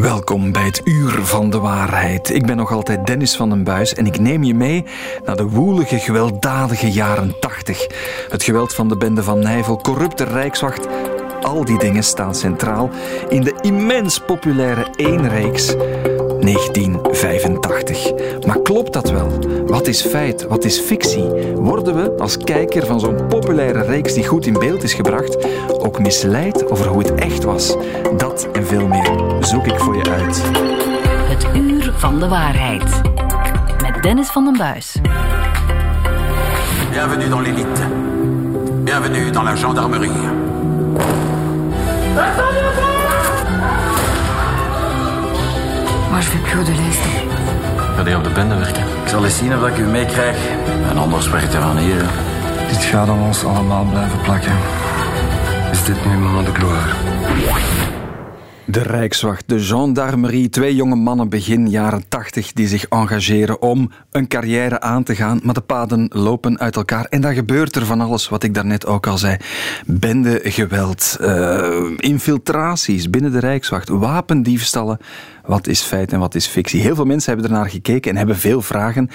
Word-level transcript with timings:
Welkom 0.00 0.52
bij 0.52 0.64
het 0.64 0.80
Uur 0.84 1.10
van 1.10 1.50
de 1.50 1.58
Waarheid. 1.58 2.30
Ik 2.30 2.46
ben 2.46 2.56
nog 2.56 2.72
altijd 2.72 3.06
Dennis 3.06 3.36
van 3.36 3.48
den 3.48 3.64
Buis 3.64 3.94
en 3.94 4.06
ik 4.06 4.18
neem 4.18 4.42
je 4.42 4.54
mee 4.54 4.84
naar 5.24 5.36
de 5.36 5.48
woelige, 5.48 5.98
gewelddadige 5.98 6.90
jaren 6.90 7.34
80. 7.40 7.86
Het 8.28 8.42
geweld 8.42 8.74
van 8.74 8.88
de 8.88 8.96
bende 8.96 9.22
van 9.22 9.38
Nijvel, 9.38 9.76
corrupte 9.76 10.24
rijkswacht, 10.24 10.86
al 11.40 11.64
die 11.64 11.78
dingen 11.78 12.04
staan 12.04 12.34
centraal 12.34 12.90
in 13.28 13.40
de 13.40 13.58
immens 13.60 14.20
populaire 14.20 14.86
eenreeks 14.96 15.74
1985. 16.40 18.12
Maar 18.46 18.60
klopt 18.62 18.92
dat 18.92 19.10
wel? 19.10 19.28
Wat 19.66 19.86
is 19.86 20.02
feit? 20.02 20.46
Wat 20.46 20.64
is 20.64 20.78
fictie? 20.78 21.28
Worden 21.54 21.94
we 21.94 22.18
als 22.18 22.36
kijker 22.36 22.86
van 22.86 23.00
zo'n 23.00 23.26
populaire 23.28 23.82
reeks 23.82 24.14
die 24.14 24.26
goed 24.26 24.46
in 24.46 24.52
beeld 24.58 24.82
is 24.82 24.94
gebracht 24.94 25.36
ook 25.82 25.98
misleid 25.98 26.70
over 26.70 26.86
hoe 26.86 26.98
het 26.98 27.14
echt 27.14 27.44
was? 27.44 27.76
Dat 28.16 28.48
en 28.52 28.66
veel 28.66 28.86
meer 28.86 29.10
zoek 29.40 29.66
ik 29.66 29.78
voor 29.78 29.96
je 29.96 30.10
uit. 30.10 30.42
Het 31.28 31.46
uur 31.56 31.92
van 31.96 32.18
de 32.18 32.28
waarheid. 32.28 33.00
Met 33.82 34.02
Dennis 34.02 34.28
van 34.28 34.44
den 34.44 34.56
Buis. 34.56 34.96
Bienvenue 36.90 37.28
dans 37.28 37.46
l'élite. 37.46 37.80
Bienvenue 38.84 39.30
dans 39.30 39.44
la 39.44 39.56
gendarmerie. 39.56 40.48
Moi, 46.10 46.20
je 46.20 46.30
vais 46.30 46.50
plus 46.50 46.64
de 46.64 46.72
l'Est. 46.72 47.04
Ga 47.96 48.08
je 48.08 48.16
op 48.16 48.24
de 48.24 48.30
bende 48.30 48.54
werken? 48.54 48.82
Ik 49.02 49.08
zal 49.08 49.24
eens 49.24 49.36
zien 49.36 49.56
of 49.56 49.68
ik 49.68 49.78
u 49.78 49.82
meekrijg. 49.82 50.36
En 50.90 50.98
anders 50.98 51.30
werkt 51.30 51.54
er 51.54 51.62
van 51.62 51.76
hier. 51.76 52.04
Dit 52.68 52.84
gaat 52.84 53.08
aan 53.08 53.22
ons 53.22 53.44
allemaal 53.44 53.84
blijven 53.84 54.20
plakken. 54.20 54.52
Is 55.72 55.84
dit 55.84 56.04
nu 56.06 56.16
moment 56.16 56.46
de 56.46 56.52
gloire? 56.52 57.99
De 58.70 58.82
Rijkswacht, 58.82 59.44
de 59.46 59.60
gendarmerie, 59.60 60.48
twee 60.48 60.74
jonge 60.74 60.94
mannen 60.94 61.28
begin 61.28 61.70
jaren 61.70 62.04
80 62.08 62.52
die 62.52 62.68
zich 62.68 62.84
engageren 62.84 63.62
om 63.62 63.90
een 64.10 64.28
carrière 64.28 64.80
aan 64.80 65.02
te 65.02 65.14
gaan, 65.14 65.40
maar 65.42 65.54
de 65.54 65.60
paden 65.60 66.10
lopen 66.12 66.58
uit 66.58 66.76
elkaar. 66.76 67.04
En 67.04 67.20
dan 67.20 67.34
gebeurt 67.34 67.76
er 67.76 67.86
van 67.86 68.00
alles, 68.00 68.28
wat 68.28 68.42
ik 68.42 68.54
daarnet 68.54 68.86
ook 68.86 69.06
al 69.06 69.18
zei. 69.18 69.36
Bende 69.86 70.40
geweld, 70.42 71.16
uh, 71.20 71.84
infiltraties 71.96 73.10
binnen 73.10 73.32
de 73.32 73.38
Rijkswacht, 73.38 73.88
wapendiefstallen. 73.88 74.98
Wat 75.44 75.66
is 75.66 75.80
feit 75.80 76.12
en 76.12 76.18
wat 76.18 76.34
is 76.34 76.46
fictie? 76.46 76.80
Heel 76.80 76.94
veel 76.94 77.04
mensen 77.04 77.32
hebben 77.32 77.50
ernaar 77.50 77.70
gekeken 77.70 78.10
en 78.10 78.16
hebben 78.16 78.36
veel 78.36 78.62
vragen. 78.62 79.08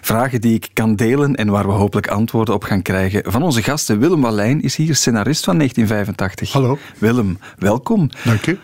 Vragen 0.00 0.40
die 0.40 0.54
ik 0.54 0.68
kan 0.72 0.96
delen 0.96 1.34
en 1.34 1.48
waar 1.48 1.66
we 1.66 1.72
hopelijk 1.72 2.08
antwoorden 2.08 2.54
op 2.54 2.64
gaan 2.64 2.82
krijgen. 2.82 3.32
Van 3.32 3.42
onze 3.42 3.62
gasten, 3.62 3.98
Willem 3.98 4.20
Wallijn 4.20 4.62
is 4.62 4.76
hier, 4.76 4.94
scenarist 4.94 5.44
van 5.44 5.56
1985. 5.56 6.52
Hallo. 6.52 6.78
Willem, 6.98 7.38
welkom. 7.58 8.10
Dank 8.24 8.46
u. 8.46 8.58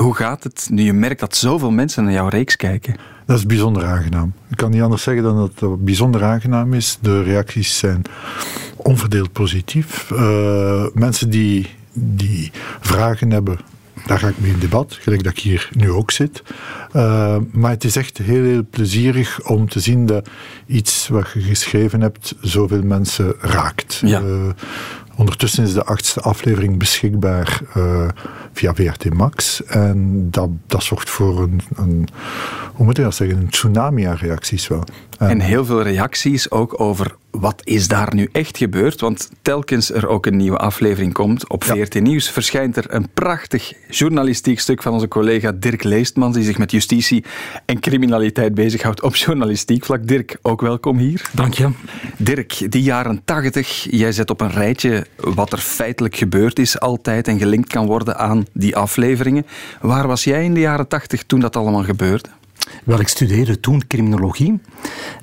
Hoe 0.00 0.14
gaat 0.14 0.44
het 0.44 0.68
nu 0.70 0.82
je 0.82 0.92
merkt 0.92 1.20
dat 1.20 1.36
zoveel 1.36 1.70
mensen 1.70 2.04
naar 2.04 2.12
jouw 2.12 2.28
reeks 2.28 2.56
kijken? 2.56 2.96
Dat 3.26 3.38
is 3.38 3.46
bijzonder 3.46 3.84
aangenaam. 3.84 4.32
Ik 4.50 4.56
kan 4.56 4.70
niet 4.70 4.82
anders 4.82 5.02
zeggen 5.02 5.22
dan 5.22 5.36
dat 5.36 5.70
het 5.70 5.84
bijzonder 5.84 6.24
aangenaam 6.24 6.74
is. 6.74 6.98
De 7.00 7.22
reacties 7.22 7.78
zijn 7.78 8.02
onverdeeld 8.76 9.32
positief. 9.32 10.10
Uh, 10.10 10.86
mensen 10.94 11.30
die, 11.30 11.70
die 11.92 12.50
vragen 12.80 13.30
hebben, 13.30 13.58
daar 14.06 14.18
ga 14.18 14.28
ik 14.28 14.38
mee 14.38 14.50
in 14.50 14.58
debat, 14.58 14.98
gelijk 15.00 15.22
dat 15.22 15.32
ik 15.32 15.38
hier 15.38 15.68
nu 15.72 15.90
ook 15.90 16.10
zit. 16.10 16.42
Uh, 16.96 17.36
maar 17.52 17.70
het 17.70 17.84
is 17.84 17.96
echt 17.96 18.18
heel, 18.18 18.42
heel 18.42 18.66
plezierig 18.70 19.48
om 19.48 19.68
te 19.68 19.80
zien 19.80 20.06
dat 20.06 20.28
iets 20.66 21.08
wat 21.08 21.30
je 21.34 21.40
geschreven 21.40 22.00
hebt 22.00 22.34
zoveel 22.40 22.82
mensen 22.82 23.34
raakt. 23.40 24.02
Ja. 24.04 24.20
Uh, 24.20 24.48
ondertussen 25.20 25.64
is 25.64 25.72
de 25.72 25.84
achtste 25.84 26.20
aflevering 26.20 26.78
beschikbaar 26.78 27.60
uh, 27.76 28.08
via 28.52 28.74
VRT 28.74 29.14
Max. 29.14 29.64
En 29.64 30.30
dat, 30.30 30.48
dat 30.66 30.82
zorgt 30.82 31.10
voor 31.10 31.42
een, 31.42 31.60
een, 31.76 32.08
hoe 32.74 32.86
moet 32.86 32.96
je 32.96 33.02
dat 33.02 33.14
zeggen, 33.14 33.36
een 33.36 33.48
tsunami 33.48 34.04
aan 34.04 34.16
reacties 34.16 34.68
wel. 34.68 34.84
En, 35.18 35.28
en 35.28 35.40
heel 35.40 35.64
veel 35.64 35.82
reacties 35.82 36.50
ook 36.50 36.80
over 36.80 37.14
wat 37.30 37.60
is 37.64 37.88
daar 37.88 38.14
nu 38.14 38.28
echt 38.32 38.56
gebeurd? 38.56 39.00
Want 39.00 39.30
telkens 39.42 39.92
er 39.92 40.08
ook 40.08 40.26
een 40.26 40.36
nieuwe 40.36 40.56
aflevering 40.56 41.12
komt 41.12 41.48
op 41.48 41.64
VRT 41.64 41.94
ja. 41.94 42.00
Nieuws, 42.00 42.30
verschijnt 42.30 42.76
er 42.76 42.84
een 42.88 43.08
prachtig 43.14 43.72
journalistiek 43.88 44.60
stuk 44.60 44.82
van 44.82 44.92
onze 44.92 45.08
collega 45.08 45.52
Dirk 45.52 45.82
Leestmans, 45.82 46.34
die 46.34 46.44
zich 46.44 46.58
met 46.58 46.70
justitie 46.70 47.24
en 47.64 47.80
criminaliteit 47.80 48.54
bezighoudt 48.54 49.02
op 49.02 49.16
journalistiek 49.16 49.84
vlak. 49.84 50.06
Dirk, 50.06 50.38
ook 50.42 50.60
welkom 50.60 50.98
hier. 50.98 51.30
Dank 51.32 51.54
je. 51.54 51.70
Dirk, 52.16 52.72
die 52.72 52.82
jaren 52.82 53.22
tachtig, 53.24 53.86
jij 53.90 54.12
zet 54.12 54.30
op 54.30 54.40
een 54.40 54.50
rijtje 54.50 55.06
wat 55.16 55.52
er 55.52 55.58
feitelijk 55.58 56.16
gebeurd 56.16 56.58
is 56.58 56.80
altijd 56.80 57.28
en 57.28 57.38
gelinkt 57.38 57.72
kan 57.72 57.86
worden 57.86 58.18
aan 58.18 58.44
die 58.52 58.76
afleveringen. 58.76 59.46
Waar 59.80 60.06
was 60.06 60.24
jij 60.24 60.44
in 60.44 60.54
de 60.54 60.60
jaren 60.60 60.88
tachtig 60.88 61.24
toen 61.24 61.40
dat 61.40 61.56
allemaal 61.56 61.84
gebeurde? 61.84 62.28
Wel, 62.84 63.00
ik 63.00 63.08
studeerde 63.08 63.60
toen 63.60 63.86
criminologie. 63.86 64.60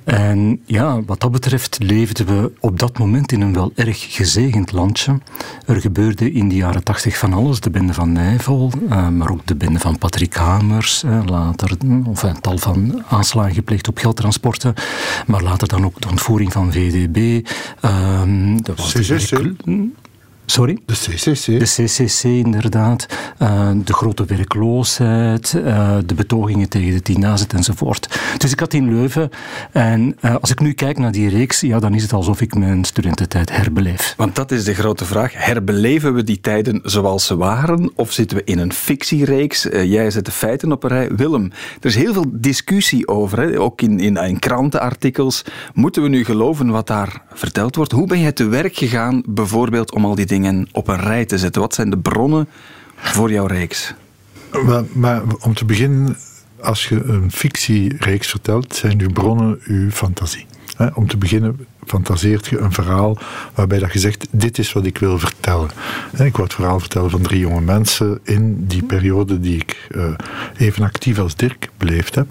En 0.03 0.61
ja, 0.65 1.01
wat 1.03 1.19
dat 1.19 1.31
betreft 1.31 1.77
leefden 1.79 2.25
we 2.25 2.51
op 2.59 2.79
dat 2.79 2.97
moment 2.97 3.31
in 3.31 3.41
een 3.41 3.53
wel 3.53 3.71
erg 3.75 4.15
gezegend 4.15 4.71
landje. 4.71 5.19
Er 5.65 5.81
gebeurde 5.81 6.31
in 6.31 6.49
de 6.49 6.55
jaren 6.55 6.83
tachtig 6.83 7.17
van 7.17 7.33
alles. 7.33 7.59
De 7.59 7.69
bende 7.69 7.93
van 7.93 8.11
Nijvel, 8.11 8.71
uh, 8.89 9.09
maar 9.09 9.31
ook 9.31 9.45
de 9.45 9.55
bende 9.55 9.79
van 9.79 9.97
Patrick 9.97 10.33
Hamers. 10.33 11.03
Uh, 11.03 11.21
later, 11.25 11.77
of 12.05 12.23
een 12.23 12.41
tal 12.41 12.57
van 12.57 13.03
aanslagen 13.09 13.53
gepleegd 13.53 13.87
op 13.87 13.97
geldtransporten. 13.97 14.73
Maar 15.27 15.43
later 15.43 15.67
dan 15.67 15.85
ook 15.85 16.01
de 16.01 16.09
ontvoering 16.09 16.51
van 16.51 16.71
VDB. 16.71 17.47
Uh, 17.85 18.21
de 18.55 18.73
CCC. 18.73 19.55
Sorry? 20.49 20.77
De 20.85 20.93
CCC. 20.93 21.45
De 21.45 21.85
CCC, 21.85 22.23
inderdaad. 22.23 23.05
Uh, 23.41 23.69
de 23.83 23.93
grote 23.93 24.25
werkloosheid, 24.25 25.53
uh, 25.57 25.97
de 26.05 26.13
betogingen 26.13 26.69
tegen 26.69 26.93
de 26.93 27.01
Tinazet 27.01 27.53
enzovoort. 27.53 28.19
Dus 28.37 28.51
ik 28.51 28.59
had 28.59 28.73
in 28.73 28.89
Leuven. 28.89 29.29
En 29.71 30.17
uh, 30.21 30.35
als 30.35 30.51
ik 30.51 30.59
nu 30.59 30.73
kijk 30.73 30.97
naar 30.97 31.11
die 31.11 31.29
reeks, 31.29 31.61
ja, 31.61 31.79
dan 31.79 31.93
is 31.93 32.01
het 32.01 32.13
alsof 32.13 32.41
ik 32.41 32.55
mijn 32.55 32.83
studententijd 32.83 33.51
herbeleef. 33.51 34.13
Want 34.17 34.35
dat 34.35 34.51
is 34.51 34.63
de 34.63 34.73
grote 34.73 35.05
vraag. 35.05 35.33
Herbeleven 35.35 36.13
we 36.13 36.23
die 36.23 36.39
tijden 36.39 36.79
zoals 36.83 37.25
ze 37.25 37.37
waren? 37.37 37.91
Of 37.95 38.11
zitten 38.11 38.37
we 38.37 38.43
in 38.43 38.59
een 38.59 38.73
fictiereeks? 38.73 39.67
jij 39.71 40.11
zet 40.11 40.25
de 40.25 40.31
feiten 40.31 40.71
op 40.71 40.83
een 40.83 40.89
rij. 40.89 41.09
Willem, 41.15 41.51
er 41.79 41.87
is 41.89 41.95
heel 41.95 42.13
veel 42.13 42.25
discussie 42.31 43.07
over, 43.07 43.39
hè? 43.39 43.59
ook 43.59 43.81
in, 43.81 43.99
in, 43.99 44.15
in 44.17 44.39
krantenartikels. 44.39 45.43
Moeten 45.73 46.01
we 46.01 46.09
nu 46.09 46.25
geloven 46.25 46.69
wat 46.69 46.87
daar 46.87 47.21
verteld 47.33 47.75
wordt? 47.75 47.91
Hoe 47.91 48.07
ben 48.07 48.19
jij 48.19 48.31
te 48.31 48.47
werk 48.47 48.75
gegaan, 48.75 49.23
bijvoorbeeld, 49.29 49.93
om 49.93 50.05
al 50.05 50.15
die 50.15 50.25
dingen 50.25 50.36
op 50.71 50.87
een 50.87 50.99
rij 50.99 51.25
te 51.25 51.37
zetten? 51.37 51.61
Wat 51.61 51.73
zijn 51.73 51.89
de 51.89 51.97
bronnen 51.97 52.47
voor 52.95 53.31
jouw 53.31 53.45
reeks? 53.45 53.93
Maar, 54.65 54.83
maar 54.93 55.21
om 55.39 55.53
te 55.53 55.65
beginnen, 55.65 56.17
als 56.61 56.87
je 56.87 57.03
een 57.03 57.31
fictiereeks 57.31 58.27
vertelt, 58.27 58.75
zijn 58.75 59.01
uw 59.01 59.11
bronnen 59.11 59.59
uw 59.63 59.89
fantasie. 59.89 60.45
Om 60.93 61.07
te 61.07 61.17
beginnen 61.17 61.67
fantaseert 61.87 62.47
je 62.47 62.59
een 62.59 62.71
verhaal 62.71 63.17
waarbij 63.53 63.79
dat 63.79 63.93
je 63.93 63.99
zegt, 63.99 64.27
dit 64.31 64.57
is 64.57 64.73
wat 64.73 64.85
ik 64.85 64.97
wil 64.97 65.19
vertellen. 65.19 65.69
En 66.13 66.25
ik 66.25 66.31
wou 66.31 66.43
het 66.43 66.53
verhaal 66.53 66.79
vertellen 66.79 67.09
van 67.09 67.21
drie 67.21 67.39
jonge 67.39 67.61
mensen 67.61 68.19
in 68.23 68.67
die 68.67 68.83
periode 68.83 69.39
die 69.39 69.55
ik 69.55 69.87
uh, 69.91 70.05
even 70.57 70.83
actief 70.83 71.19
als 71.19 71.35
Dirk 71.35 71.69
beleefd 71.77 72.15
heb. 72.15 72.27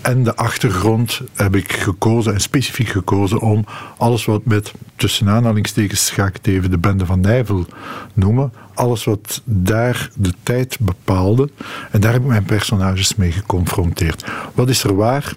En 0.00 0.24
de 0.24 0.36
achtergrond 0.36 1.20
heb 1.34 1.56
ik 1.56 1.72
gekozen, 1.72 2.34
en 2.34 2.40
specifiek 2.40 2.88
gekozen, 2.88 3.40
om 3.40 3.64
alles 3.96 4.24
wat 4.24 4.44
met, 4.44 4.72
tussen 4.96 5.28
aanhalingstekens 5.28 6.10
ga 6.10 6.26
ik 6.26 6.34
het 6.34 6.46
even 6.46 6.70
de 6.70 6.78
bende 6.78 7.06
van 7.06 7.20
Nijvel 7.20 7.66
noemen, 8.14 8.52
alles 8.74 9.04
wat 9.04 9.42
daar 9.44 10.10
de 10.14 10.32
tijd 10.42 10.76
bepaalde. 10.80 11.48
En 11.90 12.00
daar 12.00 12.12
heb 12.12 12.20
ik 12.20 12.28
mijn 12.28 12.44
personages 12.44 13.14
mee 13.14 13.32
geconfronteerd. 13.32 14.24
Wat 14.54 14.68
is 14.68 14.84
er 14.84 14.96
waar? 14.96 15.34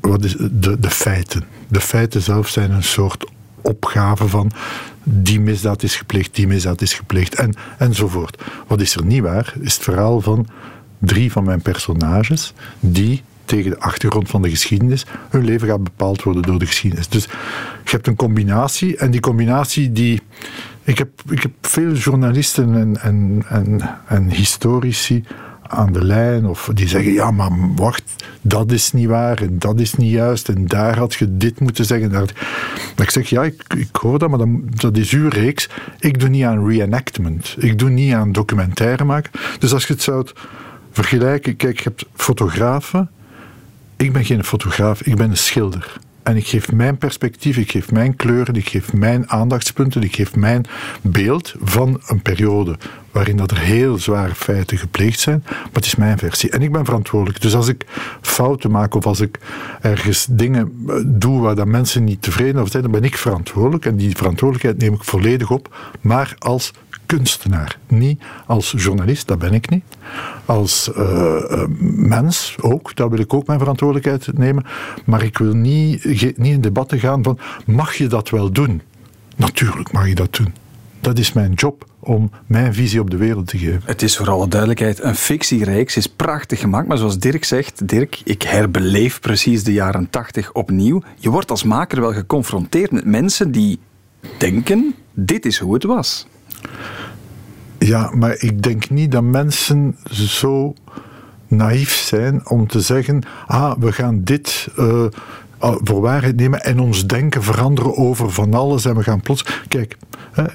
Wat 0.00 0.24
is 0.24 0.36
de, 0.50 0.78
de 0.78 0.90
feiten? 0.90 1.44
De 1.68 1.80
feiten 1.80 2.22
zelf 2.22 2.48
zijn 2.48 2.70
een 2.70 2.82
soort 2.82 3.26
opgave 3.62 4.28
van 4.28 4.50
die 5.02 5.40
misdaad 5.40 5.82
is 5.82 5.96
gepleegd, 5.96 6.34
die 6.34 6.46
misdaad 6.46 6.80
is 6.80 6.94
gepleegd 6.94 7.34
en, 7.34 7.54
enzovoort. 7.78 8.42
Wat 8.66 8.80
is 8.80 8.94
er 8.94 9.04
niet 9.04 9.22
waar, 9.22 9.54
is 9.60 9.74
het 9.74 9.82
verhaal 9.82 10.20
van 10.20 10.46
drie 10.98 11.32
van 11.32 11.44
mijn 11.44 11.62
personages 11.62 12.52
die 12.80 13.22
tegen 13.44 13.70
de 13.70 13.78
achtergrond 13.78 14.28
van 14.28 14.42
de 14.42 14.50
geschiedenis 14.50 15.06
hun 15.28 15.44
leven 15.44 15.68
gaat 15.68 15.84
bepaald 15.84 16.22
worden 16.22 16.42
door 16.42 16.58
de 16.58 16.66
geschiedenis. 16.66 17.08
Dus 17.08 17.24
je 17.84 17.90
hebt 17.90 18.06
een 18.06 18.16
combinatie 18.16 18.96
en 18.96 19.10
die 19.10 19.20
combinatie 19.20 19.92
die... 19.92 20.22
Ik 20.82 20.98
heb, 20.98 21.08
ik 21.28 21.42
heb 21.42 21.52
veel 21.60 21.92
journalisten 21.92 22.74
en, 22.74 23.00
en, 23.00 23.44
en, 23.48 23.80
en 24.06 24.30
historici 24.30 25.24
aan 25.68 25.92
de 25.92 26.04
lijn 26.04 26.46
of 26.46 26.70
die 26.74 26.88
zeggen, 26.88 27.12
ja 27.12 27.30
maar 27.30 27.50
wacht, 27.74 28.02
dat 28.40 28.72
is 28.72 28.92
niet 28.92 29.06
waar 29.06 29.42
en 29.42 29.58
dat 29.58 29.80
is 29.80 29.94
niet 29.94 30.10
juist 30.10 30.48
en 30.48 30.66
daar 30.66 30.98
had 30.98 31.14
je 31.14 31.36
dit 31.36 31.60
moeten 31.60 31.84
zeggen. 31.84 32.10
Maar 32.10 33.06
ik 33.06 33.10
zeg, 33.10 33.28
ja, 33.28 33.42
ik, 33.42 33.62
ik 33.76 33.96
hoor 33.96 34.18
dat, 34.18 34.28
maar 34.28 34.38
dan, 34.38 34.62
dat 34.70 34.96
is 34.96 35.12
uw 35.12 35.28
reeks. 35.28 35.68
Ik 35.98 36.20
doe 36.20 36.28
niet 36.28 36.44
aan 36.44 36.68
reenactment. 36.68 37.54
Ik 37.58 37.78
doe 37.78 37.90
niet 37.90 38.12
aan 38.12 38.32
documentaire 38.32 39.04
maken. 39.04 39.30
Dus 39.58 39.72
als 39.72 39.86
je 39.86 39.92
het 39.92 40.02
zou 40.02 40.26
vergelijken, 40.90 41.56
kijk, 41.56 41.76
je 41.76 41.84
hebt 41.84 42.04
fotografen. 42.14 43.10
Ik 43.96 44.12
ben 44.12 44.24
geen 44.24 44.44
fotograaf, 44.44 45.02
ik 45.02 45.16
ben 45.16 45.30
een 45.30 45.36
schilder. 45.36 45.98
En 46.28 46.36
ik 46.36 46.46
geef 46.46 46.72
mijn 46.72 46.98
perspectief, 46.98 47.56
ik 47.56 47.70
geef 47.70 47.90
mijn 47.90 48.16
kleuren, 48.16 48.54
ik 48.54 48.68
geef 48.68 48.92
mijn 48.92 49.30
aandachtspunten, 49.30 50.02
ik 50.02 50.14
geef 50.14 50.36
mijn 50.36 50.66
beeld 51.02 51.54
van 51.60 52.00
een 52.06 52.22
periode 52.22 52.76
waarin 53.10 53.36
dat 53.36 53.50
er 53.50 53.58
heel 53.58 53.98
zware 53.98 54.34
feiten 54.34 54.78
gepleegd 54.78 55.20
zijn. 55.20 55.42
Maar 55.46 55.68
het 55.72 55.84
is 55.84 55.96
mijn 55.96 56.18
versie. 56.18 56.50
En 56.50 56.62
ik 56.62 56.72
ben 56.72 56.84
verantwoordelijk. 56.84 57.40
Dus 57.40 57.54
als 57.54 57.68
ik 57.68 57.86
fouten 58.20 58.70
maak 58.70 58.94
of 58.94 59.06
als 59.06 59.20
ik 59.20 59.38
ergens 59.80 60.26
dingen 60.30 60.84
eh, 60.88 60.94
doe 61.06 61.40
waar 61.40 61.54
dat 61.54 61.66
mensen 61.66 62.04
niet 62.04 62.22
tevreden 62.22 62.56
over 62.56 62.70
zijn, 62.70 62.82
dan 62.82 62.92
ben 62.92 63.04
ik 63.04 63.16
verantwoordelijk. 63.16 63.84
En 63.84 63.96
die 63.96 64.16
verantwoordelijkheid 64.16 64.78
neem 64.82 64.94
ik 64.94 65.04
volledig 65.04 65.50
op. 65.50 65.76
Maar 66.00 66.34
als 66.38 66.72
kunstenaar. 67.08 67.78
Niet 67.86 68.22
als 68.46 68.74
journalist, 68.76 69.26
dat 69.26 69.38
ben 69.38 69.54
ik 69.54 69.70
niet. 69.70 69.84
Als 70.44 70.90
uh, 70.96 71.64
mens 71.96 72.56
ook, 72.60 72.96
daar 72.96 73.10
wil 73.10 73.18
ik 73.18 73.34
ook 73.34 73.46
mijn 73.46 73.58
verantwoordelijkheid 73.58 74.38
nemen. 74.38 74.64
Maar 75.04 75.22
ik 75.22 75.38
wil 75.38 75.54
niet, 75.54 76.04
niet 76.36 76.54
in 76.54 76.60
debatten 76.60 76.98
gaan 76.98 77.22
van, 77.22 77.38
mag 77.66 77.94
je 77.94 78.06
dat 78.06 78.30
wel 78.30 78.52
doen? 78.52 78.82
Natuurlijk 79.36 79.92
mag 79.92 80.08
je 80.08 80.14
dat 80.14 80.34
doen. 80.34 80.54
Dat 81.00 81.18
is 81.18 81.32
mijn 81.32 81.52
job 81.52 81.86
om 81.98 82.30
mijn 82.46 82.74
visie 82.74 83.00
op 83.00 83.10
de 83.10 83.16
wereld 83.16 83.46
te 83.46 83.58
geven. 83.58 83.82
Het 83.84 84.02
is 84.02 84.16
voor 84.16 84.30
alle 84.30 84.48
duidelijkheid 84.48 85.02
een 85.02 85.14
fictiereeks, 85.14 85.96
is 85.96 86.06
prachtig 86.06 86.60
gemaakt, 86.60 86.88
maar 86.88 86.98
zoals 86.98 87.18
Dirk 87.18 87.44
zegt, 87.44 87.88
Dirk, 87.88 88.20
ik 88.24 88.42
herbeleef 88.42 89.20
precies 89.20 89.64
de 89.64 89.72
jaren 89.72 90.10
tachtig 90.10 90.52
opnieuw. 90.52 91.02
Je 91.16 91.30
wordt 91.30 91.50
als 91.50 91.62
maker 91.62 92.00
wel 92.00 92.12
geconfronteerd 92.12 92.90
met 92.90 93.04
mensen 93.04 93.50
die 93.50 93.78
denken, 94.38 94.94
dit 95.12 95.46
is 95.46 95.58
hoe 95.58 95.74
het 95.74 95.84
was. 95.84 96.26
Ja, 97.78 98.10
maar 98.14 98.34
ik 98.38 98.62
denk 98.62 98.90
niet 98.90 99.12
dat 99.12 99.22
mensen 99.22 99.96
zo 100.12 100.74
naïef 101.46 101.92
zijn 101.92 102.48
om 102.48 102.66
te 102.66 102.80
zeggen: 102.80 103.22
ah, 103.46 103.78
we 103.78 103.92
gaan 103.92 104.24
dit. 104.24 104.68
Uh, 104.78 105.04
voor 105.60 106.00
waarheid 106.00 106.36
nemen 106.36 106.60
en 106.60 106.80
ons 106.80 107.06
denken 107.06 107.42
veranderen 107.42 107.96
over 107.96 108.30
van 108.30 108.54
alles 108.54 108.84
en 108.84 108.96
we 108.96 109.02
gaan 109.02 109.20
plots. 109.20 109.44
Kijk, 109.68 109.96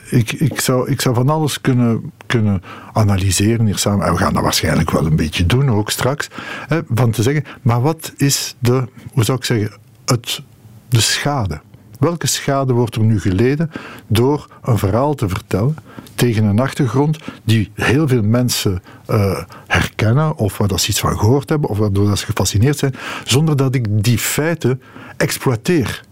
ik, 0.10 0.32
ik, 0.32 0.60
zou, 0.60 0.90
ik 0.90 1.02
zou 1.02 1.16
van 1.16 1.30
alles 1.30 1.62
kunnen, 1.62 2.12
kunnen 2.26 2.62
analyseren 2.94 3.66
hier 3.66 3.78
samen. 3.78 4.06
En 4.06 4.12
we 4.14 4.18
gaan 4.20 4.34
dat 4.34 4.44
waarschijnlijk 4.44 4.92
wel 4.92 5.06
een 5.06 5.16
beetje 5.16 5.46
doen 5.46 5.70
ook 5.70 5.90
straks. 5.90 6.30
Van 6.94 7.12
te 7.12 7.24
zeggen, 7.24 7.44
maar 7.62 7.82
wat 7.82 8.14
is 8.18 8.56
de, 8.60 8.88
hoe 9.14 9.24
zou 9.24 9.38
ik 9.38 9.44
zeggen, 9.44 9.72
het, 10.06 10.42
de 10.90 11.02
schade? 11.02 11.62
Welke 12.04 12.28
schade 12.28 12.74
wordt 12.74 12.96
er 12.96 13.02
nu 13.02 13.20
geleden 13.20 13.72
door 14.08 14.48
een 14.62 14.78
verhaal 14.78 15.14
te 15.14 15.30
vertellen 15.30 15.76
tegen 16.16 16.44
een 16.44 16.60
achtergrond 16.60 17.18
die 17.44 17.72
heel 17.74 18.08
veel 18.08 18.24
mensen 18.24 18.82
uh, 19.10 19.44
herkennen 19.68 20.38
of 20.38 20.58
waar 20.58 20.68
dat 20.68 20.82
ze 20.82 20.90
iets 20.90 21.00
van 21.00 21.20
gehoord 21.20 21.50
hebben 21.50 21.70
of 21.70 21.78
waardoor 21.78 22.18
ze 22.18 22.26
gefascineerd 22.26 22.78
zijn, 22.78 22.96
zonder 23.24 23.58
dat 23.58 23.76
ik 23.76 24.04
die 24.04 24.18
feiten 24.18 24.82
exploiteer. 25.18 26.04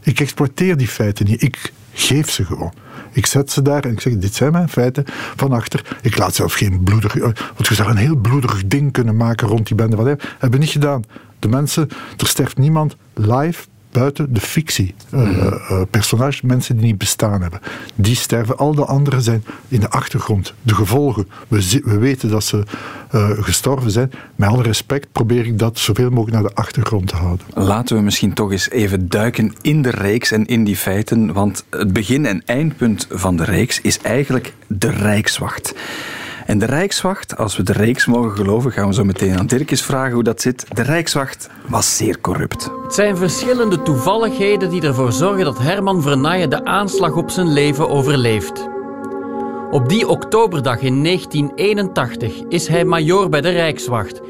Ik 0.00 0.20
exploiteer 0.20 0.76
die 0.76 0.88
feiten 0.88 1.26
niet, 1.26 1.42
ik 1.42 1.72
geef 1.92 2.30
ze 2.30 2.44
gewoon. 2.44 2.72
Ik 3.12 3.26
zet 3.26 3.50
ze 3.50 3.62
daar 3.62 3.84
en 3.84 3.92
ik 3.92 4.00
zeg: 4.00 4.16
Dit 4.16 4.34
zijn 4.34 4.52
mijn 4.52 4.68
feiten 4.68 5.04
van 5.36 5.52
achter. 5.52 5.98
Ik 6.02 6.18
laat 6.18 6.34
zelf 6.34 6.52
geen 6.52 6.82
bloedig. 6.82 7.16
Eh, 7.16 7.22
want 7.22 7.66
je 7.68 7.74
zou 7.74 7.90
een 7.90 7.96
heel 7.96 8.16
bloederig 8.16 8.66
ding 8.66 8.92
kunnen 8.92 9.16
maken 9.16 9.48
rond 9.48 9.66
die 9.66 9.76
bende 9.76 9.96
hem. 9.96 10.06
Hebben 10.06 10.50
we 10.50 10.58
niet 10.58 10.70
gedaan. 10.70 11.04
De 11.38 11.48
mensen, 11.48 11.88
er 12.16 12.26
sterft 12.26 12.58
niemand 12.58 12.96
live 13.14 13.64
buiten 13.92 14.34
de 14.34 14.40
fictie. 14.40 14.94
Uh, 15.14 15.20
uh, 15.20 15.82
personages, 15.90 16.40
mensen 16.40 16.76
die 16.76 16.86
niet 16.86 16.98
bestaan 16.98 17.42
hebben. 17.42 17.60
Die 17.94 18.16
sterven. 18.16 18.56
Al 18.56 18.74
de 18.74 18.84
anderen 18.84 19.22
zijn 19.22 19.44
in 19.68 19.80
de 19.80 19.90
achtergrond. 19.90 20.54
De 20.62 20.74
gevolgen. 20.74 21.28
We, 21.48 21.80
we 21.84 21.98
weten 21.98 22.30
dat 22.30 22.44
ze 22.44 22.62
uh, 23.14 23.30
gestorven 23.30 23.90
zijn. 23.90 24.12
Met 24.36 24.48
alle 24.48 24.62
respect 24.62 25.12
probeer 25.12 25.46
ik 25.46 25.58
dat 25.58 25.78
zoveel 25.78 26.10
mogelijk 26.10 26.32
naar 26.32 26.42
de 26.50 26.54
achtergrond 26.54 27.08
te 27.08 27.16
houden. 27.16 27.46
Laten 27.54 27.96
we 27.96 28.02
misschien 28.02 28.34
toch 28.34 28.50
eens 28.50 28.70
even 28.70 29.08
duiken 29.08 29.54
in 29.60 29.82
de 29.82 29.90
reeks 29.90 30.30
en 30.30 30.46
in 30.46 30.64
die 30.64 30.76
feiten. 30.76 31.32
Want 31.32 31.64
het 31.70 31.92
begin- 31.92 32.26
en 32.26 32.42
eindpunt 32.46 33.06
van 33.10 33.36
de 33.36 33.44
reeks 33.44 33.80
is 33.80 33.98
eigenlijk 33.98 34.54
de 34.66 34.90
Rijkswacht. 34.90 35.74
En 36.52 36.58
de 36.58 36.66
Rijkswacht, 36.66 37.36
als 37.36 37.56
we 37.56 37.62
de 37.62 37.72
reeks 37.72 38.06
mogen 38.06 38.30
geloven, 38.30 38.72
gaan 38.72 38.86
we 38.86 38.94
zo 38.94 39.04
meteen 39.04 39.38
aan 39.38 39.46
Dirk 39.46 39.70
eens 39.70 39.82
vragen 39.82 40.12
hoe 40.12 40.22
dat 40.22 40.40
zit. 40.40 40.66
De 40.76 40.82
Rijkswacht 40.82 41.48
was 41.68 41.96
zeer 41.96 42.20
corrupt. 42.20 42.70
Het 42.82 42.94
zijn 42.94 43.16
verschillende 43.16 43.82
toevalligheden 43.82 44.70
die 44.70 44.82
ervoor 44.82 45.12
zorgen 45.12 45.44
dat 45.44 45.58
Herman 45.58 46.02
Vernaaien 46.02 46.50
de 46.50 46.64
aanslag 46.64 47.14
op 47.14 47.30
zijn 47.30 47.52
leven 47.52 47.88
overleeft. 47.88 48.68
Op 49.70 49.88
die 49.88 50.08
oktoberdag 50.08 50.80
in 50.80 51.04
1981 51.04 52.42
is 52.48 52.68
hij 52.68 52.84
majoor 52.84 53.28
bij 53.28 53.40
de 53.40 53.50
Rijkswacht. 53.50 54.20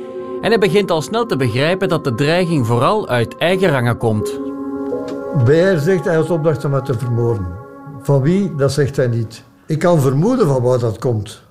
En 0.40 0.48
hij 0.48 0.58
begint 0.58 0.90
al 0.90 1.02
snel 1.02 1.26
te 1.26 1.36
begrijpen 1.36 1.88
dat 1.88 2.04
de 2.04 2.14
dreiging 2.14 2.66
vooral 2.66 3.08
uit 3.08 3.36
eigen 3.36 3.70
rangen 3.70 3.96
komt. 3.96 4.40
Beer 5.44 5.78
zegt 5.78 6.04
hij 6.04 6.14
had 6.14 6.30
opdracht 6.30 6.64
om 6.64 6.74
het 6.74 6.84
te 6.84 6.98
vermoorden. 6.98 7.46
Van 8.02 8.22
wie, 8.22 8.54
dat 8.54 8.72
zegt 8.72 8.96
hij 8.96 9.06
niet. 9.06 9.44
Ik 9.66 9.78
kan 9.78 10.00
vermoeden 10.00 10.46
van 10.46 10.62
waar 10.62 10.78
dat 10.78 10.98
komt. 10.98 11.50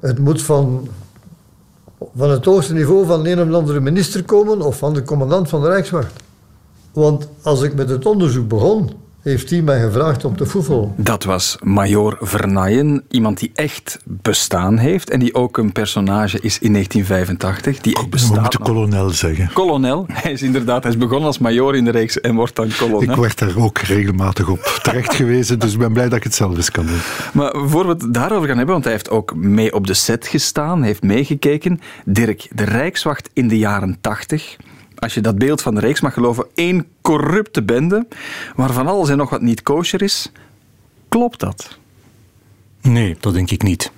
Het 0.00 0.18
moet 0.18 0.42
van, 0.42 0.88
van 2.16 2.30
het 2.30 2.44
hoogste 2.44 2.72
niveau 2.72 3.06
van 3.06 3.26
een 3.26 3.40
of 3.40 3.54
andere 3.54 3.80
minister 3.80 4.24
komen 4.24 4.60
of 4.60 4.78
van 4.78 4.94
de 4.94 5.02
commandant 5.02 5.48
van 5.48 5.60
de 5.60 5.68
Rijkswacht. 5.68 6.12
Want 6.92 7.28
als 7.42 7.62
ik 7.62 7.74
met 7.74 7.88
het 7.88 8.06
onderzoek 8.06 8.48
begon, 8.48 8.90
heeft 9.22 9.50
hij 9.50 9.62
mij 9.62 9.80
gevraagd 9.80 10.24
om 10.24 10.36
te 10.36 10.46
voetballen. 10.46 10.92
Dat 10.96 11.24
was 11.24 11.56
Major 11.62 12.18
Vernaaien, 12.20 13.02
iemand 13.08 13.38
die 13.38 13.50
echt 13.54 13.98
bestaan 14.04 14.76
heeft 14.78 15.10
en 15.10 15.20
die 15.20 15.34
ook 15.34 15.58
een 15.58 15.72
personage 15.72 16.40
is 16.40 16.58
in 16.58 16.72
1985. 16.72 17.78
Die 17.80 17.96
echt 17.96 18.10
bestaat. 18.10 18.34
We 18.34 18.40
moeten 18.40 18.60
kolonel 18.60 19.10
zeggen. 19.10 19.50
Kolonel, 19.52 20.06
hij 20.22 20.32
is 20.32 20.42
inderdaad, 20.42 20.82
hij 20.82 20.92
is 20.92 20.98
begonnen 20.98 21.26
als 21.26 21.38
major 21.38 21.76
in 21.76 21.84
de 21.84 21.90
reeks 21.90 22.20
en 22.20 22.34
wordt 22.34 22.56
dan 22.56 22.68
kolonel. 22.78 23.02
Ik 23.02 23.14
werd 23.14 23.38
daar 23.38 23.56
ook 23.56 23.78
regelmatig 23.78 24.48
op 24.48 24.78
terecht 24.82 25.14
gewezen, 25.14 25.58
dus 25.58 25.72
ik 25.72 25.78
ben 25.78 25.92
blij 25.92 26.08
dat 26.08 26.18
ik 26.18 26.24
het 26.24 26.34
zelf 26.34 26.56
eens 26.56 26.70
kan 26.70 26.86
doen. 26.86 27.00
Maar 27.32 27.52
voor 27.68 27.86
we 27.86 27.92
het 27.92 28.14
daarover 28.14 28.48
gaan 28.48 28.56
hebben, 28.56 28.74
want 28.74 28.84
hij 28.84 28.92
heeft 28.92 29.10
ook 29.10 29.34
mee 29.34 29.74
op 29.74 29.86
de 29.86 29.94
set 29.94 30.26
gestaan, 30.26 30.82
heeft 30.82 31.02
meegekeken. 31.02 31.80
Dirk, 32.04 32.48
de 32.52 32.64
Rijkswacht 32.64 33.30
in 33.32 33.48
de 33.48 33.58
jaren 33.58 33.98
80 34.00 34.56
als 35.00 35.14
je 35.14 35.20
dat 35.20 35.38
beeld 35.38 35.62
van 35.62 35.74
de 35.74 35.80
reeks 35.80 36.00
mag 36.00 36.14
geloven, 36.14 36.46
één 36.54 36.86
corrupte 37.00 37.62
bende, 37.62 38.06
waarvan 38.56 38.86
alles 38.86 39.08
en 39.08 39.16
nog 39.16 39.30
wat 39.30 39.40
niet 39.40 39.62
kosher 39.62 40.02
is. 40.02 40.32
Klopt 41.08 41.40
dat? 41.40 41.78
Nee, 42.80 43.16
dat 43.20 43.32
denk 43.32 43.50
ik 43.50 43.62
niet. 43.62 43.92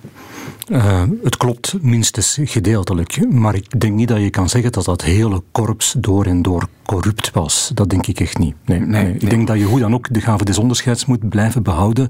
Uh, 0.67 1.03
het 1.23 1.37
klopt 1.37 1.75
minstens 1.81 2.39
gedeeltelijk, 2.41 3.31
maar 3.31 3.55
ik 3.55 3.79
denk 3.79 3.93
niet 3.93 4.07
dat 4.07 4.19
je 4.19 4.29
kan 4.29 4.49
zeggen 4.49 4.71
dat 4.71 4.85
dat 4.85 5.01
hele 5.01 5.41
korps 5.51 5.95
door 5.97 6.25
en 6.25 6.41
door 6.41 6.67
corrupt 6.85 7.31
was. 7.31 7.71
Dat 7.73 7.89
denk 7.89 8.07
ik 8.07 8.19
echt 8.19 8.37
niet. 8.37 8.55
Nee, 8.65 8.79
nee, 8.79 9.03
nee. 9.03 9.13
Ik 9.13 9.29
denk 9.29 9.47
dat 9.47 9.57
je 9.57 9.63
hoe 9.63 9.79
dan 9.79 9.93
ook 9.93 10.13
de 10.13 10.21
gave 10.21 10.45
des 10.45 10.57
onderscheids 10.57 11.05
moet 11.05 11.29
blijven 11.29 11.63
behouden 11.63 12.07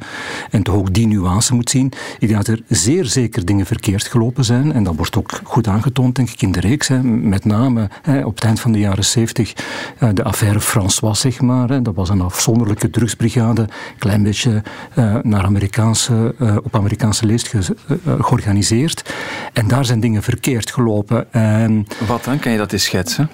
en 0.49 0.63
toch 0.63 0.75
ook 0.75 0.93
die 0.93 1.07
nuance 1.07 1.53
moet 1.53 1.69
zien. 1.69 1.91
Ik 2.19 2.27
denk 2.27 2.45
dat 2.45 2.47
er 2.47 2.61
zeer 2.67 3.05
zeker 3.05 3.45
dingen 3.45 3.65
verkeerd 3.65 4.07
gelopen 4.07 4.45
zijn 4.45 4.73
en 4.73 4.83
dat 4.83 4.95
wordt 4.95 5.17
ook 5.17 5.39
goed 5.43 5.67
aangetoond, 5.67 6.15
denk 6.15 6.29
ik, 6.29 6.41
in 6.41 6.51
de 6.51 6.59
reeks. 6.59 6.87
Hè. 6.87 7.03
Met 7.03 7.45
name 7.45 7.89
hè, 8.01 8.25
op 8.25 8.35
het 8.35 8.43
eind 8.43 8.59
van 8.59 8.71
de 8.71 8.79
jaren 8.79 9.05
zeventig 9.05 9.53
uh, 9.99 10.09
de 10.13 10.23
affaire 10.23 10.61
François, 10.61 11.19
zeg 11.19 11.41
maar. 11.41 11.69
Hè. 11.69 11.81
Dat 11.81 11.95
was 11.95 12.09
een 12.09 12.21
afzonderlijke 12.21 12.89
drugsbrigade, 12.89 13.61
een 13.61 13.69
klein 13.97 14.23
beetje 14.23 14.63
uh, 14.95 15.15
naar 15.21 15.43
Amerikaanse, 15.43 16.35
op 16.63 16.75
Amerikaanse 16.75 17.25
leest 17.25 17.53
georganiseerd. 18.19 19.13
En 19.53 19.67
daar 19.67 19.85
zijn 19.85 19.99
dingen 19.99 20.23
verkeerd 20.23 20.71
gelopen. 20.71 21.33
En 21.33 21.87
Wat 22.07 22.23
dan? 22.23 22.39
Kan 22.39 22.51
je 22.51 22.57
dat 22.57 22.73
eens 22.73 22.83
schetsen? 22.83 23.29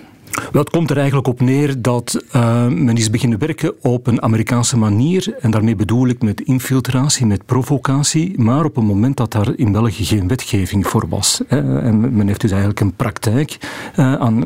Wel, 0.51 0.61
het 0.61 0.69
komt 0.69 0.89
er 0.89 0.97
eigenlijk 0.97 1.27
op 1.27 1.41
neer 1.41 1.81
dat 1.81 2.23
uh, 2.35 2.67
men 2.67 2.97
is 2.97 3.09
beginnen 3.09 3.39
werken 3.39 3.73
op 3.81 4.07
een 4.07 4.21
Amerikaanse 4.21 4.77
manier. 4.77 5.35
En 5.39 5.51
daarmee 5.51 5.75
bedoel 5.75 6.07
ik 6.07 6.21
met 6.21 6.41
infiltratie, 6.41 7.25
met 7.25 7.45
provocatie. 7.45 8.39
Maar 8.41 8.65
op 8.65 8.77
een 8.77 8.85
moment 8.85 9.17
dat 9.17 9.31
daar 9.31 9.47
in 9.55 9.71
België 9.71 10.05
geen 10.05 10.27
wetgeving 10.27 10.87
voor 10.87 11.05
was. 11.09 11.41
Hè. 11.47 11.81
En 11.81 12.15
men 12.15 12.27
heeft 12.27 12.41
dus 12.41 12.51
eigenlijk 12.51 12.79
een 12.79 12.93
praktijk, 12.93 13.57
uh, 13.99 14.13
aan, 14.13 14.45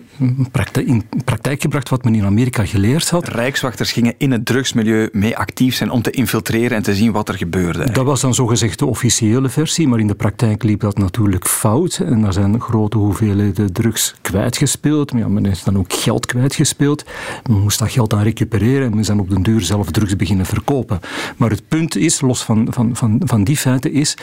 praktijk, 0.51 0.87
in 0.87 1.03
praktijk 1.25 1.61
gebracht 1.61 1.89
wat 1.89 2.03
men 2.03 2.15
in 2.15 2.25
Amerika 2.25 2.65
geleerd 2.65 3.09
had. 3.09 3.27
Rijkswachters 3.27 3.91
gingen 3.91 4.13
in 4.17 4.31
het 4.31 4.45
drugsmilieu 4.45 5.09
mee 5.11 5.37
actief 5.37 5.75
zijn 5.75 5.91
om 5.91 6.01
te 6.01 6.11
infiltreren 6.11 6.77
en 6.77 6.83
te 6.83 6.95
zien 6.95 7.11
wat 7.11 7.29
er 7.29 7.37
gebeurde. 7.37 7.61
Eigenlijk. 7.63 7.95
Dat 7.95 8.05
was 8.05 8.21
dan 8.21 8.33
zogezegd 8.33 8.79
de 8.79 8.85
officiële 8.85 9.49
versie. 9.49 9.87
Maar 9.87 9.99
in 9.99 10.07
de 10.07 10.15
praktijk 10.15 10.63
liep 10.63 10.79
dat 10.79 10.97
natuurlijk 10.97 11.47
fout. 11.47 12.01
En 12.05 12.21
daar 12.21 12.33
zijn 12.33 12.61
grote 12.61 12.97
hoeveelheden 12.97 13.73
drugs 13.73 14.15
kwijtgespeeld. 14.21 15.11
Maar 15.11 15.21
ja, 15.21 15.27
men 15.27 15.45
heeft 15.45 15.65
dan 15.65 15.72
ook 15.77 15.93
geld 15.93 16.25
kwijtgespeeld. 16.25 17.03
Men 17.49 17.61
moest 17.61 17.79
dat 17.79 17.91
geld 17.91 18.09
dan 18.09 18.21
recupereren 18.21 18.87
en 18.87 18.95
men 18.95 19.05
zijn 19.05 19.19
op 19.19 19.29
den 19.29 19.43
duur 19.43 19.61
zelf 19.61 19.91
drugs 19.91 20.15
beginnen 20.15 20.45
verkopen. 20.45 20.99
Maar 21.37 21.49
het 21.49 21.67
punt 21.67 21.95
is, 21.95 22.21
los 22.21 22.43
van, 22.43 22.67
van, 22.69 22.95
van, 22.95 23.21
van 23.25 23.43
die 23.43 23.57
feiten, 23.57 23.91
is 23.93 24.17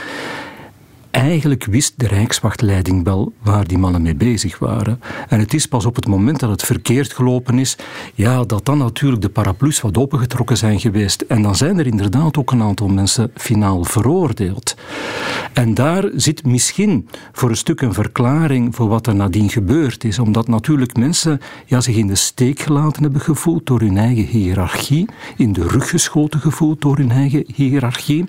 eigenlijk 1.10 1.64
wist 1.64 1.92
de 1.96 2.06
Rijkswachtleiding 2.06 3.04
wel 3.04 3.32
waar 3.42 3.66
die 3.66 3.78
mannen 3.78 4.02
mee 4.02 4.14
bezig 4.14 4.58
waren. 4.58 5.00
En 5.28 5.38
het 5.38 5.54
is 5.54 5.66
pas 5.66 5.84
op 5.84 5.94
het 5.94 6.06
moment 6.06 6.40
dat 6.40 6.50
het 6.50 6.62
verkeerd 6.62 7.12
gelopen 7.12 7.58
is, 7.58 7.76
ja, 8.14 8.44
dat 8.44 8.64
dan 8.64 8.78
natuurlijk 8.78 9.22
de 9.22 9.28
paraplu's 9.28 9.80
wat 9.80 9.98
opengetrokken 9.98 10.56
zijn 10.56 10.80
geweest. 10.80 11.20
En 11.20 11.42
dan 11.42 11.56
zijn 11.56 11.78
er 11.78 11.86
inderdaad 11.86 12.36
ook 12.36 12.50
een 12.50 12.62
aantal 12.62 12.88
mensen 12.88 13.30
finaal 13.34 13.84
veroordeeld. 13.84 14.74
En 15.52 15.74
daar 15.74 16.10
zit 16.14 16.44
misschien 16.44 17.08
voor 17.32 17.50
een 17.50 17.56
stuk 17.56 17.80
een 17.80 17.94
verklaring 17.94 18.74
voor 18.74 18.88
wat 18.88 19.06
er 19.06 19.14
nadien 19.14 19.50
gebeurd 19.50 20.04
is. 20.04 20.18
Omdat 20.18 20.48
natuurlijk 20.48 20.96
mensen 20.96 21.40
ja, 21.66 21.80
zich 21.80 21.96
in 21.96 22.06
de 22.06 22.14
steek 22.14 22.60
gelaten 22.60 23.02
hebben 23.02 23.20
gevoeld 23.20 23.66
door 23.66 23.80
hun 23.80 23.96
eigen 23.96 24.24
hiërarchie, 24.24 25.08
in 25.36 25.52
de 25.52 25.68
rug 25.68 25.90
geschoten 25.90 26.40
gevoeld 26.40 26.80
door 26.80 26.96
hun 26.96 27.10
eigen 27.10 27.44
hiërarchie. 27.54 28.26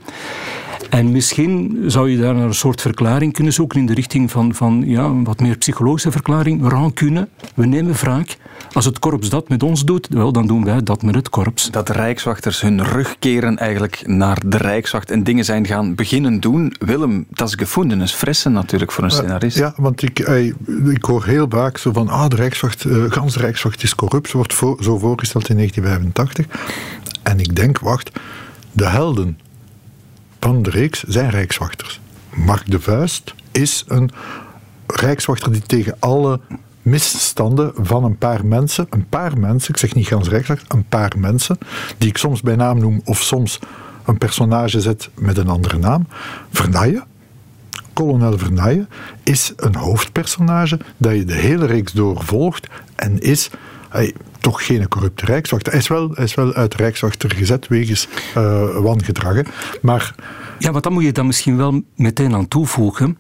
En 0.89 1.11
misschien 1.11 1.83
zou 1.88 2.09
je 2.09 2.17
daar 2.17 2.35
een 2.35 2.53
soort 2.53 2.81
verklaring 2.81 3.33
kunnen 3.33 3.53
zoeken 3.53 3.79
in 3.79 3.85
de 3.85 3.93
richting 3.93 4.31
van, 4.31 4.55
van 4.55 4.83
ja, 4.85 5.03
een 5.03 5.23
wat 5.23 5.39
meer 5.39 5.57
psychologische 5.57 6.11
verklaring. 6.11 6.69
Rancune, 6.69 7.27
we 7.55 7.65
nemen 7.65 7.93
wraak. 7.93 8.38
Als 8.73 8.85
het 8.85 9.00
korps 9.00 9.29
dat 9.29 9.50
met 9.50 9.63
ons 9.63 9.85
doet, 9.85 10.07
wel, 10.09 10.31
dan 10.31 10.47
doen 10.47 10.65
wij 10.65 10.83
dat 10.83 11.01
met 11.01 11.15
het 11.15 11.29
korps. 11.29 11.71
Dat 11.71 11.88
de 11.88 11.93
rijkswachters 11.93 12.61
hun 12.61 12.83
rug 12.83 13.15
keren 13.19 13.57
eigenlijk 13.57 14.03
naar 14.05 14.41
de 14.45 14.57
rijkswacht 14.57 15.11
en 15.11 15.23
dingen 15.23 15.45
zijn 15.45 15.65
gaan 15.65 15.95
beginnen 15.95 16.39
doen. 16.39 16.73
Willem, 16.79 17.25
dat 17.29 17.47
is 17.47 17.55
gevonden, 17.55 18.01
is 18.01 18.13
fressen 18.13 18.51
natuurlijk 18.51 18.91
voor 18.91 19.03
een 19.03 19.11
scenarist. 19.11 19.57
Ja, 19.57 19.73
want 19.77 20.01
ik, 20.01 20.19
ik 20.89 21.05
hoor 21.05 21.25
heel 21.25 21.45
vaak 21.50 21.77
zo 21.77 21.91
van, 21.91 22.07
ah, 22.07 22.27
de 22.27 22.35
rijkswacht, 22.35 22.83
uh, 22.83 23.03
gans 23.07 23.33
de 23.33 23.39
rijkswacht 23.39 23.83
is 23.83 23.95
corrupt, 23.95 24.31
wordt 24.31 24.53
zo 24.79 24.97
voorgesteld 24.97 25.50
in 25.50 25.55
1985. 25.55 26.45
En 27.23 27.39
ik 27.39 27.55
denk, 27.55 27.79
wacht, 27.79 28.11
de 28.71 28.89
helden 28.89 29.38
van 30.41 30.62
de 30.62 30.69
reeks 30.69 31.03
zijn 31.03 31.29
rijkswachters. 31.29 32.00
Mark 32.33 32.71
de 32.71 32.79
Vuist 32.79 33.33
is 33.51 33.83
een 33.88 34.10
rijkswachter 34.88 35.51
die 35.51 35.62
tegen 35.62 35.95
alle 36.00 36.39
misstanden 36.81 37.74
van 37.75 38.03
een 38.03 38.17
paar 38.17 38.45
mensen, 38.45 38.88
een 38.89 39.07
paar 39.10 39.38
mensen, 39.38 39.74
ik 39.74 39.79
zeg 39.79 39.95
niet 39.95 40.07
gans 40.07 40.29
rijkswacht, 40.29 40.74
een 40.74 40.86
paar 40.86 41.12
mensen, 41.17 41.57
die 41.98 42.10
ik 42.10 42.17
soms 42.17 42.41
bij 42.41 42.55
naam 42.55 42.79
noem 42.79 43.01
of 43.05 43.21
soms 43.21 43.60
een 44.05 44.17
personage 44.17 44.81
zet 44.81 45.10
met 45.15 45.38
een 45.38 45.50
andere 45.50 45.77
naam. 45.77 46.07
Vernaaien, 46.51 47.03
kolonel 47.93 48.38
Vernaaien, 48.38 48.89
is 49.24 49.53
een 49.55 49.75
hoofdpersonage 49.75 50.79
dat 50.98 51.13
je 51.13 51.25
de 51.25 51.33
hele 51.33 51.65
reeks 51.65 51.91
doorvolgt 51.91 52.67
en 52.95 53.19
is 53.19 53.50
toch 54.41 54.65
geen 54.65 54.88
corrupte 54.88 55.25
rijkswachter. 55.25 55.71
Hij 55.71 55.81
is 55.81 55.88
wel, 55.88 56.10
hij 56.13 56.24
is 56.24 56.36
wel 56.36 56.53
uit 56.53 56.75
rijkswachter 56.75 57.36
gezet 57.36 57.67
wegens 57.67 58.07
uh, 58.38 58.77
wangedrag. 58.77 59.41
Maar... 59.81 60.15
Ja, 60.60 60.71
maar 60.71 60.81
dan 60.81 60.93
moet 60.93 61.03
je 61.03 61.12
dan 61.12 61.25
misschien 61.25 61.57
wel 61.57 61.81
meteen 61.95 62.33
aan 62.33 62.48
toevoegen. 62.48 63.17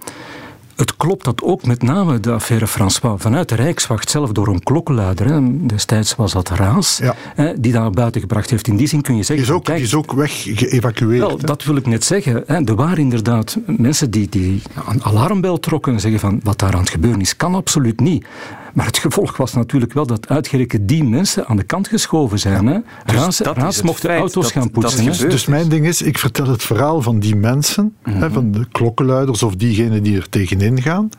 Het 0.75 0.95
klopt 0.95 1.25
dat 1.25 1.43
ook 1.43 1.65
met 1.65 1.81
name 1.81 2.19
de 2.19 2.31
affaire 2.31 2.67
François 2.67 3.21
vanuit 3.21 3.49
de 3.49 3.55
Rijkswacht 3.55 4.09
zelf 4.09 4.31
door 4.31 4.47
een 4.47 4.63
klokkenluider, 4.63 5.25
hè, 5.25 5.65
destijds 5.65 6.15
was 6.15 6.31
dat 6.31 6.49
Raas, 6.49 6.97
ja. 6.97 7.15
hè, 7.35 7.59
die 7.59 7.71
daar 7.71 7.91
buiten 7.91 8.21
gebracht 8.21 8.49
heeft. 8.49 8.67
In 8.67 8.77
die 8.77 8.87
zin 8.87 9.01
kun 9.01 9.15
je 9.15 9.23
zeggen... 9.23 9.45
Die 9.45 9.53
is 9.53 9.59
ook, 9.59 9.65
kijk, 9.65 9.77
die 9.77 9.87
is 9.87 9.95
ook 9.95 10.11
weg 10.11 10.43
geëvacueerd. 10.43 11.27
Wel, 11.27 11.37
dat 11.37 11.63
wil 11.63 11.75
ik 11.75 11.85
net 11.85 12.03
zeggen. 12.03 12.43
Hè. 12.45 12.65
Er 12.65 12.75
waren 12.75 12.97
inderdaad 12.97 13.57
mensen 13.65 14.11
die, 14.11 14.29
die 14.29 14.61
een 14.87 15.03
alarmbel 15.03 15.59
trokken 15.59 15.93
en 15.93 15.99
zeggen 15.99 16.19
van 16.19 16.39
wat 16.43 16.59
daar 16.59 16.73
aan 16.73 16.79
het 16.79 16.89
gebeuren 16.89 17.21
is, 17.21 17.35
kan 17.35 17.55
absoluut 17.55 17.99
niet. 17.99 18.25
Maar 18.73 18.85
het 18.85 18.97
gevolg 18.97 19.37
was 19.37 19.53
natuurlijk 19.53 19.93
wel 19.93 20.05
dat 20.05 20.29
uitgerekend 20.29 20.87
die 20.87 21.03
mensen 21.03 21.47
aan 21.47 21.57
de 21.57 21.63
kant 21.63 21.87
geschoven 21.87 22.39
zijn. 22.39 22.65
Ja, 22.65 22.71
hè? 23.05 23.13
Dus 23.13 23.39
Raas 23.39 23.81
mocht 23.81 24.05
auto's 24.05 24.51
gaan 24.51 24.71
poetsen. 24.71 25.05
Dus, 25.05 25.19
dus, 25.19 25.45
mijn 25.45 25.69
ding 25.69 25.85
is, 25.85 26.01
ik 26.01 26.17
vertel 26.17 26.47
het 26.47 26.63
verhaal 26.63 27.01
van 27.01 27.19
die 27.19 27.35
mensen, 27.35 27.95
hè, 28.03 28.11
mhm. 28.11 28.31
van 28.31 28.51
de 28.51 28.67
klokkenluiders 28.71 29.43
of 29.43 29.55
diegenen 29.55 30.03
die 30.03 30.17
er 30.17 30.29
tegenin 30.29 30.81
gaan. 30.81 31.09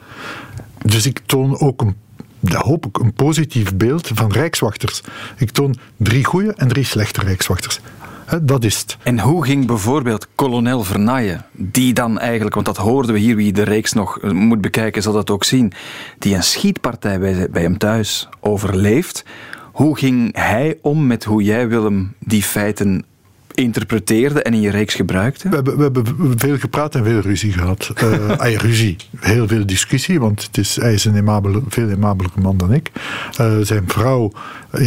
Dus 0.84 1.06
ik 1.06 1.20
toon 1.26 1.58
ook 1.58 1.80
een 1.80 1.96
dat 2.44 2.62
hoop 2.62 2.86
ik, 2.86 2.98
een 2.98 3.12
positief 3.12 3.76
beeld 3.76 4.10
van 4.14 4.32
rijkswachters. 4.32 5.02
Ik 5.36 5.50
toon 5.50 5.74
drie 5.96 6.24
goede 6.24 6.54
en 6.54 6.68
drie 6.68 6.84
slechte 6.84 7.20
rijkswachters 7.20 7.80
dat 8.42 8.64
is 8.64 8.78
het. 8.80 8.96
En 9.02 9.20
hoe 9.20 9.44
ging 9.44 9.66
bijvoorbeeld 9.66 10.28
kolonel 10.34 10.82
Vernaaien, 10.82 11.44
die 11.52 11.92
dan 11.92 12.18
eigenlijk, 12.18 12.54
want 12.54 12.66
dat 12.66 12.76
hoorden 12.76 13.12
we 13.12 13.18
hier, 13.18 13.36
wie 13.36 13.52
de 13.52 13.62
reeks 13.62 13.92
nog 13.92 14.18
eh, 14.18 14.30
moet 14.30 14.60
bekijken 14.60 15.02
zal 15.02 15.12
dat 15.12 15.30
ook 15.30 15.44
zien, 15.44 15.72
die 16.18 16.34
een 16.34 16.42
schietpartij 16.42 17.18
bij, 17.18 17.48
bij 17.50 17.62
hem 17.62 17.78
thuis 17.78 18.28
overleeft. 18.40 19.24
Hoe 19.72 19.98
ging 19.98 20.36
hij 20.36 20.78
om 20.82 21.06
met 21.06 21.24
hoe 21.24 21.42
jij, 21.42 21.68
Willem, 21.68 22.14
die 22.18 22.42
feiten 22.42 23.04
interpreteerde 23.54 24.42
en 24.42 24.54
in 24.54 24.60
je 24.60 24.70
reeks 24.70 24.94
gebruikte? 24.94 25.48
We 25.48 25.54
hebben, 25.54 25.76
we 25.76 25.82
hebben 25.82 26.38
veel 26.38 26.58
gepraat 26.58 26.94
en 26.94 27.04
veel 27.04 27.20
ruzie 27.20 27.52
gehad. 27.52 27.90
Uh, 28.42 28.56
ruzie, 28.56 28.96
heel 29.18 29.48
veel 29.48 29.66
discussie, 29.66 30.20
want 30.20 30.42
het 30.42 30.58
is, 30.58 30.76
hij 30.76 30.92
is 30.92 31.04
een 31.04 31.14
aimabele, 31.14 31.62
veel 31.68 31.88
aimabelijke 31.88 32.40
man 32.40 32.56
dan 32.56 32.72
ik. 32.72 32.90
Uh, 33.40 33.58
zijn 33.60 33.84
vrouw 33.86 34.32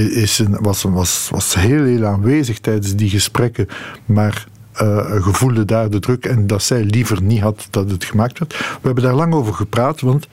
is 0.09 0.39
een, 0.39 0.57
was, 0.59 0.83
was, 0.83 1.27
was 1.31 1.55
heel, 1.55 1.83
heel 1.83 2.05
aanwezig 2.05 2.59
tijdens 2.59 2.95
die 2.95 3.09
gesprekken, 3.09 3.67
maar 4.05 4.45
uh, 4.81 5.21
gevoelde 5.21 5.65
daar 5.65 5.89
de 5.89 5.99
druk 5.99 6.25
en 6.25 6.47
dat 6.47 6.63
zij 6.63 6.83
liever 6.83 7.21
niet 7.21 7.41
had 7.41 7.67
dat 7.69 7.89
het 7.91 8.03
gemaakt 8.03 8.39
werd. 8.39 8.57
We 8.57 8.79
hebben 8.81 9.03
daar 9.03 9.13
lang 9.13 9.33
over 9.33 9.53
gepraat, 9.53 10.01
want 10.01 10.27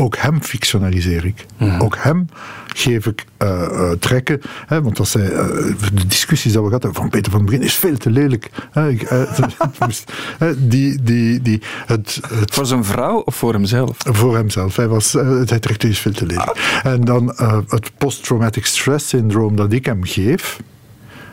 ook 0.00 0.16
hem 0.16 0.42
fictionaliseer 0.42 1.24
ik. 1.24 1.46
Ook 1.78 1.96
hem 1.98 2.28
geef 2.66 3.06
ik 3.06 3.24
uh, 3.42 3.90
trekken. 3.90 4.40
Hè, 4.66 4.82
want 4.82 4.98
als 4.98 5.16
uh, 5.16 5.24
de 5.94 6.06
discussies 6.06 6.52
die 6.52 6.60
we 6.60 6.66
gehad 6.66 6.82
hebben 6.82 7.00
van 7.00 7.10
Peter 7.10 7.32
van 7.32 7.40
het 7.40 7.50
Begin 7.50 7.64
is 7.64 7.74
veel 7.74 7.96
te 7.96 8.10
lelijk. 8.10 8.50
Hè, 8.70 8.88
ik, 8.88 9.08
die, 10.58 11.02
die, 11.02 11.42
die, 11.42 11.62
het, 11.86 12.20
het, 12.28 12.54
voor 12.54 12.66
zijn 12.66 12.84
vrouw 12.84 13.18
of 13.18 13.36
voor 13.36 13.52
hemzelf? 13.52 13.96
Voor 13.98 14.36
hemzelf. 14.36 14.76
Hij, 14.76 14.88
was, 14.88 15.12
hij 15.12 15.58
trekt 15.58 15.84
is 15.84 15.98
veel 15.98 16.12
te 16.12 16.26
lelijk. 16.26 16.48
Ah. 16.48 16.92
En 16.92 17.00
dan 17.00 17.34
het 17.68 17.90
post-traumatic 17.98 18.66
stress 18.66 19.08
syndroom 19.08 19.56
dat 19.56 19.72
ik 19.72 19.86
hem 19.86 20.04
geef 20.04 20.58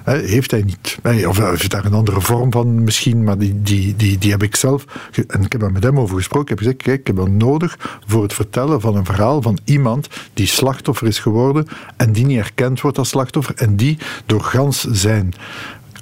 heeft 0.05 0.51
hij 0.51 0.61
niet. 0.61 0.99
Of 1.27 1.37
heeft 1.37 1.71
daar 1.71 1.85
een 1.85 1.93
andere 1.93 2.21
vorm 2.21 2.51
van 2.51 2.83
misschien, 2.83 3.23
maar 3.23 3.37
die, 3.37 3.61
die, 3.61 3.95
die, 3.95 4.17
die 4.17 4.31
heb 4.31 4.43
ik 4.43 4.55
zelf. 4.55 4.85
En 5.27 5.43
ik 5.43 5.51
heb 5.51 5.61
daar 5.61 5.71
met 5.71 5.83
hem 5.83 5.99
over 5.99 6.17
gesproken. 6.17 6.41
Ik 6.41 6.49
heb 6.49 6.57
gezegd: 6.57 6.83
kijk, 6.83 6.99
ik 6.99 7.07
heb 7.07 7.15
dat 7.15 7.29
nodig 7.29 7.99
voor 8.07 8.23
het 8.23 8.33
vertellen 8.33 8.81
van 8.81 8.95
een 8.95 9.05
verhaal 9.05 9.41
van 9.41 9.57
iemand 9.63 10.07
die 10.33 10.47
slachtoffer 10.47 11.07
is 11.07 11.19
geworden 11.19 11.67
en 11.97 12.11
die 12.11 12.25
niet 12.25 12.37
erkend 12.37 12.81
wordt 12.81 12.97
als 12.97 13.09
slachtoffer 13.09 13.55
en 13.55 13.75
die 13.75 13.97
door 14.25 14.41
gans 14.41 14.81
zijn 14.81 15.33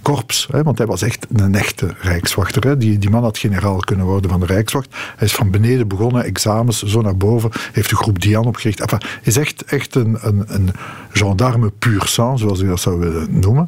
korps. 0.03 0.47
Hè, 0.51 0.63
want 0.63 0.77
hij 0.77 0.87
was 0.87 1.01
echt 1.01 1.27
een 1.33 1.55
echte 1.55 1.95
rijkswachter. 2.01 2.63
Hè. 2.63 2.77
Die, 2.77 2.97
die 2.97 3.09
man 3.09 3.23
had 3.23 3.37
generaal 3.37 3.77
kunnen 3.77 4.05
worden 4.05 4.29
van 4.29 4.39
de 4.39 4.45
rijkswacht. 4.45 4.95
Hij 5.15 5.27
is 5.27 5.33
van 5.33 5.51
beneden 5.51 5.87
begonnen, 5.87 6.23
examens, 6.23 6.83
zo 6.83 7.01
naar 7.01 7.17
boven. 7.17 7.49
Heeft 7.71 7.89
de 7.89 7.95
groep 7.95 8.21
Dian 8.21 8.45
opgericht. 8.45 8.79
Enfin, 8.79 9.01
is 9.21 9.37
echt, 9.37 9.63
echt 9.63 9.95
een, 9.95 10.17
een, 10.21 10.43
een 10.47 10.69
gendarme 11.11 11.71
puur 11.79 12.05
sang, 12.05 12.39
zoals 12.39 12.59
ik 12.59 12.67
dat 12.67 12.79
zou 12.79 12.99
willen 12.99 13.39
noemen. 13.39 13.65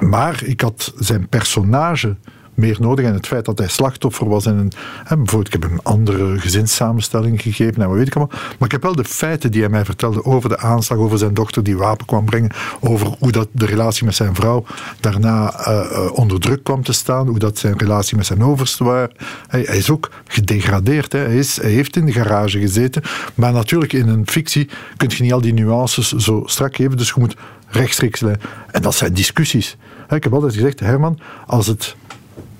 Maar 0.00 0.42
ik 0.44 0.60
had 0.60 0.92
zijn 0.98 1.28
personage 1.28 2.16
meer 2.54 2.76
nodig. 2.80 3.04
En 3.04 3.14
het 3.14 3.26
feit 3.26 3.44
dat 3.44 3.58
hij 3.58 3.68
slachtoffer 3.68 4.28
was 4.28 4.46
in 4.46 4.56
een. 4.56 4.72
Bijvoorbeeld, 5.08 5.46
ik 5.46 5.52
heb 5.52 5.62
hem 5.62 5.80
andere 5.82 6.40
gezinssamenstelling 6.40 7.42
gegeven 7.42 7.82
en 7.82 7.88
wat 7.88 7.96
weet 7.96 8.06
ik 8.06 8.16
allemaal. 8.16 8.38
Maar 8.38 8.68
ik 8.68 8.72
heb 8.72 8.82
wel 8.82 8.94
de 8.94 9.04
feiten 9.04 9.50
die 9.50 9.60
hij 9.60 9.70
mij 9.70 9.84
vertelde 9.84 10.24
over 10.24 10.48
de 10.48 10.58
aanslag, 10.58 10.98
over 10.98 11.18
zijn 11.18 11.34
dochter 11.34 11.62
die 11.62 11.76
wapen 11.76 12.06
kwam 12.06 12.24
brengen, 12.24 12.50
over 12.80 13.06
hoe 13.18 13.32
dat 13.32 13.48
de 13.52 13.66
relatie 13.66 14.04
met 14.04 14.14
zijn 14.14 14.34
vrouw 14.34 14.64
daarna 15.00 15.68
uh, 15.68 16.12
onder 16.12 16.40
druk 16.40 16.64
kwam 16.64 16.82
te 16.82 16.92
staan, 16.92 17.28
hoe 17.28 17.38
dat 17.38 17.58
zijn 17.58 17.78
relatie 17.78 18.16
met 18.16 18.26
zijn 18.26 18.42
overste 18.42 18.84
was. 18.84 19.08
Hij, 19.48 19.62
is 19.62 19.90
ook 19.90 20.10
gedegradeerd. 20.26 21.12
Hij, 21.12 21.36
is, 21.36 21.60
hij 21.60 21.70
heeft 21.70 21.96
in 21.96 22.06
de 22.06 22.12
garage 22.12 22.58
gezeten. 22.58 23.02
Maar 23.34 23.52
natuurlijk, 23.52 23.92
in 23.92 24.08
een 24.08 24.26
fictie 24.26 24.68
kun 24.96 25.10
je 25.16 25.22
niet 25.22 25.32
al 25.32 25.40
die 25.40 25.54
nuances 25.54 26.12
zo 26.12 26.42
strak 26.46 26.76
geven. 26.76 26.96
Dus 26.96 27.08
je 27.08 27.20
moet 27.20 27.36
rechtstreeks. 27.68 28.22
En 28.70 28.82
dat 28.82 28.94
zijn 28.94 29.14
discussies. 29.14 29.76
Ik 30.08 30.22
heb 30.22 30.32
altijd 30.32 30.54
gezegd, 30.54 30.80
Herman, 30.80 31.18
als 31.46 31.66
het 31.66 31.96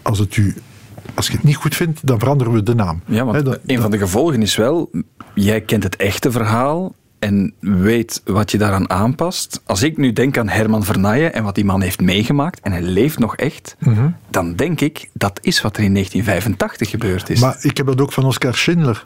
als 0.05 0.19
het 0.19 0.37
u 0.37 0.55
als 1.15 1.27
je 1.27 1.33
het 1.33 1.43
niet 1.43 1.57
goed 1.57 1.77
vindt, 1.77 2.07
dan 2.07 2.19
veranderen 2.19 2.53
we 2.53 2.63
de 2.63 2.75
naam. 2.75 3.03
Ja, 3.07 3.25
want 3.25 3.59
een 3.67 3.81
van 3.81 3.91
de 3.91 3.99
gevolgen 3.99 4.43
is 4.43 4.57
wel, 4.57 4.91
jij 5.35 5.61
kent 5.61 5.83
het 5.83 5.97
echte 5.97 6.31
verhaal 6.31 6.95
en 7.19 7.53
weet 7.61 8.23
wat 8.25 8.51
je 8.51 8.59
daaraan 8.59 8.91
aanpast. 8.91 9.61
Als 9.67 9.83
ik 9.83 9.97
nu 9.97 10.13
denk 10.13 10.39
aan 10.39 10.49
Herman 10.49 10.85
Vernaaien 10.85 11.33
en 11.33 11.45
wat 11.45 11.55
die 11.55 11.65
man 11.65 11.81
heeft 11.81 12.01
meegemaakt, 12.01 12.61
en 12.61 12.73
hij 12.73 12.83
leeft 12.83 13.19
nog 13.19 13.37
echt, 13.37 13.77
mhm. 13.79 14.09
dan 14.31 14.55
denk 14.55 14.81
ik, 14.81 15.11
dat 15.13 15.39
is 15.43 15.61
wat 15.61 15.77
er 15.77 15.83
in 15.83 15.93
1985 15.93 16.91
gebeurd 16.91 17.31
is. 17.31 17.41
Maar 17.41 17.57
ik 17.61 17.77
heb 17.77 17.87
dat 17.87 18.01
ook 18.01 18.13
van 18.13 18.25
Oscar 18.25 18.55
Schindler 18.55 19.03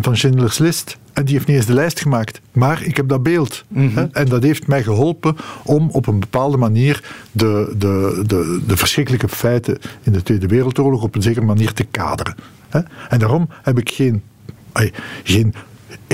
van 0.00 0.16
Schindler's 0.16 0.58
List. 0.58 0.98
En 1.12 1.24
die 1.24 1.34
heeft 1.34 1.46
niet 1.46 1.56
eens 1.56 1.66
de 1.66 1.74
lijst 1.74 2.00
gemaakt. 2.00 2.40
Maar 2.52 2.82
ik 2.82 2.96
heb 2.96 3.08
dat 3.08 3.22
beeld. 3.22 3.64
Mhm. 3.68 3.96
hè? 3.96 4.06
En 4.12 4.28
dat 4.28 4.42
heeft 4.42 4.66
mij 4.66 4.82
geholpen 4.82 5.36
om 5.64 5.90
op 5.90 6.06
een 6.06 6.20
bepaalde 6.20 6.56
manier 6.56 7.02
de, 7.32 7.74
de, 7.78 8.22
de, 8.26 8.60
de 8.66 8.76
verschrikkelijke 8.76 9.28
feiten 9.28 9.78
in 10.02 10.12
de 10.12 10.22
Tweede 10.22 10.46
Wereldoorlog 10.46 11.02
op 11.02 11.14
een 11.14 11.22
zekere 11.22 11.44
manier 11.44 11.72
te 11.72 11.84
kaderen. 11.84 12.34
Hè? 12.68 12.80
En 13.08 13.18
daarom 13.18 13.48
heb 13.62 13.78
ik 13.78 13.90
geen, 13.90 14.22
geen 15.22 15.54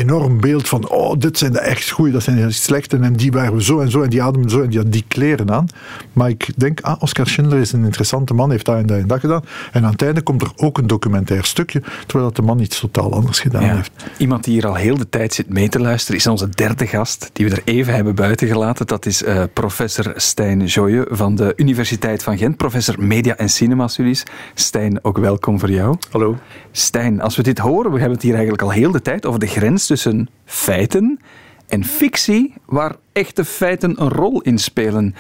enorm 0.01 0.41
beeld 0.41 0.69
van, 0.69 0.89
oh, 0.89 1.19
dit 1.19 1.39
zijn 1.39 1.53
de 1.53 1.59
echt 1.59 1.91
goeie, 1.91 2.13
dat 2.13 2.23
zijn 2.23 2.37
de 2.37 2.51
slechte, 2.51 2.97
en 2.97 3.13
die 3.13 3.33
waren 3.33 3.63
zo 3.63 3.81
en 3.81 3.91
zo, 3.91 4.03
en 4.03 4.11
die 4.11 4.21
hadden 4.21 4.51
zo, 4.51 4.61
en 4.63 4.67
die 4.69 4.75
hadden 4.77 4.93
die 4.93 5.05
kleren 5.09 5.51
aan. 5.51 5.67
Maar 6.13 6.29
ik 6.29 6.49
denk, 6.57 6.81
ah, 6.81 7.03
Oscar 7.03 7.27
Schindler 7.27 7.59
is 7.61 7.73
een 7.73 7.85
interessante 7.85 8.35
man, 8.35 8.51
heeft 8.51 8.65
dat 8.67 8.77
en 8.77 8.87
dat 8.87 8.99
en 8.99 9.07
dat 9.07 9.21
gedaan. 9.21 9.43
En 9.73 9.85
aan 9.85 9.91
het 9.93 10.03
einde 10.03 10.23
komt 10.23 10.43
er 10.43 10.53
ook 10.57 10.79
een 10.79 10.87
documentair 10.87 11.45
stukje, 11.45 11.83
terwijl 12.07 12.25
dat 12.29 12.37
de 12.37 12.43
man 12.43 12.59
iets 12.61 12.81
totaal 12.81 13.13
anders 13.13 13.41
gedaan 13.41 13.65
Ja. 13.65 13.75
heeft. 13.75 13.91
Iemand 14.19 14.45
die 14.45 14.53
hier 14.55 14.67
al 14.67 14.75
heel 14.75 14.97
de 14.99 15.09
tijd 15.09 15.35
zit 15.35 15.49
mee 15.49 15.69
te 15.69 15.81
luisteren 15.81 16.17
is 16.21 16.27
onze 16.27 16.49
derde 16.49 16.87
gast, 16.87 17.31
die 17.33 17.49
we 17.49 17.55
er 17.55 17.63
even 17.65 17.95
hebben 17.95 18.15
buiten 18.15 18.49
gelaten. 18.49 18.87
Dat 18.87 19.07
is 19.07 19.23
eh, 19.23 19.43
professor 19.53 20.13
Stijn 20.17 20.65
Joye 20.65 21.07
van 21.11 21.35
de 21.35 21.53
Universiteit 21.57 22.23
van 22.23 22.39
Gent, 22.39 22.57
professor 22.57 22.95
Media 23.03 23.37
en 23.37 23.49
Cinema 23.49 23.89
Studies. 23.89 24.23
Stijn, 24.55 25.05
ook 25.05 25.19
welkom 25.19 25.59
voor 25.59 25.71
jou. 25.71 25.97
Hallo. 26.11 26.37
Stijn, 26.73 27.21
als 27.21 27.37
we 27.37 27.43
dit 27.43 27.59
horen, 27.59 27.91
we 27.93 27.99
hebben 27.99 28.15
het 28.15 28.23
hier 28.23 28.33
eigenlijk 28.35 28.63
al 28.63 28.71
heel 28.71 28.91
de 28.91 29.03
tijd 29.03 29.27
over 29.27 29.41
de 29.41 29.47
grens 29.47 29.87
tussen 29.91 30.29
feiten 30.45 31.21
en 31.69 31.85
fictie, 31.85 32.55
waar 32.67 32.97
echte 33.13 33.45
feiten 33.45 34.01
een 34.03 34.09
rol 34.09 34.41
in 34.41 34.59
spelen. 34.59 35.15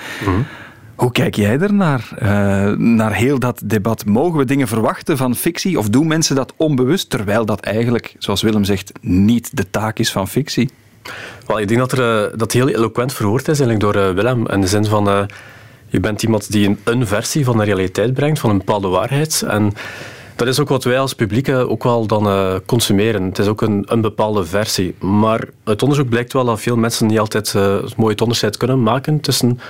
Hoe 0.95 1.13
kijk 1.13 1.35
jij 1.35 1.59
ernaar, 1.59 2.09
eh, 2.19 2.29
naar 2.77 3.15
heel 3.15 3.39
dat 3.39 3.63
debat? 3.65 4.05
Mogen 4.05 4.39
we 4.39 4.45
dingen 4.45 4.69
verwachten 4.69 5.17
van 5.17 5.35
fictie 5.35 5.79
of 5.79 5.89
doen 5.89 6.07
mensen 6.07 6.37
dat 6.37 6.53
onbewust, 6.57 7.11
terwijl 7.11 7.45
dat 7.45 7.61
eigenlijk, 7.61 8.15
zoals 8.19 8.43
Willem 8.43 8.65
zegt, 8.65 8.93
niet 9.01 9.57
de 9.57 9.71
taak 9.71 9.99
is 9.99 10.13
van 10.13 10.29
fictie? 10.29 10.71
Wel, 11.47 11.61
ik 11.61 11.69
denk 11.69 11.81
dat, 11.81 11.93
er, 11.93 12.25
eh, 12.31 12.39
dat 12.39 12.53
heel 12.53 12.69
eloquent 12.69 13.13
verwoord 13.13 13.49
is 13.49 13.61
eigenlijk 13.61 13.81
door 13.81 14.03
eh, 14.03 14.15
Willem. 14.15 14.47
In 14.49 14.61
de 14.61 14.67
zin 14.67 14.85
van, 14.85 15.29
je 15.87 16.01
bent 16.01 16.23
iemand 16.23 16.53
die 16.53 16.69
een, 16.69 16.79
een 16.85 17.07
versie 17.07 17.45
van 17.45 17.59
de 17.59 17.65
realiteit 17.65 18.15
brengt, 18.15 18.39
van 18.39 18.51
een 18.51 18.59
bepaalde 18.59 18.89
waarheid. 18.89 19.43
En 19.43 19.73
dat 20.47 20.55
is 20.55 20.61
ook 20.61 20.69
wat 20.69 20.85
wij 20.85 20.99
als 20.99 21.15
publiek 21.15 21.49
eh, 21.49 21.71
ook 21.71 21.83
wel 21.83 22.07
dan 22.07 22.27
eh, 22.27 22.55
consumeren. 22.67 23.23
Het 23.23 23.39
is 23.39 23.47
ook 23.47 23.63
een, 23.63 23.85
een 23.87 24.01
bepaalde 24.01 24.45
versie. 24.45 24.95
Maar 24.99 25.49
uit 25.65 25.83
onderzoek 25.83 26.09
blijkt 26.09 26.33
wel 26.33 26.45
dat 26.45 26.61
veel 26.61 26.77
mensen 26.77 27.07
niet 27.07 27.19
altijd 27.19 27.55
eh, 27.55 27.81
het 27.83 27.97
mooie 27.97 28.21
onderscheid 28.21 28.57
kunnen 28.57 28.83
maken 28.83 29.21
tussen 29.21 29.61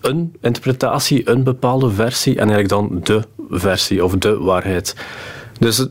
een 0.00 0.36
interpretatie, 0.40 1.30
een 1.30 1.42
bepaalde 1.42 1.90
versie 1.90 2.32
en 2.32 2.50
eigenlijk 2.50 2.68
dan 2.68 3.00
de 3.02 3.22
versie 3.50 4.04
of 4.04 4.14
de 4.14 4.38
waarheid. 4.38 4.94
Dus 5.58 5.78
ik 5.78 5.88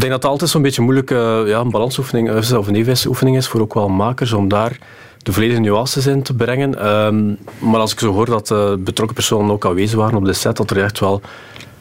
denk 0.00 0.02
dat 0.02 0.12
het 0.12 0.24
altijd 0.24 0.50
zo'n 0.50 0.62
beetje 0.62 0.82
moeilijk 0.82 1.10
eh, 1.10 1.42
ja, 1.46 1.60
een 1.60 1.70
balansoefening 1.70 2.30
is, 2.30 2.52
of 2.52 2.66
een 2.66 2.74
evenwichtsoefening 2.74 3.36
is 3.36 3.48
voor 3.48 3.60
ook 3.60 3.74
wel 3.74 3.88
makers 3.88 4.32
om 4.32 4.48
daar 4.48 4.78
de 5.22 5.32
volledige 5.32 5.60
nuances 5.60 6.06
in 6.06 6.22
te 6.22 6.34
brengen. 6.34 6.78
Ehm, 6.78 7.34
maar 7.58 7.80
als 7.80 7.92
ik 7.92 7.98
zo 7.98 8.12
hoor 8.12 8.26
dat 8.26 8.46
de 8.46 8.80
betrokken 8.84 9.16
personen 9.16 9.50
ook 9.50 9.66
aanwezig 9.66 9.98
waren 9.98 10.18
op 10.18 10.24
de 10.24 10.32
set, 10.32 10.56
dat 10.56 10.70
er 10.70 10.82
echt 10.82 11.00
wel 11.00 11.20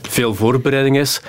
veel 0.02 0.36
voorbereiding 0.36 0.98
is, 0.98 1.22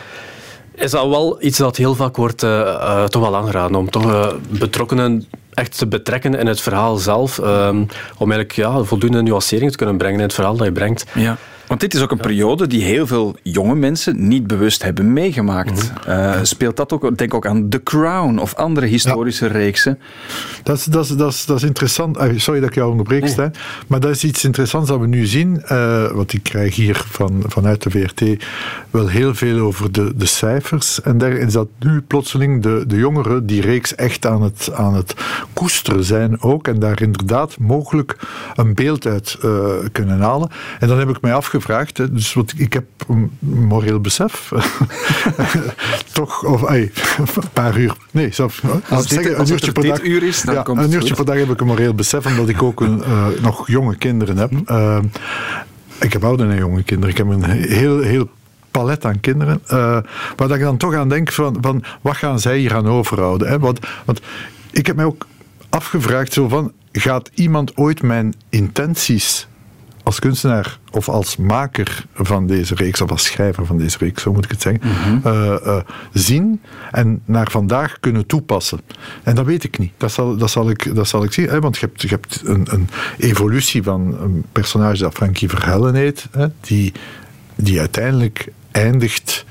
is 0.78 0.90
dat 0.90 1.08
wel 1.08 1.42
iets 1.42 1.58
dat 1.58 1.76
heel 1.76 1.94
vaak 1.94 2.16
wordt 2.16 2.42
eh, 2.42 3.04
toch 3.04 3.22
wel 3.22 3.36
aangeraden. 3.36 3.76
Om 3.76 3.90
toch 3.90 4.12
eh, 4.12 4.32
betrokkenen 4.48 5.26
echt 5.54 5.78
te 5.78 5.86
betrekken 5.86 6.34
in 6.34 6.46
het 6.46 6.60
verhaal 6.60 6.96
zelf. 6.96 7.38
ehm, 7.38 7.76
om 8.18 8.30
eigenlijk 8.30 8.52
ja, 8.52 8.82
voldoende 8.82 9.22
nuancering 9.22 9.70
te 9.70 9.76
kunnen 9.76 9.96
brengen 9.96 10.18
in 10.18 10.24
het 10.24 10.34
verhaal 10.34 10.56
dat 10.56 10.66
je 10.66 10.72
brengt. 10.72 11.04
Ja. 11.14 11.36
Want 11.68 11.80
dit 11.80 11.94
is 11.94 12.02
ook 12.02 12.10
een 12.10 12.18
periode 12.18 12.66
die 12.66 12.82
heel 12.82 13.06
veel 13.06 13.36
jonge 13.42 13.74
mensen 13.74 14.28
niet 14.28 14.46
bewust 14.46 14.82
hebben 14.82 15.12
meegemaakt. 15.12 15.92
Eh, 16.06 16.38
speelt 16.42 16.76
dat 16.76 16.92
ook, 16.92 17.16
denk 17.18 17.34
ook 17.34 17.46
aan 17.46 17.68
The 17.68 17.82
Crown 17.82 18.38
of 18.38 18.54
andere 18.54 18.86
historische 18.86 19.46
reeksen. 19.46 19.98
Dat 20.62 20.76
is, 20.76 20.84
dat, 20.84 21.04
is, 21.04 21.10
dat, 21.16 21.32
is, 21.32 21.44
dat 21.46 21.56
is 21.56 21.62
interessant. 21.62 22.18
Ah, 22.18 22.38
Sorry 22.38 22.60
dat 22.60 22.68
ik 22.68 22.74
jou 22.74 22.90
onderbreek, 22.90 23.26
Stijn. 23.28 23.52
Maar 23.86 24.00
dat 24.00 24.10
is 24.10 24.24
iets 24.24 24.44
interessants 24.44 24.88
dat 24.88 25.00
we 25.00 25.06
nu 25.06 25.26
zien. 25.26 25.62
eh, 25.62 26.10
want 26.10 26.32
ik 26.32 26.42
krijg 26.42 26.74
hier 26.76 27.02
van, 27.08 27.42
vanuit 27.46 27.82
de 27.82 27.90
VRT 27.90 28.44
wel 28.90 29.06
heel 29.08 29.34
veel 29.34 29.58
over 29.58 29.92
de, 29.92 30.12
de 30.16 30.26
cijfers. 30.26 31.02
En 31.02 31.18
daar 31.18 31.32
is 31.32 31.52
dat 31.52 31.68
nu 31.78 32.00
plotseling 32.00 32.62
de, 32.62 32.84
de 32.86 32.96
jongeren 32.96 33.46
die 33.46 33.60
reeks 33.60 33.94
echt 33.94 34.26
aan 34.26 34.42
het, 34.42 34.70
aan 34.74 34.94
het 34.94 35.14
koesteren 35.52 36.04
zijn 36.04 36.42
ook. 36.42 36.68
En 36.68 36.78
daar 36.78 37.02
inderdaad 37.02 37.58
mogelijk 37.58 38.16
een 38.54 38.74
beeld 38.74 39.06
uit 39.06 39.36
eh, 39.42 39.50
kunnen 39.92 40.20
halen. 40.20 40.50
En 40.78 40.88
dan 40.88 40.98
heb 40.98 41.08
ik 41.08 41.20
mij 41.20 41.34
afgevraagd. 41.34 41.56
Hè, 41.66 42.12
dus 42.12 42.34
wat, 42.34 42.52
ik 42.56 42.72
heb 42.72 42.84
een 43.08 43.30
moreel 43.38 44.00
besef. 44.00 44.52
Toch, 46.12 46.44
of 46.44 46.62
een 46.70 46.90
paar 47.52 47.78
uur. 47.78 47.96
Nee, 48.10 48.32
zelfs, 48.32 48.60
Als 48.90 49.06
dit- 49.06 49.08
zeggen, 49.08 49.36
als 49.38 49.48
een 49.50 49.54
het 49.54 49.64
uurtje 49.64 49.66
er 49.66 49.72
per 49.72 49.82
dit 49.82 49.90
dag. 49.96 50.02
uur 50.02 50.22
is, 50.22 50.42
dan 50.42 50.54
ja, 50.54 50.62
komt 50.62 50.78
een 50.78 50.84
het 50.84 50.92
uurtje 50.92 51.14
goed. 51.14 51.24
per 51.24 51.34
dag 51.34 51.44
heb 51.44 51.50
ik 51.54 51.60
een 51.60 51.66
moreel 51.66 51.94
besef, 51.94 52.26
omdat 52.26 52.48
ik 52.48 52.62
ook 52.62 52.80
een, 52.80 53.02
eh, 53.04 53.26
nog 53.42 53.66
jonge 53.66 53.96
kinderen 53.96 54.36
heb. 54.36 54.50
Eh, 54.66 54.98
ik 56.00 56.12
heb 56.12 56.24
oude 56.24 56.44
en 56.46 56.56
jonge 56.56 56.82
kinderen. 56.82 57.10
Ik 57.10 57.16
heb 57.18 57.28
een 57.28 57.44
heel, 57.44 58.00
heel 58.00 58.28
palet 58.70 59.04
aan 59.04 59.20
kinderen. 59.20 59.60
eh, 59.66 59.78
waar 60.36 60.48
dat 60.48 60.54
ik 60.54 60.60
dan 60.60 60.76
toch 60.76 60.94
aan 60.94 61.08
denk 61.08 61.32
van, 61.32 61.56
van 61.60 61.84
wat 62.00 62.16
gaan 62.16 62.40
zij 62.40 62.58
hier 62.58 62.74
aan 62.74 62.86
overhouden? 62.88 63.48
Hè? 63.48 63.58
Want, 63.58 63.78
want 64.04 64.20
ik 64.70 64.86
heb 64.86 64.96
mij 64.96 65.04
ook 65.04 65.26
afgevraagd 65.68 66.32
zo 66.32 66.48
van, 66.48 66.72
gaat 66.92 67.30
iemand 67.34 67.76
ooit 67.76 68.02
mijn 68.02 68.34
intenties 68.48 69.46
als 70.08 70.18
kunstenaar 70.18 70.78
of 70.90 71.08
als 71.08 71.36
maker 71.36 72.06
van 72.14 72.46
deze 72.46 72.74
reeks, 72.74 73.00
of 73.00 73.10
als 73.10 73.24
schrijver 73.24 73.66
van 73.66 73.78
deze 73.78 73.98
reeks, 73.98 74.22
zo 74.22 74.32
moet 74.32 74.44
ik 74.44 74.50
het 74.50 74.62
zeggen, 74.62 74.80
eh, 75.24 75.66
eh, 75.66 75.80
zien 76.12 76.60
en 76.90 77.20
naar 77.24 77.50
vandaag 77.50 77.96
kunnen 78.00 78.26
toepassen. 78.26 78.80
En 79.22 79.34
dat 79.34 79.44
weet 79.46 79.64
ik 79.64 79.78
niet. 79.78 79.92
Dat 79.96 80.12
zal, 80.12 80.36
dat 80.36 80.50
zal, 80.50 80.70
ik, 80.70 80.94
dat 80.94 81.08
zal 81.08 81.24
ik 81.24 81.32
zien. 81.32 81.48
Hè? 81.48 81.60
Want 81.60 81.78
je 81.78 81.86
hebt, 81.86 82.02
je 82.02 82.08
hebt 82.08 82.42
een, 82.44 82.66
een 82.70 82.88
evolutie 83.18 83.82
van 83.82 84.16
een 84.22 84.44
personage 84.52 85.02
dat 85.02 85.14
Frankie 85.14 85.48
Verhellen 85.48 85.94
heet, 85.94 86.26
hè? 86.30 86.46
Die, 86.60 86.92
die 87.54 87.78
uiteindelijk 87.78 88.48
eindigt 88.70 89.44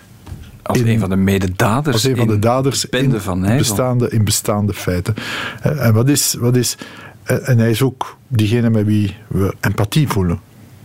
Als 0.63 0.77
in- 0.79 0.87
een 0.87 0.99
van 0.99 1.09
de 1.09 1.15
mededaders. 1.15 1.95
als 1.95 2.03
een 2.03 2.17
van 2.17 2.27
de 2.27 2.33
in 2.33 2.39
daders 2.39 2.85
in, 2.85 3.19
van 3.19 3.41
bestaande, 3.57 4.09
in 4.09 4.23
bestaande 4.23 4.73
feiten. 4.73 5.13
Eh, 5.61 5.85
En 5.85 5.93
wat 5.93 6.09
is, 6.09 6.35
wat 6.39 6.55
is 6.55 6.77
en 7.23 7.57
hij 7.57 7.69
is 7.69 7.81
ook 7.81 8.17
diegene 8.27 8.69
met 8.69 8.85
wie 8.85 9.15
we 9.27 9.55
empathie 9.59 10.07
voelen. 10.07 10.39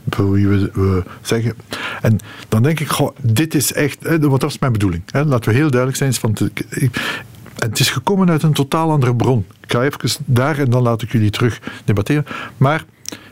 Voor 0.09 0.31
wie 0.33 0.49
we, 0.49 1.03
zeggen. 1.23 1.55
En 2.03 2.19
dan 2.49 2.63
denk 2.63 2.81
ik, 2.81 2.89
goh, 2.89 3.17
dit 3.21 3.55
is 3.55 3.73
echt, 3.73 4.03
hè, 4.03 4.19
want 4.19 4.41
dat 4.41 4.51
is 4.51 4.59
mijn 4.59 4.73
bedoeling. 4.73 5.03
Hè. 5.07 5.25
Laten 5.25 5.51
we 5.51 5.57
heel 5.57 5.71
duidelijk 5.71 5.99
zijn. 5.99 6.15
Want 6.21 6.41
ik- 6.75 7.21
het 7.59 7.79
is 7.79 7.91
gekomen 7.91 8.31
uit 8.31 8.43
een 8.43 8.53
totaal 8.53 8.91
andere 8.91 9.15
bron. 9.17 9.47
Ik 9.61 9.73
ga 9.73 9.83
even 9.83 10.11
daar 10.25 10.59
en 10.59 10.71
dan 10.71 10.83
laat 10.83 11.03
ik 11.03 11.13
jullie 11.13 11.31
terug 11.31 11.61
debatteren. 11.85 12.25
Maar 12.57 12.85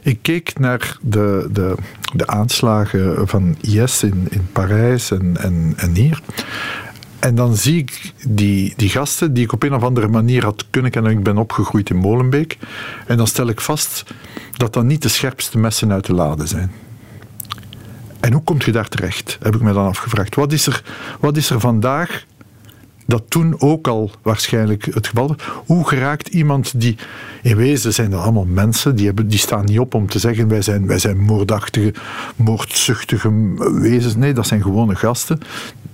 ik 0.03 0.19
keek 0.23 0.59
naar 0.59 0.97
de, 1.01 1.49
de, 1.53 1.75
de 2.15 2.27
aanslagen 2.27 3.29
van 3.29 3.57
IS 3.61 4.03
in, 4.03 4.27
in 4.31 4.47
Parijs 4.53 5.11
en, 5.11 5.37
en, 5.41 5.73
en 5.77 5.95
hier. 5.95 6.21
En 7.19 7.35
dan 7.35 7.57
zie 7.57 7.77
ik 7.79 8.13
die, 8.29 8.73
die 8.77 8.89
gasten 8.89 9.35
die 9.35 9.45
ik 9.45 9.53
op 9.53 9.63
een 9.63 9.75
of 9.75 9.83
andere 9.83 10.09
manier 10.09 10.45
had 10.45 10.67
kunnen 10.71 10.91
kennen. 10.91 11.13
Ik 11.13 11.23
ben 11.23 11.39
opgegroeid 11.39 11.91
in 11.91 11.97
Molenbeek. 11.97 12.59
En 13.07 13.17
dan 13.17 13.27
stel 13.27 13.49
ik 13.49 13.61
vast 13.61 14.05
dat 14.61 14.73
dat 14.73 14.85
niet 14.85 15.03
de 15.03 15.09
scherpste 15.09 15.59
messen 15.59 15.93
uit 15.93 16.07
de 16.07 16.15
lade 16.15 16.47
zijn. 16.47 16.73
En 18.21 18.33
hoe 18.33 18.43
kom 18.43 18.57
je 18.65 18.73
daar 18.73 18.89
terecht? 18.89 19.39
Heb 19.43 19.55
ik 19.55 19.61
me 19.61 19.73
dan 19.73 19.87
afgevraagd. 19.87 20.35
Wat 20.35 20.53
is 20.53 20.67
er, 20.67 20.83
wat 21.21 21.37
is 21.37 21.51
er 21.51 21.61
vandaag 21.61 22.25
dat 23.11 23.23
toen 23.29 23.61
ook 23.61 23.89
al 23.89 24.11
waarschijnlijk 24.23 24.85
het 24.95 25.07
geval 25.07 25.29
was. 25.29 25.37
Hoe 25.67 25.89
geraakt 25.89 26.29
iemand 26.29 26.81
die... 26.81 26.97
In 27.43 27.57
wezen 27.57 27.93
zijn 27.93 28.11
dat 28.11 28.23
allemaal 28.23 28.45
mensen, 28.45 28.97
die, 28.97 29.07
hebben, 29.07 29.29
die 29.29 29.39
staan 29.39 29.65
niet 29.65 29.79
op 29.79 29.95
om 29.95 30.09
te 30.09 30.19
zeggen 30.19 30.49
wij 30.49 30.63
zijn, 30.63 30.87
wij 30.87 30.99
zijn 30.99 31.19
moordachtige, 31.19 31.95
moordzuchtige 32.37 33.31
wezens. 33.81 34.17
Nee, 34.17 34.33
dat 34.33 34.47
zijn 34.47 34.63
gewone 34.63 34.95
gasten 34.95 35.41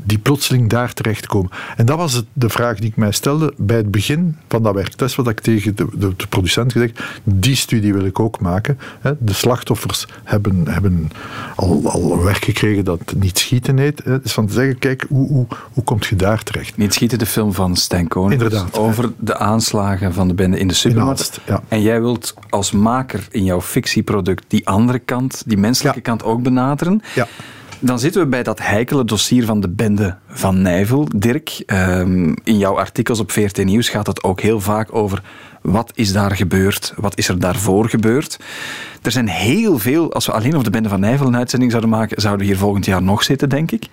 die 0.07 0.19
plotseling 0.19 0.69
daar 0.69 0.93
terechtkomen. 0.93 1.51
En 1.77 1.87
dat 1.87 1.97
was 1.97 2.13
het, 2.13 2.25
de 2.33 2.49
vraag 2.49 2.79
die 2.79 2.89
ik 2.91 2.97
mij 2.97 3.13
stelde 3.13 3.55
bij 3.57 3.77
het 3.77 3.91
begin 3.91 4.37
van 4.49 4.63
dat 4.63 4.75
werktest, 4.75 5.15
wat 5.15 5.29
ik 5.29 5.41
tegen 5.41 5.77
de, 5.77 5.87
de, 5.99 6.27
producent 6.29 6.73
gezegd 6.73 7.01
die 7.25 7.57
studie 7.57 7.93
wil 7.93 8.05
ik 8.05 8.21
ook 8.21 8.41
maken. 8.41 8.79
De 9.19 9.33
slachtoffers 9.33 10.07
hebben, 10.25 10.69
hebben 10.69 11.11
al, 11.57 11.91
al 11.91 12.25
werk 12.25 12.45
gekregen 12.45 12.85
dat 12.85 13.15
niet 13.17 13.39
schieten 13.39 13.79
heet. 13.79 14.05
Hè. 14.05 14.21
Dus 14.21 14.33
van 14.33 14.47
te 14.47 14.53
zeggen, 14.53 14.79
kijk, 14.79 15.07
hoe, 15.09 15.29
hoe, 15.29 15.47
hoe 15.73 15.85
kom 15.85 15.99
je 16.09 16.17
daar 16.17 16.43
terecht? 16.43 16.77
Niet 16.77 16.95
schieten, 16.95 17.06
de 17.15 17.27
film 17.27 17.53
van 17.53 17.77
Stijn 17.77 18.09
Konings. 18.09 18.43
Inderdaad. 18.43 18.79
Over 18.79 19.13
de 19.19 19.37
aanslagen 19.37 20.13
van 20.15 20.29
de 20.29 20.35
bende 20.35 20.59
in 20.59 20.69
de 20.69 20.75
supermarkt. 20.75 21.41
Ja. 21.47 21.63
En 21.69 21.83
jij 21.83 22.01
wilt 22.01 22.35
als 22.51 22.71
maker 22.73 23.27
in 23.31 23.45
jouw 23.45 23.61
fictieproduct 23.61 24.45
die 24.49 24.69
andere 24.69 24.99
kant, 24.99 25.43
die 25.47 25.57
menselijke 25.59 25.99
Ja. 25.99 26.05
kant 26.05 26.25
ook 26.25 26.43
benaderen. 26.43 27.03
Ja. 27.15 27.27
Dan 27.81 27.99
zitten 27.99 28.23
we 28.23 28.29
bij 28.29 28.43
dat 28.43 28.59
heikele 28.63 29.05
dossier 29.05 29.45
van 29.45 29.61
de 29.61 29.69
bende 29.69 30.17
van 30.29 30.63
Nijvel. 30.63 31.09
Dirk, 31.17 31.63
ehm, 31.67 32.35
in 32.45 32.59
jouw 32.59 32.79
artikels 32.79 33.21
op 33.21 33.31
VRT 33.31 33.65
Nieuws 33.65 33.89
gaat 33.89 34.07
het 34.07 34.23
ook 34.23 34.41
heel 34.41 34.61
vaak 34.61 34.95
over 34.95 35.23
wat 35.63 35.93
is 35.95 36.13
daar 36.13 36.37
gebeurd, 36.37 36.95
wat 36.97 37.19
is 37.19 37.29
er 37.29 37.41
daarvoor 37.41 37.89
gebeurd. 37.89 38.39
Er 39.03 39.11
zijn 39.11 39.29
heel 39.29 39.79
veel, 39.79 40.13
als 40.13 40.27
we 40.27 40.33
alleen 40.33 40.53
over 40.53 40.65
de 40.65 40.71
bende 40.71 40.89
van 40.89 41.01
Nijvel 41.01 41.27
een 41.27 41.37
uitzending 41.37 41.71
zouden 41.71 41.91
maken, 41.91 42.21
zouden 42.21 42.47
we 42.47 42.53
hier 42.53 42.61
volgend 42.61 42.85
jaar 42.85 43.03
nog 43.03 43.23
zitten, 43.23 43.49
denk 43.49 43.71
ik. 43.71 43.87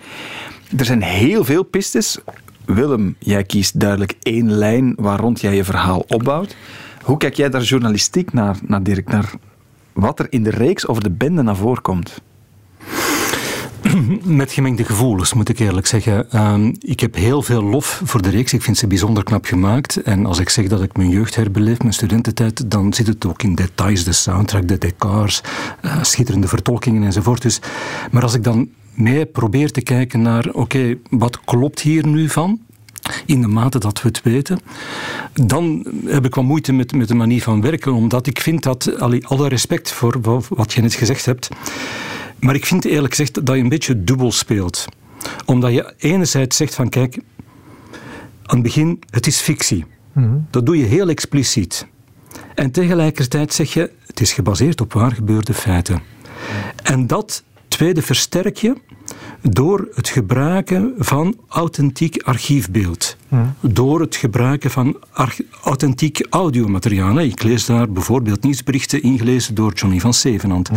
Er 0.76 0.84
zijn 0.84 1.02
heel 1.02 1.44
veel 1.44 1.62
pistes. 1.62 2.18
Willem, 2.64 3.16
jij 3.18 3.44
kiest 3.44 3.80
duidelijk 3.80 4.14
één 4.22 4.52
lijn 4.52 4.94
waar 4.96 5.20
rond 5.20 5.40
jij 5.40 5.54
je 5.54 5.64
verhaal 5.64 6.04
opbouwt. 6.08 6.56
Hoe 7.02 7.16
kijk 7.16 7.34
jij 7.34 7.50
daar 7.50 7.62
journalistiek 7.62 8.32
naar, 8.32 8.56
naar 8.66 8.82
Dirk, 8.82 9.08
naar 9.08 9.32
wat 9.92 10.18
er 10.18 10.26
in 10.30 10.42
de 10.42 10.50
reeks 10.50 10.86
over 10.86 11.02
de 11.02 11.10
bende 11.10 11.42
naar 11.42 11.56
voren 11.56 11.82
komt? 11.82 12.20
met 14.24 14.52
gemengde 14.52 14.84
gevoelens, 14.84 15.32
moet 15.32 15.48
ik 15.48 15.58
eerlijk 15.58 15.86
zeggen. 15.86 16.30
Ehm, 16.30 16.72
ik 16.78 17.00
heb 17.00 17.14
heel 17.14 17.42
veel 17.42 17.62
lof 17.62 18.00
voor 18.04 18.22
de 18.22 18.28
reeks. 18.28 18.52
Ik 18.52 18.62
vind 18.62 18.76
ze 18.76 18.86
bijzonder 18.86 19.24
knap 19.24 19.44
gemaakt. 19.44 20.02
En 20.02 20.26
als 20.26 20.38
ik 20.38 20.48
zeg 20.48 20.66
dat 20.66 20.82
ik 20.82 20.96
mijn 20.96 21.10
jeugd 21.10 21.34
herbeleef, 21.34 21.78
mijn 21.78 21.92
studententijd, 21.92 22.70
dan 22.70 22.92
zit 22.92 23.06
het 23.06 23.26
ook 23.26 23.42
in 23.42 23.54
details, 23.54 24.04
de 24.04 24.12
soundtrack, 24.12 24.68
de 24.68 24.78
decors, 24.78 25.42
uh, 25.84 26.02
schitterende 26.02 26.48
vertolkingen 26.48 27.02
enzovoort. 27.02 27.42
Dus, 27.42 27.60
maar 28.10 28.22
als 28.22 28.34
ik 28.34 28.44
dan 28.44 28.68
mee 28.94 29.26
probeer 29.26 29.70
te 29.70 29.82
kijken 29.82 30.22
naar, 30.22 30.48
oké, 30.52 30.96
wat 31.10 31.40
klopt 31.44 31.80
hier 31.80 32.06
nu 32.06 32.28
van? 32.28 32.60
in 33.26 33.40
de 33.40 33.46
mate 33.46 33.78
dat 33.78 34.02
we 34.02 34.08
het 34.08 34.22
weten, 34.22 34.58
dan 35.32 35.86
heb 36.04 36.24
ik 36.24 36.34
wat 36.34 36.44
moeite 36.44 36.72
met, 36.72 36.92
met 36.92 37.08
de 37.08 37.14
manier 37.14 37.42
van 37.42 37.60
werken, 37.60 37.92
omdat 37.92 38.26
ik 38.26 38.40
vind 38.40 38.62
dat, 38.62 39.00
alle 39.22 39.48
respect 39.48 39.92
voor 39.92 40.46
wat 40.48 40.72
je 40.72 40.80
net 40.80 40.94
gezegd 40.94 41.24
hebt, 41.24 41.48
maar 42.38 42.54
ik 42.54 42.66
vind 42.66 42.84
eerlijk 42.84 43.14
gezegd 43.14 43.46
dat 43.46 43.56
je 43.56 43.62
een 43.62 43.68
beetje 43.68 44.04
dubbel 44.04 44.32
speelt. 44.32 44.84
Omdat 45.44 45.72
je 45.72 45.94
enerzijds 45.98 46.56
zegt 46.56 46.74
van 46.74 46.88
kijk, 46.88 47.16
aan 48.42 48.56
het 48.56 48.62
begin, 48.62 49.02
het 49.10 49.26
is 49.26 49.40
fictie. 49.40 49.84
Mhm. 50.12 50.38
Dat 50.50 50.66
doe 50.66 50.78
je 50.78 50.84
heel 50.84 51.08
expliciet. 51.08 51.86
En 52.54 52.70
tegelijkertijd 52.70 53.52
zeg 53.52 53.72
je, 53.72 53.90
het 54.06 54.20
is 54.20 54.32
gebaseerd 54.32 54.80
op 54.80 54.92
waar 54.92 55.12
gebeurde 55.12 55.54
feiten. 55.54 56.02
En 56.82 57.06
dat 57.06 57.42
tweede 57.74 58.02
versterk 58.02 58.56
je 58.56 58.74
door 59.42 59.88
het 59.94 60.08
gebruiken 60.08 60.92
van 60.98 61.36
authentiek 61.48 62.22
archiefbeeld. 62.22 63.16
Door 63.60 64.00
het 64.00 64.16
gebruiken 64.16 64.70
van 64.70 64.96
authentiek 65.62 66.26
audiomateriaal. 66.30 67.20
Ik 67.20 67.42
lees 67.42 67.66
daar 67.66 67.90
bijvoorbeeld 67.90 68.42
nieuwsberichten 68.42 69.02
ingelezen 69.02 69.54
door 69.54 69.72
Johnny 69.72 70.00
van 70.00 70.14
Zevenand. 70.14 70.70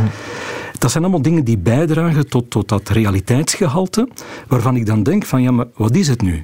Dat 0.77 0.91
zijn 0.91 1.03
allemaal 1.03 1.21
dingen 1.21 1.43
die 1.43 1.57
bijdragen 1.57 2.29
tot, 2.29 2.49
tot 2.49 2.69
dat 2.69 2.89
realiteitsgehalte, 2.89 4.09
waarvan 4.47 4.75
ik 4.75 4.85
dan 4.85 5.03
denk 5.03 5.25
van 5.25 5.41
ja, 5.41 5.51
maar 5.51 5.67
wat 5.75 5.95
is 5.95 6.07
het 6.07 6.21
nu? 6.21 6.43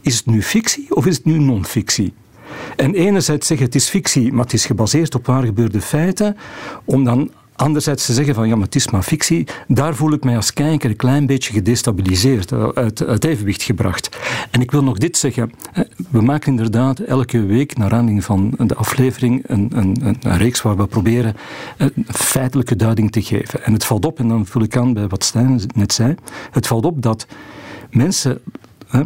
Is 0.00 0.16
het 0.16 0.26
nu 0.26 0.42
fictie 0.42 0.94
of 0.94 1.06
is 1.06 1.16
het 1.16 1.24
nu 1.24 1.38
non-fictie? 1.38 2.12
En 2.76 2.94
enerzijds 2.94 3.46
zeggen 3.46 3.66
het 3.66 3.74
is 3.74 3.88
fictie, 3.88 4.32
maar 4.32 4.44
het 4.44 4.52
is 4.52 4.66
gebaseerd 4.66 5.14
op 5.14 5.26
waar 5.26 5.44
gebeurde 5.44 5.80
feiten, 5.80 6.36
om 6.84 7.04
dan 7.04 7.30
Anderzijds 7.62 8.06
te 8.06 8.12
zeggen 8.12 8.34
van 8.34 8.48
ja, 8.48 8.54
maar 8.54 8.64
het 8.64 8.74
is 8.74 8.90
maar 8.90 9.02
fictie, 9.02 9.46
daar 9.68 9.94
voel 9.94 10.12
ik 10.12 10.24
mij 10.24 10.36
als 10.36 10.52
kijker 10.52 10.90
een 10.90 10.96
klein 10.96 11.26
beetje 11.26 11.52
gedestabiliseerd, 11.52 12.52
eh, 12.52 12.68
uit, 12.74 13.06
uit 13.06 13.24
evenwicht 13.24 13.62
gebracht. 13.62 14.16
En 14.50 14.60
ik 14.60 14.70
wil 14.70 14.82
nog 14.82 14.98
dit 14.98 15.16
zeggen. 15.16 15.52
We 16.10 16.22
maken 16.22 16.50
inderdaad 16.50 16.98
elke 16.98 17.44
week, 17.46 17.76
naar 17.76 17.92
aanleiding 17.92 18.24
van 18.24 18.54
de 18.56 18.74
aflevering, 18.74 19.44
een, 19.46 19.70
een, 19.74 20.16
een 20.20 20.36
reeks 20.36 20.62
waar 20.62 20.76
we 20.76 20.86
proberen 20.86 21.36
een 21.76 22.06
feitelijke 22.06 22.76
duiding 22.76 23.12
te 23.12 23.22
geven. 23.22 23.64
En 23.64 23.72
het 23.72 23.84
valt 23.84 24.04
op, 24.04 24.18
en 24.18 24.28
dan 24.28 24.46
vul 24.46 24.62
ik 24.62 24.76
aan 24.76 24.92
bij 24.92 25.08
wat 25.08 25.24
Stijn 25.24 25.60
net 25.74 25.92
zei, 25.92 26.14
het 26.50 26.66
valt 26.66 26.84
op 26.84 27.02
dat 27.02 27.26
mensen 27.90 28.40
hè, 28.88 29.02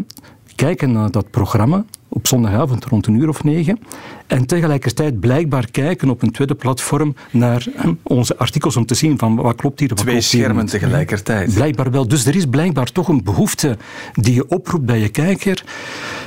kijken 0.55 0.93
naar 0.93 1.11
dat 1.11 1.31
programma 1.31 1.85
op 2.09 2.27
zondagavond 2.27 2.85
rond 2.85 3.07
een 3.07 3.15
uur 3.15 3.29
of 3.29 3.45
negen. 3.45 3.79
En 4.27 4.47
tegelijkertijd 4.47 5.21
blijkbaar 5.21 5.71
kijken 5.71 6.11
op 6.11 6.23
een 6.23 6.31
tweede 6.31 6.55
platform 6.55 7.15
naar 7.31 7.67
onze 8.03 8.39
artikels 8.39 8.77
om 8.77 8.87
te 8.87 8.95
zien 8.95 9.19
van 9.19 9.37
wat 9.37 9.57
klopt 9.57 9.81
hier. 9.81 9.89
Wat 9.89 9.99
Twee 9.99 10.13
klopt 10.13 10.29
schermen 10.29 10.67
tegelijkertijd. 10.67 11.55
Blijkbaar 11.55 11.91
wel. 11.91 12.09
Dus 12.09 12.27
er 12.27 12.37
is 12.37 12.47
blijkbaar 12.47 12.93
toch 12.93 13.09
een 13.09 13.25
behoefte 13.25 13.77
die 14.13 14.35
je 14.35 14.49
oproept 14.49 14.85
bij 14.85 14.99
je 14.99 15.09
kijker, 15.09 15.65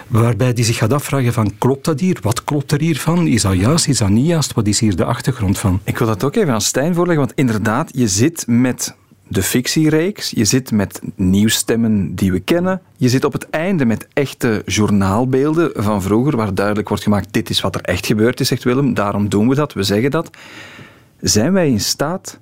waarbij 0.07 0.53
die 0.53 0.65
zich 0.65 0.77
gaat 0.77 0.93
afvragen 0.93 1.33
van 1.33 1.51
klopt 1.57 1.85
dat 1.85 1.99
hier? 1.99 2.17
Wat 2.21 2.43
klopt 2.43 2.71
er 2.71 2.79
hiervan? 2.79 3.27
Is 3.27 3.41
dat 3.41 3.55
juist? 3.55 3.87
Is 3.87 3.97
dat 3.97 4.09
niet 4.09 4.27
juist? 4.27 4.53
Wat 4.53 4.67
is 4.67 4.79
hier 4.79 4.95
de 4.95 5.05
achtergrond 5.05 5.59
van? 5.59 5.79
Ik 5.83 5.97
wil 5.97 6.07
dat 6.07 6.23
ook 6.23 6.35
even 6.35 6.53
aan 6.53 6.61
Stijn 6.61 6.95
voorleggen, 6.95 7.25
want 7.25 7.37
inderdaad, 7.37 7.89
je 7.93 8.07
zit 8.07 8.43
met 8.47 8.95
de 9.29 9.43
fictiereeks. 9.43 10.29
Je 10.29 10.45
zit 10.45 10.71
met 10.71 11.01
nieuwsstemmen 11.15 12.15
die 12.15 12.31
we 12.31 12.39
kennen. 12.39 12.81
Je 12.97 13.09
zit 13.09 13.23
op 13.23 13.33
het 13.33 13.49
einde 13.49 13.85
met 13.85 14.07
echte 14.13 14.61
journaalbeelden 14.65 15.71
van 15.75 16.01
vroeger, 16.01 16.35
waar 16.35 16.53
duidelijk 16.53 16.87
wordt 16.87 17.03
gemaakt: 17.03 17.33
dit 17.33 17.49
is 17.49 17.61
wat 17.61 17.75
er 17.75 17.81
echt 17.81 18.05
gebeurd 18.05 18.39
is, 18.39 18.47
zegt 18.47 18.63
Willem. 18.63 18.93
Daarom 18.93 19.29
doen 19.29 19.49
we 19.49 19.55
dat, 19.55 19.73
we 19.73 19.83
zeggen 19.83 20.11
dat. 20.11 20.29
Zijn 21.19 21.53
wij 21.53 21.69
in 21.69 21.79
staat 21.79 22.39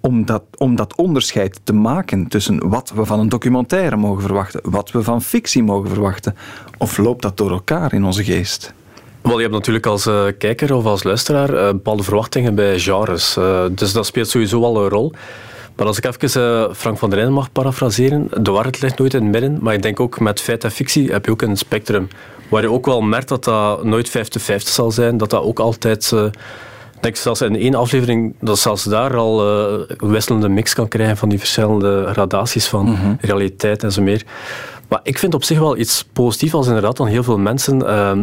om 0.00 0.76
dat, 0.76 0.96
onderscheid 0.96 1.60
te 1.64 1.72
maken 1.72 2.28
tussen 2.28 2.68
wat 2.68 2.92
we 2.94 3.04
van 3.04 3.20
een 3.20 3.28
documentaire 3.28 3.96
mogen 3.96 4.22
verwachten, 4.22 4.60
wat 4.62 4.90
we 4.90 5.02
van 5.02 5.22
fictie 5.22 5.62
mogen 5.62 5.88
verwachten? 5.88 6.36
Of 6.78 6.98
loopt 6.98 7.22
dat 7.22 7.36
door 7.36 7.50
elkaar 7.50 7.92
in 7.92 8.04
onze 8.04 8.24
geest? 8.24 8.72
Wel, 9.20 9.36
je 9.36 9.42
hebt 9.42 9.54
natuurlijk 9.54 9.86
als 9.86 10.06
uh, 10.06 10.24
kijker 10.38 10.74
of 10.74 10.84
als 10.84 11.02
luisteraar 11.02 11.54
uh, 11.54 11.66
bepaalde 11.68 12.02
verwachtingen 12.02 12.54
bij 12.54 12.78
genres. 12.78 13.36
Uh, 13.36 13.64
dus 13.70 13.92
dat 13.92 14.06
speelt 14.06 14.28
sowieso 14.28 14.60
wel 14.60 14.82
een 14.82 14.88
rol. 14.88 15.12
Maar 15.78 15.86
als 15.86 15.98
ik 15.98 16.24
even 16.24 16.42
uh, 16.42 16.74
Frank 16.74 16.98
van 16.98 17.08
der 17.08 17.18
Rijden 17.18 17.36
mag 17.36 17.52
parafraseren, 17.52 18.28
de 18.42 18.50
waarheid 18.50 18.80
ligt 18.80 18.98
nooit 18.98 19.14
in 19.14 19.22
het 19.22 19.30
midden, 19.30 19.58
maar 19.60 19.74
ik 19.74 19.82
denk 19.82 20.00
ook 20.00 20.20
met 20.20 20.40
feit 20.40 20.64
en 20.64 20.70
fictie 20.70 21.10
heb 21.10 21.24
je 21.24 21.30
ook 21.30 21.42
een 21.42 21.56
spectrum 21.56 22.08
waar 22.48 22.62
je 22.62 22.70
ook 22.70 22.86
wel 22.86 23.00
merkt 23.00 23.28
dat 23.28 23.44
dat 23.44 23.84
nooit 23.84 24.08
50-50 24.08 24.12
zal 24.56 24.90
zijn, 24.90 25.16
dat 25.16 25.30
dat 25.30 25.42
ook 25.42 25.58
altijd... 25.58 26.10
Uh, 26.14 26.24
ik 26.94 27.04
denk 27.04 27.16
zelfs 27.16 27.40
in 27.40 27.56
één 27.56 27.74
aflevering 27.74 28.34
dat 28.40 28.58
zelfs 28.58 28.84
daar 28.84 29.16
al 29.16 29.48
een 29.48 29.86
wisselende 29.98 30.48
mix 30.48 30.74
kan 30.74 30.88
krijgen 30.88 31.16
van 31.16 31.28
die 31.28 31.38
verschillende 31.38 32.06
gradaties 32.06 32.66
van 32.66 32.90
mhm. 32.90 33.14
realiteit 33.20 33.82
en 33.82 33.92
zo 33.92 34.02
meer. 34.02 34.24
Maar 34.88 35.00
ik 35.02 35.18
vind 35.18 35.34
op 35.34 35.44
zich 35.44 35.58
wel 35.58 35.76
iets 35.76 36.04
positiefs 36.12 36.54
als 36.54 36.66
inderdaad 36.66 36.96
dan 36.96 37.06
heel 37.06 37.22
veel 37.22 37.38
mensen 37.38 37.78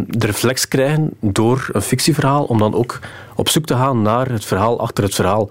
de 0.08 0.26
reflex 0.26 0.68
krijgen 0.68 1.10
door 1.20 1.70
een 1.72 1.82
fictieverhaal 1.82 2.44
om 2.44 2.58
dan 2.58 2.74
ook 2.74 3.00
op 3.36 3.50
zoek 3.50 3.66
te 3.66 3.76
gaan 3.76 4.02
naar 4.02 4.30
het 4.30 4.46
verhaal 4.46 4.80
achter 4.80 5.04
het 5.04 5.16
verhaal. 5.16 5.50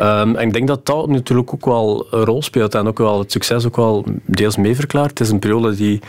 Um, 0.00 0.36
en 0.36 0.46
ik 0.46 0.52
denk 0.52 0.68
dat 0.68 0.86
dat 0.86 1.08
natuurlijk 1.08 1.54
ook 1.54 1.64
wel 1.64 2.06
een 2.10 2.24
rol 2.24 2.42
speelt 2.42 2.74
en 2.74 2.86
ook 2.86 2.98
wel 2.98 3.18
het 3.18 3.32
succes 3.32 3.66
ook 3.66 3.76
wel 3.76 4.04
deels 4.24 4.56
meeverklaart. 4.56 5.10
Het 5.10 5.20
is 5.20 5.30
een 5.30 5.38
periode 5.38 5.74
die 5.74 6.00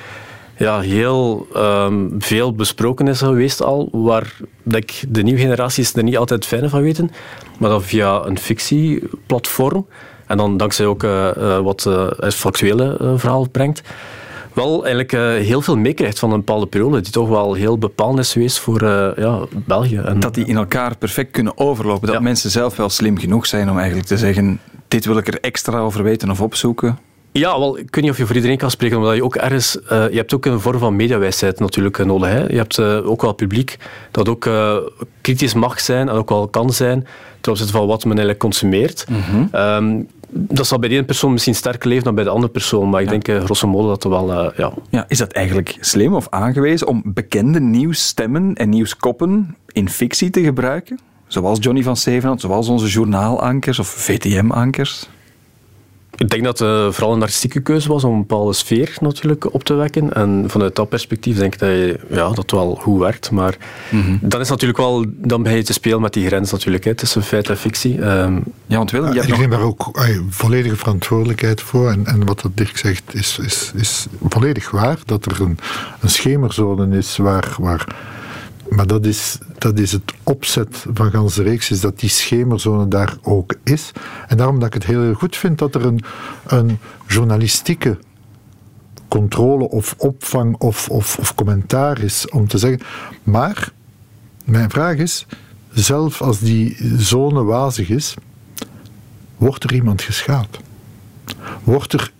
ja, 0.58 0.80
heel 0.80 1.48
um, 1.56 2.16
veel 2.20 2.54
besproken 2.54 3.08
is 3.08 3.20
geweest 3.20 3.64
al, 3.64 3.90
waar 3.92 4.38
ik, 4.68 5.04
de 5.10 5.24
nieuwe 5.24 5.40
generaties 5.40 5.94
er 5.94 6.04
niet 6.04 6.18
altijd 6.18 6.46
fijn 6.46 6.70
van 6.70 6.82
weten, 6.82 7.12
maar 7.60 7.70
dat 7.70 7.84
via 7.84 8.26
een 8.26 8.40
fictieplatform 8.40 9.86
en 10.28 10.38
dan 10.38 10.58
dankzij 10.58 10.86
ook 10.86 11.04
uh, 11.04 11.30
uh, 11.38 11.60
wat 11.60 11.86
uh, 11.88 12.08
het 12.18 12.36
factuele 12.36 13.14
verhaal 13.16 13.50
brengt, 13.50 13.82
wel 14.54 14.74
eigenlijk 14.74 15.14
uh, 15.14 15.22
heel 15.22 15.62
veel 15.62 15.78
meekrijgt 15.78 16.20
van 16.20 16.32
een 16.32 16.38
bepaalde 16.38 16.66
periode 16.66 17.02
die 17.02 17.12
toch 17.12 17.30
wel 17.30 17.54
heel 17.54 17.78
bepalend 17.78 18.20
is 18.20 18.32
geweest 18.32 18.60
voor 18.60 18.84
uh, 18.84 19.10
ja, 19.16 19.40
België. 19.66 19.98
En, 19.98 20.20
dat 20.20 20.34
die 20.34 20.46
in 20.46 20.58
elkaar 20.58 20.98
perfect 20.98 21.32
kunnen 21.32 21.58
overlopen. 21.58 22.08
Dat 22.08 22.22
mensen 22.22 22.50
zelf 22.50 22.76
wel 22.76 22.90
slim 22.90 23.18
genoeg 23.18 23.46
zijn 23.46 23.70
om 23.70 23.78
eigenlijk 23.78 24.08
te 24.08 24.18
zeggen 24.18 24.60
dit 24.92 25.06
wil 25.06 25.18
ik 25.18 25.28
er 25.28 25.40
extra 25.40 25.80
over 25.80 26.04
weten 26.04 26.30
of 26.30 26.42
opzoeken. 26.42 26.98
Ja, 27.32 27.60
wel, 27.60 27.78
ik 27.78 27.96
weet 27.96 28.04
niet 28.04 28.12
of 28.12 28.18
je 28.18 28.26
voor 28.26 28.36
iedereen 28.36 28.58
kan 28.58 28.72
spreken, 28.72 28.98
omdat 28.98 29.16
je 29.16 29.24
ook 29.24 29.36
ergens... 29.36 29.76
Uh, 29.76 29.90
je 29.90 30.16
hebt 30.16 30.34
ook 30.34 30.46
een 30.46 30.60
vorm 30.60 30.80
van 30.80 30.96
mediawijsheid 30.96 31.60
natuurlijk 31.60 32.06
nodig. 32.06 32.30
Hè? 32.30 32.48
Je 32.48 32.58
hebt 32.58 32.78
uh, 32.78 33.10
ook 33.10 33.22
wel 33.22 33.34
publiek 33.34 33.78
dat 34.12 34.30
ook 34.30 34.46
uh, 34.46 34.76
kritisch 35.22 35.54
mag 35.54 35.80
zijn 35.80 36.10
en 36.10 36.16
ook 36.16 36.30
wel 36.30 36.48
kan 36.48 36.74
zijn 36.74 37.08
ten 37.42 37.52
opzichte 37.52 37.74
van 37.74 37.88
wat 37.88 38.00
men 38.00 38.12
eigenlijk 38.12 38.40
consumeert. 38.40 39.06
Mm 39.10 39.22
-hmm. 39.22 39.50
um, 39.54 40.08
dat 40.34 40.68
zal 40.68 40.80
bij 40.80 40.90
de 40.90 40.96
ene 40.96 41.06
persoon 41.06 41.32
misschien 41.32 41.56
sterker 41.56 41.90
leven 41.90 42.04
dan 42.04 42.16
bij 42.16 42.24
de 42.24 42.30
andere 42.30 42.52
persoon, 42.52 42.90
maar 42.90 43.02
ik 43.02 43.10
denk 43.10 43.28
uh, 43.28 43.44
grosso 43.44 43.68
modo 43.68 43.88
dat 43.88 44.04
er 44.04 44.10
wel... 44.10 44.32
Uh, 44.32 44.58
ja. 44.58 44.74
ja. 44.90 45.06
Is 45.08 45.18
dat 45.18 45.32
eigenlijk 45.32 45.78
slim 45.80 46.14
of 46.14 46.28
aangewezen 46.30 46.88
om 46.88 47.02
bekende 47.06 47.60
nieuwsstemmen 47.60 48.56
en 48.56 48.70
nieuwskoppen 48.70 49.56
in 49.68 49.90
fictie 49.90 50.30
te 50.30 50.44
gebruiken? 50.44 51.00
Zoals 51.28 51.58
Johnny 51.62 51.84
van 51.84 51.98
Zevenhand, 51.98 52.42
zoals 52.42 52.68
onze 52.68 52.88
journaalankers 52.88 53.80
of 53.80 53.88
VTM-ankers? 53.88 55.10
Ik 56.22 56.30
denk 56.30 56.44
dat 56.44 56.60
het 56.60 56.68
uh, 56.68 56.92
vooral 56.92 57.14
een 57.14 57.22
artistieke 57.22 57.62
keuze 57.62 57.88
was 57.88 58.04
om 58.04 58.14
een 58.14 58.20
bepaalde 58.20 58.54
sfeer 58.54 58.98
natuurlijk 59.00 59.54
op 59.54 59.64
te 59.64 59.74
wekken. 59.74 60.14
En 60.14 60.44
vanuit 60.48 60.76
dat 60.76 60.90
perspectief 60.90 61.38
denk 61.38 61.54
ik 61.54 61.60
dat 61.60 61.70
je, 61.70 62.00
ja, 62.10 62.32
dat 62.32 62.52
wel 62.52 62.76
goed 62.76 63.00
werkt. 63.00 63.32
Maar 63.32 63.58
mm-hmm. 63.90 64.20
dan 64.22 64.40
is 64.40 64.50
natuurlijk 64.50 64.80
wel, 64.80 65.06
dan 65.08 65.44
ben 65.44 65.56
je 65.56 65.64
te 65.64 65.74
spelen 65.74 66.02
met 66.02 66.14
die 66.14 66.28
grens 66.28 66.52
natuurlijk, 66.52 66.84
hè, 66.84 66.96
tussen 66.96 67.24
feit 67.24 67.50
en 67.50 67.58
fictie. 67.58 68.02
Um, 68.02 68.44
ja, 68.66 68.78
want 68.78 68.92
Willem, 68.92 69.14
je 69.14 69.20
hebt 69.20 69.32
Ik 69.32 69.38
neem 69.38 69.50
daar 69.50 69.62
ook 69.62 69.90
ay, 69.94 70.22
volledige 70.30 70.76
verantwoordelijkheid 70.76 71.62
voor. 71.62 71.90
En, 71.90 72.06
en 72.06 72.26
wat 72.26 72.42
dat 72.42 72.52
Dirk 72.56 72.78
zegt 72.78 73.16
is, 73.16 73.40
is, 73.40 73.72
is 73.76 74.06
volledig 74.30 74.72
waar. 74.72 74.98
Dat 75.06 75.26
er 75.26 75.42
een, 75.42 75.58
een 76.00 76.10
schemerzone 76.10 76.98
is 76.98 77.18
waar... 77.18 77.56
waar 77.60 77.96
maar 78.76 78.88
dat 78.88 79.06
is, 79.06 79.38
dat 79.58 79.80
is 79.80 79.92
het 79.92 80.14
opzet 80.24 80.86
van 80.94 81.12
ganse 81.12 81.44
reeks, 81.44 81.72
is 81.72 81.80
dat 81.80 82.00
die 82.00 82.10
schemerzone 82.10 82.88
daar 82.88 83.18
ook 83.22 83.56
is. 83.64 83.92
En 84.28 84.38
daarom 84.38 84.60
dat 84.60 84.68
ik 84.68 84.74
het 84.74 84.86
heel 84.86 85.14
goed 85.14 85.36
vind 85.36 85.58
dat 85.58 85.76
er 85.76 85.86
een, 85.86 86.04
een 86.48 86.78
journalistieke 87.08 87.98
controle 89.08 89.70
of 89.70 89.96
opvang 89.98 90.56
of, 90.58 90.90
of, 90.90 91.18
of 91.20 91.36
commentaar 91.36 92.00
is 92.00 92.30
om 92.30 92.48
te 92.48 92.58
zeggen. 92.58 92.82
Maar 93.24 93.72
mijn 94.44 94.70
vraag 94.70 94.96
is, 94.96 95.26
zelf 95.72 96.22
als 96.22 96.40
die 96.40 96.78
zone 96.98 97.44
wazig 97.44 97.90
is, 97.90 98.16
wordt 99.38 99.64
er 99.64 99.74
iemand 99.74 100.02
geschaad? 100.02 100.60
Wordt 101.64 101.94
er 101.94 102.12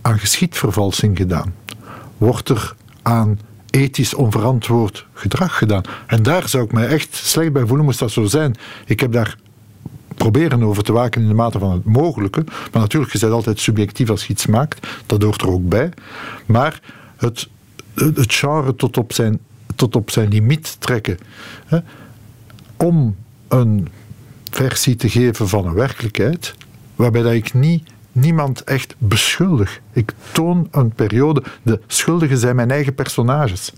aan 0.00 0.18
geschiedvervalsing 0.18 1.16
gedaan? 1.16 1.54
Wordt 2.18 2.48
er 2.48 2.74
aan 3.02 3.38
ethisch 3.70 4.14
onverantwoord 4.14 5.06
gedrag 5.12 5.58
gedaan. 5.58 5.82
En 6.06 6.22
daar 6.22 6.48
zou 6.48 6.64
ik 6.64 6.72
mij 6.72 6.86
echt 6.86 7.14
slecht 7.14 7.52
bij 7.52 7.66
voelen, 7.66 7.84
moest 7.84 7.98
dat 7.98 8.10
zo 8.10 8.24
zijn. 8.24 8.56
Ik 8.86 9.00
heb 9.00 9.12
daar 9.12 9.36
proberen 10.14 10.62
over 10.62 10.82
te 10.82 10.92
waken 10.92 11.22
in 11.22 11.28
de 11.28 11.34
mate 11.34 11.58
van 11.58 11.72
het 11.72 11.84
mogelijke. 11.84 12.44
Maar 12.72 12.82
natuurlijk, 12.82 13.12
je 13.12 13.18
bent 13.18 13.32
altijd 13.32 13.60
subjectief 13.60 14.10
als 14.10 14.26
je 14.26 14.32
iets 14.32 14.46
maakt. 14.46 14.86
Dat 15.06 15.22
hoort 15.22 15.40
er 15.40 15.50
ook 15.50 15.68
bij. 15.68 15.90
Maar 16.46 16.80
het, 17.16 17.48
het 17.94 18.34
genre 18.34 18.74
tot 18.74 18.96
op 18.96 19.12
zijn, 19.12 19.38
tot 19.74 19.96
op 19.96 20.10
zijn 20.10 20.28
limiet 20.28 20.76
trekken. 20.78 21.18
Hè, 21.66 21.78
om 22.76 23.16
een 23.48 23.88
versie 24.50 24.96
te 24.96 25.08
geven 25.08 25.48
van 25.48 25.66
een 25.66 25.74
werkelijkheid, 25.74 26.54
waarbij 26.96 27.22
dat 27.22 27.32
ik 27.32 27.54
niet, 27.54 27.88
niemand 28.20 28.64
echt 28.64 28.94
beschuldig. 28.98 29.80
Ik 29.92 30.12
toon 30.32 30.68
een 30.70 30.90
periode. 30.90 31.42
De 31.62 31.80
schuldigen 31.86 32.38
zijn 32.38 32.56
mijn 32.56 32.70
eigen 32.70 32.94
personages. 32.94 33.72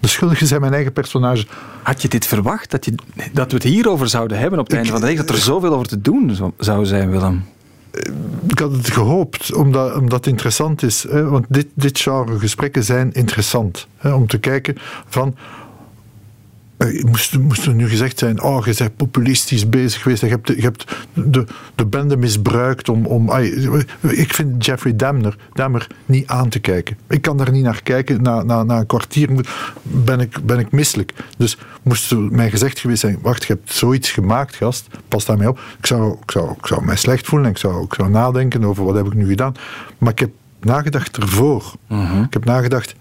De 0.00 0.08
schuldigen 0.08 0.46
zijn 0.46 0.60
mijn 0.60 0.72
eigen 0.72 0.92
personages. 0.92 1.46
Had 1.82 2.02
je 2.02 2.08
dit 2.08 2.26
verwacht? 2.26 2.70
Dat, 2.70 2.84
je, 2.84 2.94
dat 3.32 3.50
we 3.50 3.54
het 3.54 3.66
hierover 3.66 4.08
zouden 4.08 4.38
hebben 4.38 4.58
op 4.58 4.66
het 4.66 4.74
einde 4.74 4.90
van 4.90 5.00
de 5.00 5.06
dag? 5.06 5.16
Dat 5.16 5.28
er 5.28 5.42
zoveel 5.42 5.72
over 5.72 5.88
te 5.88 6.00
doen 6.00 6.36
zou 6.58 6.86
zijn, 6.86 7.10
Willem? 7.10 7.44
Ik 8.48 8.58
had 8.58 8.72
het 8.72 8.90
gehoopt, 8.90 9.54
omdat, 9.54 9.94
omdat 9.94 10.18
het 10.18 10.26
interessant 10.26 10.82
is. 10.82 11.02
Hè, 11.02 11.24
want 11.28 11.46
dit, 11.48 11.66
dit 11.74 11.98
genre 11.98 12.38
gesprekken 12.38 12.84
zijn 12.84 13.12
interessant. 13.12 13.86
Hè, 13.96 14.12
om 14.12 14.26
te 14.26 14.38
kijken 14.38 14.76
van 15.08 15.36
moest, 16.88 17.38
moest 17.38 17.66
er 17.66 17.74
nu 17.74 17.88
gezegd 17.88 18.18
zijn, 18.18 18.42
oh, 18.42 18.66
je 18.66 18.74
bent 18.78 18.96
populistisch 18.96 19.68
bezig 19.68 20.02
geweest, 20.02 20.20
je 20.20 20.28
hebt, 20.28 20.48
je 20.48 20.60
hebt 20.60 20.96
de, 21.12 21.44
de 21.74 21.86
bende 21.86 22.16
misbruikt 22.16 22.88
om... 22.88 23.06
om 23.06 23.30
ik 24.00 24.34
vind 24.34 24.64
Jeffrey 24.64 24.96
Dahmer, 24.96 25.36
Dahmer 25.52 25.86
niet 26.06 26.26
aan 26.26 26.48
te 26.48 26.58
kijken. 26.58 26.96
Ik 27.08 27.22
kan 27.22 27.36
daar 27.36 27.50
niet 27.50 27.62
naar 27.62 27.82
kijken. 27.82 28.22
Na, 28.22 28.42
na, 28.42 28.62
na 28.62 28.78
een 28.78 28.86
kwartier 28.86 29.46
ben 29.82 30.20
ik, 30.20 30.44
ben 30.44 30.58
ik 30.58 30.72
misselijk. 30.72 31.12
Dus 31.36 31.58
moest 31.82 32.10
er 32.10 32.18
mij 32.18 32.50
gezegd 32.50 32.78
geweest 32.78 33.00
zijn, 33.00 33.18
wacht, 33.22 33.44
je 33.44 33.52
hebt 33.52 33.72
zoiets 33.72 34.10
gemaakt, 34.10 34.56
gast, 34.56 34.88
pas 35.08 35.24
daarmee 35.24 35.48
op. 35.48 35.60
Ik 35.78 35.86
zou, 35.86 36.12
ik 36.22 36.30
zou, 36.30 36.50
ik 36.50 36.66
zou 36.66 36.84
mij 36.84 36.96
slecht 36.96 37.26
voelen 37.26 37.46
en 37.46 37.54
ik 37.54 37.58
zou, 37.58 37.84
ik 37.84 37.94
zou 37.94 38.10
nadenken 38.10 38.64
over 38.64 38.84
wat 38.84 38.94
heb 38.94 39.06
ik 39.06 39.14
nu 39.14 39.26
gedaan. 39.26 39.54
Maar 39.98 40.12
ik 40.12 40.18
heb 40.18 40.30
nagedacht 40.60 41.16
ervoor. 41.16 41.72
Mhm. 41.88 42.22
Ik 42.22 42.32
heb 42.32 42.44
nagedacht 42.44 42.94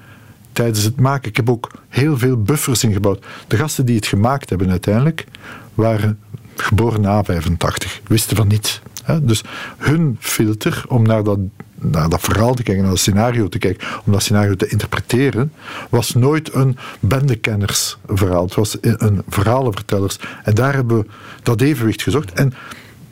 tijdens 0.52 0.84
het 0.84 1.00
maken. 1.00 1.30
Ik 1.30 1.36
heb 1.36 1.50
ook 1.50 1.72
heel 1.88 2.18
veel 2.18 2.42
buffers 2.42 2.84
ingebouwd. 2.84 3.26
De 3.48 3.58
gasten 3.58 3.86
die 3.86 3.96
het 3.96 4.08
gemaakt 4.08 4.50
hebben 4.50 4.70
uiteindelijk 4.70 5.26
waren 5.74 6.20
geboren 6.56 7.02
na 7.02 7.24
85, 7.24 8.02
wisten 8.08 8.36
van 8.36 8.48
niets. 8.48 8.82
Dus 9.22 9.44
hun 9.78 10.18
filter 10.20 10.84
om 10.88 11.04
naar 11.04 11.24
dat, 11.24 11.40
naar 11.76 12.10
dat 12.10 12.22
verhaal 12.22 12.54
te 12.54 12.64
kijken, 12.64 12.84
naar 12.84 12.92
dat 12.92 13.02
scenario 13.02 13.48
te 13.48 13.58
kijken, 13.58 13.88
om 14.06 14.12
dat 14.12 14.22
scenario 14.22 14.56
te 14.56 14.68
interpreteren, 14.68 15.54
was 15.90 16.14
nooit 16.14 16.54
een 16.54 16.78
bendekennersverhaal. 17.00 18.44
Het 18.44 18.56
was 18.56 18.78
een 18.82 19.24
verhalenvertellers. 19.30 20.20
En 20.44 20.54
daar 20.54 20.74
hebben 20.74 20.98
we 20.98 21.06
dat 21.44 21.62
evenwicht 21.62 22.02
gezocht. 22.02 22.32
En 22.32 22.54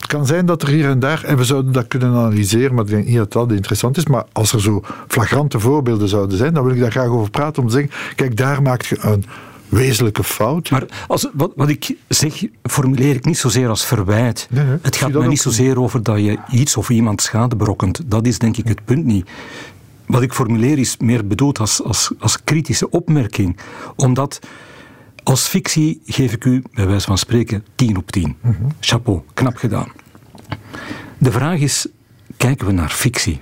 kan 0.08 0.26
zijn 0.26 0.46
dat 0.46 0.62
er 0.62 0.68
hier 0.68 0.88
en 0.88 0.98
daar, 0.98 1.24
en 1.24 1.36
we 1.36 1.44
zouden 1.44 1.72
dat 1.72 1.86
kunnen 1.86 2.08
analyseren, 2.08 2.74
maar 2.74 2.84
ik 2.84 2.90
denk 2.90 3.06
niet 3.06 3.16
dat 3.16 3.32
dat 3.32 3.52
interessant 3.52 3.96
is, 3.96 4.06
maar 4.06 4.24
als 4.32 4.52
er 4.52 4.60
zo 4.60 4.82
flagrante 5.08 5.60
voorbeelden 5.60 6.08
zouden 6.08 6.38
zijn, 6.38 6.54
dan 6.54 6.64
wil 6.64 6.74
ik 6.74 6.80
daar 6.80 6.90
graag 6.90 7.08
over 7.08 7.30
praten 7.30 7.62
om 7.62 7.68
te 7.68 7.74
zeggen, 7.74 8.14
kijk, 8.14 8.36
daar 8.36 8.62
maak 8.62 8.82
je 8.82 8.98
een 9.00 9.24
wezenlijke 9.68 10.24
fout. 10.24 10.70
Maar 10.70 10.84
als, 11.06 11.28
wat, 11.32 11.52
wat 11.56 11.68
ik 11.68 11.96
zeg, 12.08 12.44
formuleer 12.62 13.14
ik 13.14 13.24
niet 13.24 13.38
zozeer 13.38 13.68
als 13.68 13.84
verwijt. 13.84 14.48
het 14.82 14.96
gaat 14.96 15.12
mij 15.12 15.26
niet 15.26 15.40
zozeer 15.40 15.80
over 15.80 16.02
dat 16.02 16.18
je 16.18 16.38
iets 16.50 16.76
of 16.76 16.90
iemand 16.90 17.22
schade 17.22 17.56
berokkent. 17.56 18.00
Dat 18.06 18.26
is 18.26 18.38
denk 18.38 18.56
ik 18.56 18.68
het 18.68 18.84
punt 18.84 19.04
niet. 19.04 19.28
Wat 20.06 20.22
ik 20.22 20.32
formuleer 20.32 20.78
is 20.78 20.96
meer 20.96 21.26
bedoeld 21.26 21.58
als, 21.58 21.82
als, 21.82 22.12
als 22.18 22.44
kritische 22.44 22.90
opmerking. 22.90 23.56
Omdat 23.96 24.38
als 25.22 25.46
fictie 25.46 26.00
geef 26.06 26.32
ik 26.32 26.44
u, 26.44 26.62
bij 26.72 26.86
wijze 26.86 27.06
van 27.06 27.18
spreken, 27.18 27.64
10 27.74 27.96
op 27.96 28.10
10. 28.10 28.36
Mhm. 28.40 28.54
Chapeau, 28.80 29.20
knap 29.34 29.56
gedaan. 29.56 29.88
De 31.18 31.32
vraag 31.32 31.58
is, 31.58 31.86
kijken 32.36 32.66
we 32.66 32.72
naar 32.72 32.90
fictie? 32.90 33.40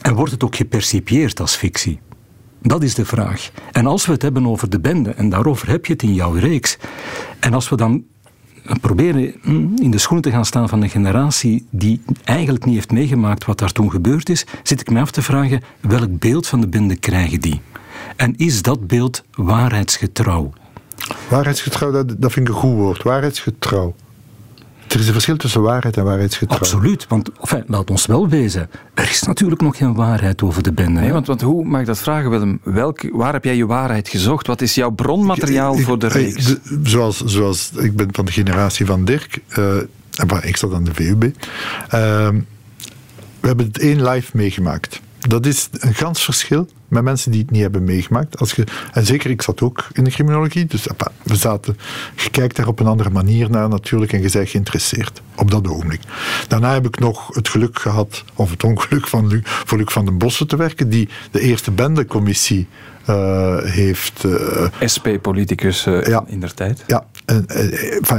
En 0.00 0.14
wordt 0.14 0.32
het 0.32 0.44
ook 0.44 0.56
gepercipieerd 0.56 1.40
als 1.40 1.56
fictie? 1.56 2.00
Dat 2.62 2.82
is 2.82 2.94
de 2.94 3.04
vraag. 3.04 3.50
En 3.72 3.86
als 3.86 4.06
we 4.06 4.12
het 4.12 4.22
hebben 4.22 4.46
over 4.46 4.70
de 4.70 4.80
bende, 4.80 5.10
en 5.10 5.28
daarover 5.28 5.68
heb 5.68 5.86
je 5.86 5.92
het 5.92 6.02
in 6.02 6.14
jouw 6.14 6.32
reeks, 6.32 6.76
en 7.40 7.54
als 7.54 7.68
we 7.68 7.76
dan 7.76 8.04
proberen 8.80 9.34
hm, 9.42 9.76
in 9.76 9.90
de 9.90 9.98
schoenen 9.98 10.22
te 10.22 10.30
gaan 10.30 10.44
staan 10.44 10.68
van 10.68 10.82
een 10.82 10.90
generatie 10.90 11.66
die 11.70 12.02
eigenlijk 12.24 12.64
niet 12.64 12.74
heeft 12.74 12.92
meegemaakt 12.92 13.44
wat 13.44 13.58
daar 13.58 13.72
toen 13.72 13.90
gebeurd 13.90 14.28
is, 14.28 14.46
zit 14.62 14.80
ik 14.80 14.90
me 14.90 15.00
af 15.00 15.10
te 15.10 15.22
vragen 15.22 15.62
welk 15.80 16.18
beeld 16.18 16.46
van 16.46 16.60
de 16.60 16.68
bende 16.68 16.96
krijgen 16.96 17.40
die? 17.40 17.60
En 18.16 18.36
is 18.36 18.62
dat 18.62 18.86
beeld 18.86 19.24
waarheidsgetrouw? 19.30 20.52
Waarheidsgetrouw, 21.28 21.90
dat, 21.90 22.14
dat 22.18 22.32
vind 22.32 22.48
ik 22.48 22.54
een 22.54 22.60
goed 22.60 22.74
woord. 22.74 23.02
Waarheidsgetrouw. 23.02 23.94
Er 24.92 25.00
is 25.00 25.06
een 25.06 25.12
verschil 25.12 25.36
tussen 25.36 25.62
waarheid 25.62 25.96
en 25.96 26.04
waarheidsgetrouw. 26.04 26.58
Absoluut, 26.58 27.06
want 27.08 27.30
enfin, 27.40 27.64
laat 27.66 27.90
ons 27.90 28.06
wel 28.06 28.28
wezen. 28.28 28.70
Er 28.94 29.10
is 29.10 29.22
natuurlijk 29.22 29.60
nog 29.60 29.76
geen 29.76 29.94
waarheid 29.94 30.42
over 30.42 30.62
de 30.62 30.72
bende. 30.72 31.00
Nee, 31.00 31.12
want, 31.12 31.26
want 31.26 31.40
hoe 31.40 31.64
mag 31.64 31.80
ik 31.80 31.86
dat 31.86 31.98
vragen, 31.98 32.30
Willem? 32.30 32.60
Welk, 32.62 33.08
waar 33.12 33.32
heb 33.32 33.44
jij 33.44 33.56
je 33.56 33.66
waarheid 33.66 34.08
gezocht? 34.08 34.46
Wat 34.46 34.60
is 34.60 34.74
jouw 34.74 34.90
bronmateriaal 34.90 35.76
voor 35.76 35.98
de 35.98 36.06
reeks? 36.06 36.54
zoals, 36.82 37.24
zoals, 37.24 37.70
ik 37.76 37.96
ben 37.96 38.08
van 38.12 38.24
de 38.24 38.32
generatie 38.32 38.86
van 38.86 39.04
Dirk. 39.04 39.38
Uh, 39.58 39.76
ik 40.42 40.56
zat 40.56 40.74
aan 40.74 40.84
de 40.84 40.94
VUB. 40.94 41.22
Uh, 41.24 41.30
we 43.40 43.46
hebben 43.46 43.66
het 43.66 43.78
één 43.78 44.08
live 44.08 44.30
meegemaakt. 44.32 45.00
Dat 45.18 45.46
is 45.46 45.68
een 45.72 45.94
gans 45.94 46.24
verschil 46.24 46.68
met 46.92 47.02
mensen 47.02 47.30
die 47.30 47.40
het 47.40 47.50
niet 47.50 47.62
hebben 47.62 47.84
meegemaakt. 47.84 48.38
Als 48.38 48.52
je, 48.52 48.64
en 48.92 49.06
zeker, 49.06 49.30
ik 49.30 49.42
zat 49.42 49.60
ook 49.60 49.88
in 49.92 50.04
de 50.04 50.10
criminologie, 50.10 50.66
dus 50.66 50.86
we 51.22 51.36
zaten, 51.36 51.76
je 52.16 52.30
kijkt 52.30 52.56
daar 52.56 52.66
op 52.66 52.80
een 52.80 52.86
andere 52.86 53.10
manier 53.10 53.50
naar 53.50 53.68
natuurlijk 53.68 54.12
en 54.12 54.22
je 54.22 54.30
bent 54.30 54.48
geïnteresseerd 54.48 55.22
op 55.36 55.50
dat 55.50 55.68
ogenblik. 55.68 56.00
Daarna 56.48 56.72
heb 56.72 56.86
ik 56.86 56.98
nog 56.98 57.34
het 57.34 57.48
geluk 57.48 57.78
gehad, 57.78 58.24
of 58.34 58.50
het 58.50 58.64
ongeluk 58.64 59.08
van 59.08 59.26
Luc, 59.26 59.40
voor 59.44 59.78
Luc 59.78 59.92
van 59.92 60.04
den 60.04 60.18
Bossen 60.18 60.46
te 60.46 60.56
werken, 60.56 60.88
die 60.88 61.08
de 61.30 61.40
eerste 61.40 61.70
bendecommissie 61.70 62.66
uh, 63.08 63.58
heeft. 63.62 64.24
Uh, 64.24 64.66
SP-politicus 64.84 65.86
uh, 65.86 66.06
ja, 66.06 66.24
in 66.26 66.40
der 66.40 66.54
tijd. 66.54 66.84
Ja, 66.86 67.06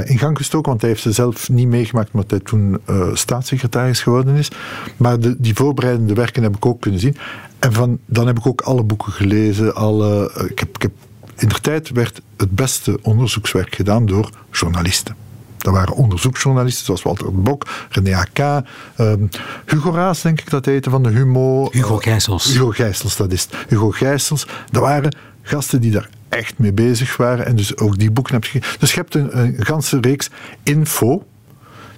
in 0.04 0.18
gang 0.18 0.36
gestoken, 0.36 0.68
want 0.68 0.80
hij 0.80 0.90
heeft 0.90 1.02
ze 1.02 1.12
zelf 1.12 1.48
niet 1.48 1.68
meegemaakt, 1.68 2.10
omdat 2.12 2.30
hij 2.30 2.40
toen 2.40 2.80
staatssecretaris 3.12 4.02
geworden 4.02 4.36
is. 4.36 4.50
Maar 4.96 5.20
de, 5.20 5.36
die 5.38 5.54
voorbereidende 5.54 6.14
werken 6.14 6.42
heb 6.42 6.56
ik 6.56 6.66
ook 6.66 6.80
kunnen 6.80 7.00
zien. 7.00 7.16
En 7.64 7.72
van, 7.72 7.98
dan 8.06 8.26
heb 8.26 8.38
ik 8.38 8.46
ook 8.46 8.60
alle 8.60 8.82
boeken 8.82 9.12
gelezen. 9.12 9.74
Alle, 9.74 10.32
ik 10.50 10.58
heb, 10.58 10.74
ik 10.74 10.82
heb, 10.82 10.92
in 11.36 11.48
de 11.48 11.60
tijd 11.60 11.90
werd 11.90 12.20
het 12.36 12.50
beste 12.50 12.98
onderzoekswerk 13.02 13.74
gedaan 13.74 14.06
door 14.06 14.30
journalisten. 14.50 15.16
Dat 15.56 15.72
waren 15.72 15.94
onderzoeksjournalisten 15.94 16.84
zoals 16.84 17.02
Walter 17.02 17.34
Bok, 17.42 17.66
René 17.90 18.16
A.K., 18.16 18.66
um, 18.98 19.28
Hugo 19.66 19.90
Raas, 19.90 20.22
denk 20.22 20.40
ik 20.40 20.50
dat 20.50 20.64
heette, 20.64 20.90
van 20.90 21.02
de 21.02 21.08
Humo. 21.08 21.68
Hugo 21.70 21.96
Gijsels. 21.96 22.44
Hugo 22.44 22.70
Gijsels, 22.70 23.16
dat 23.16 23.32
is 23.32 23.42
het. 23.42 23.54
Hugo 23.68 23.90
Gijsels. 23.90 24.46
Dat 24.70 24.82
waren 24.82 25.16
gasten 25.42 25.80
die 25.80 25.90
daar 25.90 26.08
echt 26.28 26.58
mee 26.58 26.72
bezig 26.72 27.16
waren 27.16 27.46
en 27.46 27.56
dus 27.56 27.76
ook 27.76 27.98
die 27.98 28.10
boeken 28.10 28.34
heb 28.34 28.44
gegeven. 28.44 28.78
Dus 28.78 28.90
je 28.90 28.96
hebt 28.96 29.14
een, 29.14 29.38
een 29.38 29.54
ganse 29.58 29.98
reeks 30.00 30.30
info. 30.62 31.24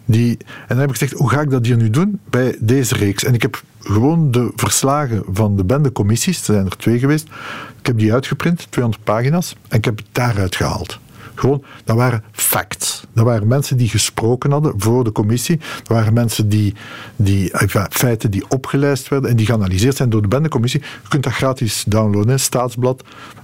Die, 0.07 0.37
en 0.39 0.47
dan 0.69 0.79
heb 0.79 0.89
ik 0.89 0.97
gezegd, 0.97 1.13
hoe 1.13 1.31
ga 1.31 1.41
ik 1.41 1.51
dat 1.51 1.67
hier 1.67 1.77
nu 1.77 1.91
doen 1.91 2.21
bij 2.31 2.57
deze 2.61 2.95
reeks? 2.95 3.25
En 3.25 3.35
ik 3.35 3.43
heb 3.43 3.63
gewoon 3.81 4.31
de 4.31 4.53
verslagen 4.57 5.23
van 5.31 5.57
de 5.57 5.65
bendecommissies, 5.65 6.39
er 6.39 6.55
zijn 6.55 6.67
er 6.67 6.77
twee 6.77 6.99
geweest, 6.99 7.29
ik 7.79 7.87
heb 7.87 7.99
die 7.99 8.13
uitgeprint, 8.13 8.67
200 8.71 9.05
pagina's, 9.05 9.57
en 9.69 9.79
ik 9.79 9.85
heb 9.85 9.97
het 9.97 10.07
daaruit 10.13 10.57
gehaald. 10.57 10.99
Gewoon, 11.39 11.63
dat 11.85 11.97
waren 11.97 12.23
facts. 12.33 13.05
Dat 13.13 13.25
waren 13.25 13.49
mensen 13.49 13.77
die 13.77 13.89
gesproken 13.89 14.51
hadden 14.51 14.73
voor 14.77 15.05
de 15.05 15.13
commissie. 15.13 15.57
Dat 15.57 15.89
waren 15.89 16.13
mensen 16.13 16.49
die, 16.49 16.75
die 17.17 17.53
feiten 17.91 18.31
die 18.31 18.45
opgelijst 18.49 19.09
werden 19.09 19.31
en 19.31 19.37
die 19.37 19.47
geanalyseerd 19.47 19.97
zijn 19.97 20.11
door 20.11 20.23
de 20.23 20.29
bendecommissie. 20.29 20.81
Je 21.03 21.09
kunt 21.09 21.23
dat 21.23 21.33
gratis 21.33 21.85
downloaden. 21.87 22.41
Staatsblad, 22.41 23.03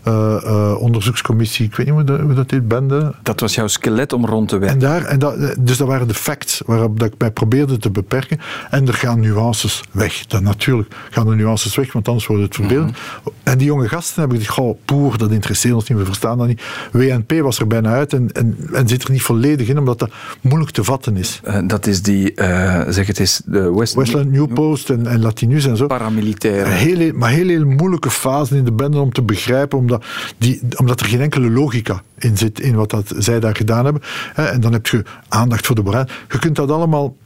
uh, 0.08 0.36
uh, 0.44 0.74
onderzoekscommissie, 0.78 1.66
ik 1.66 1.76
weet 1.76 1.86
niet 1.86 1.94
hoe 1.94 2.04
dat, 2.04 2.20
hoe 2.20 2.34
dat 2.34 2.50
heet, 2.50 2.68
bende. 2.68 3.14
Dat 3.22 3.40
was 3.40 3.54
jouw 3.54 3.66
skelet 3.66 4.12
om 4.12 4.26
rond 4.26 4.48
te 4.48 4.58
werken. 4.58 4.80
En 4.80 4.86
daar, 4.88 5.04
en 5.04 5.18
dat, 5.18 5.56
dus 5.58 5.76
dat 5.76 5.88
waren 5.88 6.08
de 6.08 6.14
facts 6.14 6.62
waarop 6.66 6.98
dat 6.98 7.08
ik 7.12 7.18
mij 7.18 7.30
probeerde 7.30 7.78
te 7.78 7.90
beperken. 7.90 8.40
En 8.70 8.88
er 8.88 8.94
gaan 8.94 9.20
nuances 9.20 9.82
weg. 9.90 10.26
Dan 10.26 10.42
natuurlijk 10.42 10.94
gaan 11.10 11.26
de 11.26 11.34
nuances 11.34 11.74
weg, 11.74 11.92
want 11.92 12.08
anders 12.08 12.26
wordt 12.26 12.42
het 12.42 12.54
verbeeld. 12.54 12.86
Mhm. 12.86 13.30
En 13.42 13.58
die 13.58 13.66
jonge 13.66 13.88
gasten 13.88 14.20
hebben 14.20 14.38
gezegd, 14.38 14.56
goh, 14.56 14.78
poer, 14.84 15.18
dat 15.18 15.30
interesseert 15.30 15.74
ons 15.74 15.88
niet, 15.88 15.98
we 15.98 16.04
verstaan 16.04 16.38
dat 16.38 16.46
niet. 16.46 16.62
WNP 16.92 17.32
was 17.40 17.58
er 17.58 17.66
bijna 17.66 17.81
uit 17.86 18.12
en, 18.12 18.32
en, 18.32 18.56
en 18.72 18.88
zit 18.88 19.02
er 19.02 19.10
niet 19.10 19.22
volledig 19.22 19.68
in, 19.68 19.78
omdat 19.78 19.98
dat 19.98 20.10
moeilijk 20.40 20.70
te 20.70 20.84
vatten 20.84 21.16
is. 21.16 21.40
Uh, 21.44 21.58
dat 21.66 21.86
is 21.86 22.02
die, 22.02 22.32
uh, 22.34 22.82
zeg 22.88 23.06
het 23.06 23.20
is, 23.20 23.42
de 23.44 23.72
West 23.74 23.94
Westland 23.94 24.30
New 24.30 24.52
Post 24.52 24.90
en, 24.90 25.06
en 25.06 25.20
Latinus 25.20 25.66
en 25.66 25.76
zo. 25.76 25.86
Paramilitaire. 25.86 26.68
Heel, 26.68 27.12
maar 27.14 27.30
heel, 27.30 27.48
heel 27.48 27.64
moeilijke 27.64 28.10
fase 28.10 28.56
in 28.56 28.64
de 28.64 28.72
bende 28.72 29.00
om 29.00 29.12
te 29.12 29.22
begrijpen, 29.22 29.78
omdat, 29.78 30.04
die, 30.38 30.60
omdat 30.76 31.00
er 31.00 31.06
geen 31.06 31.20
enkele 31.20 31.50
logica 31.50 32.02
in 32.18 32.36
zit 32.36 32.60
in 32.60 32.74
wat 32.74 32.90
dat 32.90 33.14
zij 33.18 33.40
daar 33.40 33.56
gedaan 33.56 33.84
hebben. 33.84 34.02
En 34.34 34.60
dan 34.60 34.72
heb 34.72 34.86
je 34.86 35.04
aandacht 35.28 35.66
voor 35.66 35.74
de 35.74 35.82
brein. 35.82 36.08
Je 36.28 36.38
kunt 36.38 36.56
dat 36.56 36.70
allemaal 36.70 37.16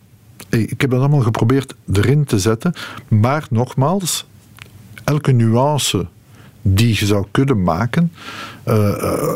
ik 0.48 0.80
heb 0.80 0.90
dat 0.90 1.00
allemaal 1.00 1.20
geprobeerd 1.20 1.74
erin 1.92 2.24
te 2.24 2.38
zetten. 2.38 2.72
Maar 3.08 3.46
nogmaals, 3.50 4.26
elke 5.04 5.32
nuance 5.32 6.06
die 6.74 6.96
je 6.98 7.06
zou 7.06 7.26
kunnen 7.30 7.62
maken, 7.62 8.12
uh, 8.68 8.74
uh, 8.74 9.30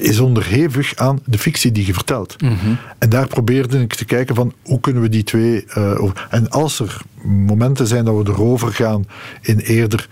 is 0.00 0.18
onderhevig 0.18 0.96
aan 0.96 1.18
de 1.24 1.38
fictie 1.38 1.72
die 1.72 1.86
je 1.86 1.92
vertelt. 1.92 2.36
En 2.98 3.08
daar 3.08 3.26
probeerde 3.26 3.80
ik 3.80 3.94
te 3.94 4.04
kijken 4.04 4.34
van 4.34 4.52
hoe 4.62 4.80
kunnen 4.80 5.02
we 5.02 5.08
die 5.08 5.22
twee. 5.22 5.64
Uh, 5.78 6.10
en 6.30 6.50
als 6.50 6.80
er 6.80 7.00
momenten 7.22 7.86
zijn 7.86 8.04
dat 8.04 8.16
we 8.16 8.32
erover 8.32 8.72
gaan 8.72 9.04
in 9.40 9.58
eerder 9.58 10.08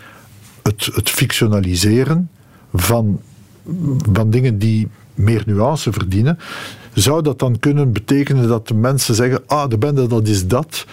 het, 0.63 0.91
het 0.95 1.11
fictionaliseren 1.11 2.31
van, 2.73 3.21
van 4.13 4.31
dingen 4.31 4.59
die 4.59 4.89
meer 5.15 5.43
nuance 5.47 5.93
verdienen, 5.93 6.39
zou 6.95 7.23
dat 7.23 7.39
dan 7.39 7.59
kunnen 7.59 7.93
betekenen 7.93 8.49
dat 8.49 8.69
de 8.69 8.75
mensen 8.75 9.15
zeggen: 9.15 9.43
Ah, 9.47 9.69
de 9.69 9.79
bende, 9.79 10.07
dat 10.07 10.29
is 10.29 10.47
dat? 10.47 10.87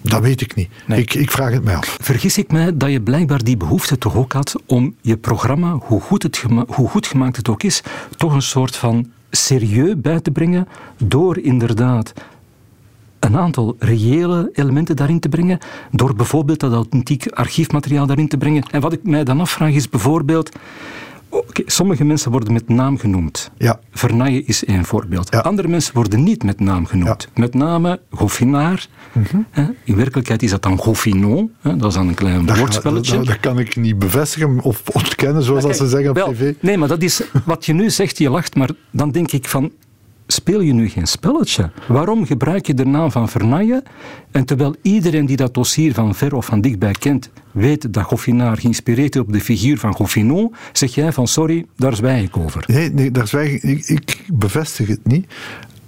Dat 0.00 0.22
weet 0.22 0.40
ik 0.40 0.54
niet. 0.54 0.68
Ik, 0.86 1.14
ik 1.14 1.30
vraag 1.30 1.52
het 1.52 1.64
mij 1.64 1.76
af. 1.76 1.96
Vergis 2.00 2.38
ik 2.38 2.52
mij 2.52 2.76
dat 2.76 2.90
je 2.90 3.00
blijkbaar 3.00 3.44
die 3.44 3.56
behoefte 3.56 3.98
toch 3.98 4.16
ook 4.16 4.32
had 4.32 4.54
om 4.66 4.94
je 5.00 5.16
programma, 5.16 5.78
hoe 5.80 6.00
goed, 6.00 6.22
het 6.22 6.42
hoe 6.66 6.88
goed 6.88 7.06
gemaakt 7.06 7.36
het 7.36 7.48
ook 7.48 7.62
is, 7.62 7.82
toch 8.16 8.32
een 8.32 8.42
soort 8.42 8.76
van 8.76 9.10
serieus 9.30 9.94
bij 9.96 10.20
te 10.20 10.30
brengen 10.30 10.68
door 10.98 11.38
inderdaad 11.38 12.12
een 13.18 13.36
aantal 13.36 13.76
reële 13.78 14.50
elementen 14.52 14.96
daarin 14.96 15.20
te 15.20 15.28
brengen, 15.28 15.58
door 15.90 16.14
bijvoorbeeld 16.14 16.60
dat 16.60 16.72
authentiek 16.72 17.26
archiefmateriaal 17.28 18.06
daarin 18.06 18.28
te 18.28 18.36
brengen. 18.36 18.62
En 18.70 18.80
wat 18.80 18.92
ik 18.92 19.02
mij 19.02 19.24
dan 19.24 19.40
afvraag 19.40 19.72
is 19.72 19.88
bijvoorbeeld, 19.88 20.50
Okay, 21.34 21.64
sommige 21.66 22.04
mensen 22.04 22.30
worden 22.30 22.52
met 22.52 22.68
naam 22.68 22.98
genoemd. 22.98 23.50
Ja. 23.58 23.80
Vernaaien 23.90 24.46
is 24.46 24.64
één 24.64 24.84
voorbeeld. 24.84 25.30
Andere 25.42 25.68
mensen 25.68 25.94
worden 25.94 26.22
niet 26.22 26.42
met 26.42 26.60
naam 26.60 26.86
genoemd. 26.86 27.28
Met 27.34 27.54
name 27.54 28.00
Goffinaar. 28.10 28.86
Mm 29.12 29.46
In 29.84 29.96
werkelijkheid 29.96 30.42
is 30.42 30.50
dat 30.50 30.62
dan 30.62 30.78
Goffinon. 30.78 31.52
Dat 31.62 31.84
is 31.84 31.94
dan 31.94 32.08
een 32.08 32.14
klein 32.14 32.46
dat 32.46 32.58
woordspelletje. 32.58 33.16
Dat, 33.16 33.26
dat, 33.26 33.40
kan 33.40 33.58
ik 33.58 33.76
niet 33.76 33.98
bevestigen 33.98 34.60
of 34.60 34.82
ontkennen, 34.92 35.42
zoals 35.42 35.64
okay, 35.64 35.76
ze 35.76 35.88
zeggen 35.88 36.10
op 36.10 36.16
wel, 36.16 36.32
tv. 36.32 36.52
Nee, 36.60 36.78
maar 36.78 36.88
dat 36.88 37.02
is 37.02 37.22
wat 37.44 37.66
je 37.66 37.72
nu 37.72 37.90
zegt, 37.90 38.18
je 38.18 38.30
lacht, 38.30 38.54
maar 38.54 38.70
dan 38.90 39.10
denk 39.10 39.32
ik 39.32 39.48
van 39.48 39.72
speel 40.26 40.60
je 40.60 40.72
nu 40.72 40.88
geen 40.88 41.06
spelletje? 41.06 41.70
Waarom 41.88 42.26
gebruik 42.26 42.66
je 42.66 42.74
de 42.74 42.86
naam 42.86 43.10
van 43.10 43.28
Vernaaien 43.28 43.82
en 44.30 44.44
terwijl 44.44 44.74
iedereen 44.82 45.26
die 45.26 45.36
dat 45.36 45.54
dossier 45.54 45.94
van 45.94 46.14
ver 46.14 46.34
of 46.34 46.46
van 46.46 46.60
dichtbij 46.60 46.92
kent, 46.92 47.30
weet 47.50 47.92
dat 47.92 48.04
Goffinaar 48.04 48.56
geïnspireerd 48.56 49.14
is 49.14 49.20
op 49.20 49.32
de 49.32 49.40
figuur 49.40 49.78
van 49.78 49.94
Goffinon, 49.94 50.54
zeg 50.72 50.94
jij 50.94 51.12
van 51.12 51.26
sorry, 51.26 51.66
daar 51.76 51.96
zwijg 51.96 52.24
ik 52.24 52.36
over. 52.36 52.64
Nee, 52.66 52.90
nee 52.90 53.10
daar 53.10 53.28
zwijg 53.28 53.52
ik, 53.52 53.62
ik, 53.62 53.88
ik 53.88 54.24
bevestig 54.32 54.88
het 54.88 55.06
niet. 55.06 55.32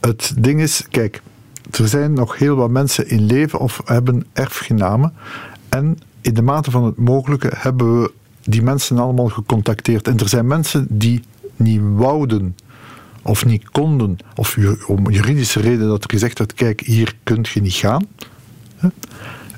Het 0.00 0.34
ding 0.38 0.60
is, 0.60 0.86
kijk, 0.90 1.22
er 1.70 1.88
zijn 1.88 2.12
nog 2.12 2.38
heel 2.38 2.56
wat 2.56 2.70
mensen 2.70 3.08
in 3.08 3.24
leven 3.24 3.58
of 3.58 3.80
hebben 3.84 4.26
erfgenamen 4.32 5.12
en 5.68 5.98
in 6.20 6.34
de 6.34 6.42
mate 6.42 6.70
van 6.70 6.84
het 6.84 6.96
mogelijke 6.96 7.52
hebben 7.56 8.00
we 8.00 8.12
die 8.42 8.62
mensen 8.62 8.98
allemaal 8.98 9.28
gecontacteerd. 9.28 10.08
En 10.08 10.18
er 10.18 10.28
zijn 10.28 10.46
mensen 10.46 10.86
die 10.90 11.22
niet 11.56 11.80
wouden 11.82 12.56
of 13.26 13.44
niet 13.44 13.70
konden, 13.70 14.16
of 14.34 14.58
om 14.86 15.10
juridische 15.10 15.60
reden 15.60 15.88
dat 15.88 16.04
er 16.04 16.10
gezegd 16.10 16.38
werd, 16.38 16.54
kijk, 16.54 16.80
hier 16.80 17.16
kunt 17.22 17.48
je 17.48 17.60
niet 17.60 17.74
gaan. 17.74 18.06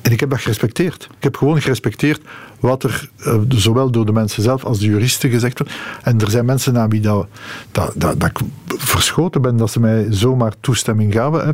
En 0.03 0.13
ik 0.13 0.21
heb 0.21 0.31
dat 0.31 0.41
gerespecteerd. 0.41 1.09
Ik 1.17 1.23
heb 1.23 1.37
gewoon 1.37 1.61
gerespecteerd 1.61 2.21
wat 2.61 2.83
er 2.83 3.11
uh, 3.27 3.35
zowel 3.49 3.91
door 3.91 4.07
de 4.07 4.13
mensen 4.13 4.43
zelf 4.43 4.65
als 4.65 4.79
de 4.79 4.87
juristen 4.87 5.31
gezegd 5.31 5.59
wordt. 5.59 5.75
En 6.03 6.21
er 6.21 6.31
zijn 6.31 6.45
mensen 6.45 6.73
naar 6.73 6.89
wie 6.89 7.01
dat, 7.01 7.27
dat, 7.73 7.93
dat, 7.97 8.25
ik 8.25 8.39
verschoten 8.67 9.43
ben 9.43 9.57
dat 9.57 9.71
ze 9.71 9.81
mij 9.81 10.07
zomaar 10.11 10.53
toestemming 10.61 11.13
gaven. 11.13 11.47
Uh, 11.47 11.53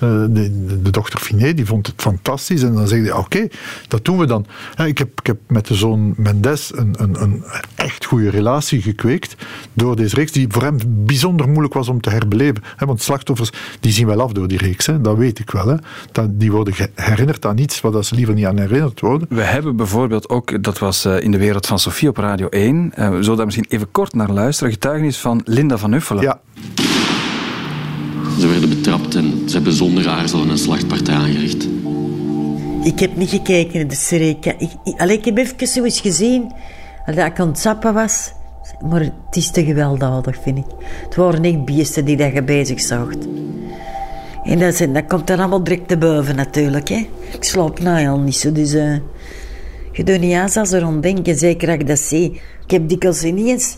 de, 0.00 0.80
de, 0.82 0.90
dochter 0.90 1.18
Finet, 1.18 1.56
die 1.56 1.66
vond 1.66 1.86
het 1.86 2.02
fantastisch. 2.02 2.62
En 2.62 2.74
dan 2.74 2.88
zeg 2.88 3.04
je, 3.04 3.16
oké, 3.16 3.46
dat 3.88 4.04
doen 4.04 4.18
we 4.18 4.26
dan. 4.26 4.46
ik, 4.86 4.98
heb, 4.98 5.20
ik 5.20 5.26
heb 5.26 5.38
met 5.46 5.66
de 5.66 5.74
zoon 5.74 6.14
Mendes 6.16 6.76
een, 6.76 6.94
een, 6.98 7.22
een 7.22 7.44
echt 7.74 8.04
goede 8.04 8.30
relatie 8.30 8.82
gekweekt 8.82 9.36
door 9.72 9.96
deze 9.96 10.14
reeks, 10.14 10.32
die 10.32 10.46
voor 10.48 10.62
hem 10.62 10.78
bijzonder 10.86 11.48
moeilijk 11.48 11.74
was 11.74 11.88
om 11.88 12.00
te 12.00 12.10
herbeleven. 12.10 12.62
Want 12.78 13.02
slachtoffers, 13.02 13.50
die 13.80 13.92
zien 13.92 14.06
wel 14.06 14.20
af 14.20 14.32
door 14.32 14.48
die 14.48 14.58
reeks. 14.58 14.88
Dat 15.00 15.16
weet 15.16 15.38
ik 15.38 15.50
wel. 15.50 15.78
Die 16.30 16.52
worden 16.52 16.74
herinnerd 16.94 17.46
aan 17.46 17.58
iets 17.58 17.80
wat 17.80 18.06
ze 18.06 18.14
liever 18.14 18.34
niet 18.34 18.46
aan 18.46 18.58
herinnerd 18.58 19.00
worden. 19.00 19.28
We 19.30 19.42
hebben 19.42 19.76
bijvoorbeeld 19.76 20.28
ook, 20.28 20.62
dat 20.62 20.78
was 20.78 21.04
eh, 21.04 21.20
in 21.20 21.30
de 21.30 21.38
wereld 21.38 21.66
van 21.66 21.78
Sofie 21.78 22.08
op 22.08 22.16
Radio 22.16 22.48
1, 22.48 22.92
uh, 22.98 23.08
we 23.08 23.22
zullen 23.22 23.36
daar 23.36 23.44
misschien 23.44 23.66
even 23.68 23.90
kort 23.90 24.14
naar 24.14 24.30
luisteren, 24.30 24.72
getuigenis 24.72 25.18
van 25.18 25.40
Linda 25.44 25.78
van 25.78 25.92
Uffelen. 25.92 26.22
Ja. 26.22 26.40
Ze 28.38 28.46
werden 28.46 28.68
betrapt 28.68 29.14
en 29.14 29.42
ze 29.46 29.54
hebben 29.54 29.72
zonder 29.72 30.08
aarzelen 30.08 30.48
een 30.48 30.58
slachtpartij 30.58 31.14
aangericht. 31.14 31.68
Ik 32.82 32.98
heb 32.98 33.16
niet 33.16 33.28
gekeken 33.28 33.78
naar 33.78 33.88
de 33.88 33.94
serie. 33.94 34.36
Ik, 34.40 34.46
ik, 34.84 35.00
ik 35.10 35.24
heb 35.24 35.38
even 35.38 35.66
zo 35.66 35.84
eens 35.84 36.00
gezien 36.00 36.52
dat 37.06 37.16
ik 37.16 37.40
aan 37.40 37.48
het 37.48 37.58
zappen 37.58 37.94
was. 37.94 38.32
Maar 38.88 39.00
het 39.00 39.36
is 39.36 39.50
te 39.50 39.64
gewelddadig, 39.64 40.36
vind 40.42 40.58
ik. 40.58 40.64
Het 41.04 41.14
waren 41.14 41.44
echt 41.44 41.64
beesten 41.64 42.04
die 42.04 42.16
dat 42.16 42.32
je 42.32 42.42
bezig 42.42 42.80
zag. 42.80 43.08
En 44.44 44.58
dat, 44.58 44.78
dat 44.92 45.06
komt 45.06 45.26
dan 45.26 45.38
allemaal 45.38 45.64
direct 45.64 45.88
te 45.88 45.96
boven 45.96 46.36
natuurlijk. 46.36 46.88
Hè. 46.88 47.08
Ik 47.32 47.44
slaap 47.44 47.80
nou 47.80 48.06
al 48.08 48.18
niet 48.18 48.36
zo, 48.36 48.52
dus... 48.52 48.74
Uh, 48.74 48.96
je 49.92 50.04
doet 50.04 50.20
niet 50.20 50.34
aan 50.34 50.52
als 50.52 50.72
er 50.72 51.02
denken, 51.02 51.38
zeker 51.38 51.66
dat 51.66 51.80
ik 51.80 51.86
dat 51.86 51.98
zie. 51.98 52.40
Ik 52.64 52.70
heb 52.70 52.88
dikwijls 52.88 53.22
ineens... 53.22 53.76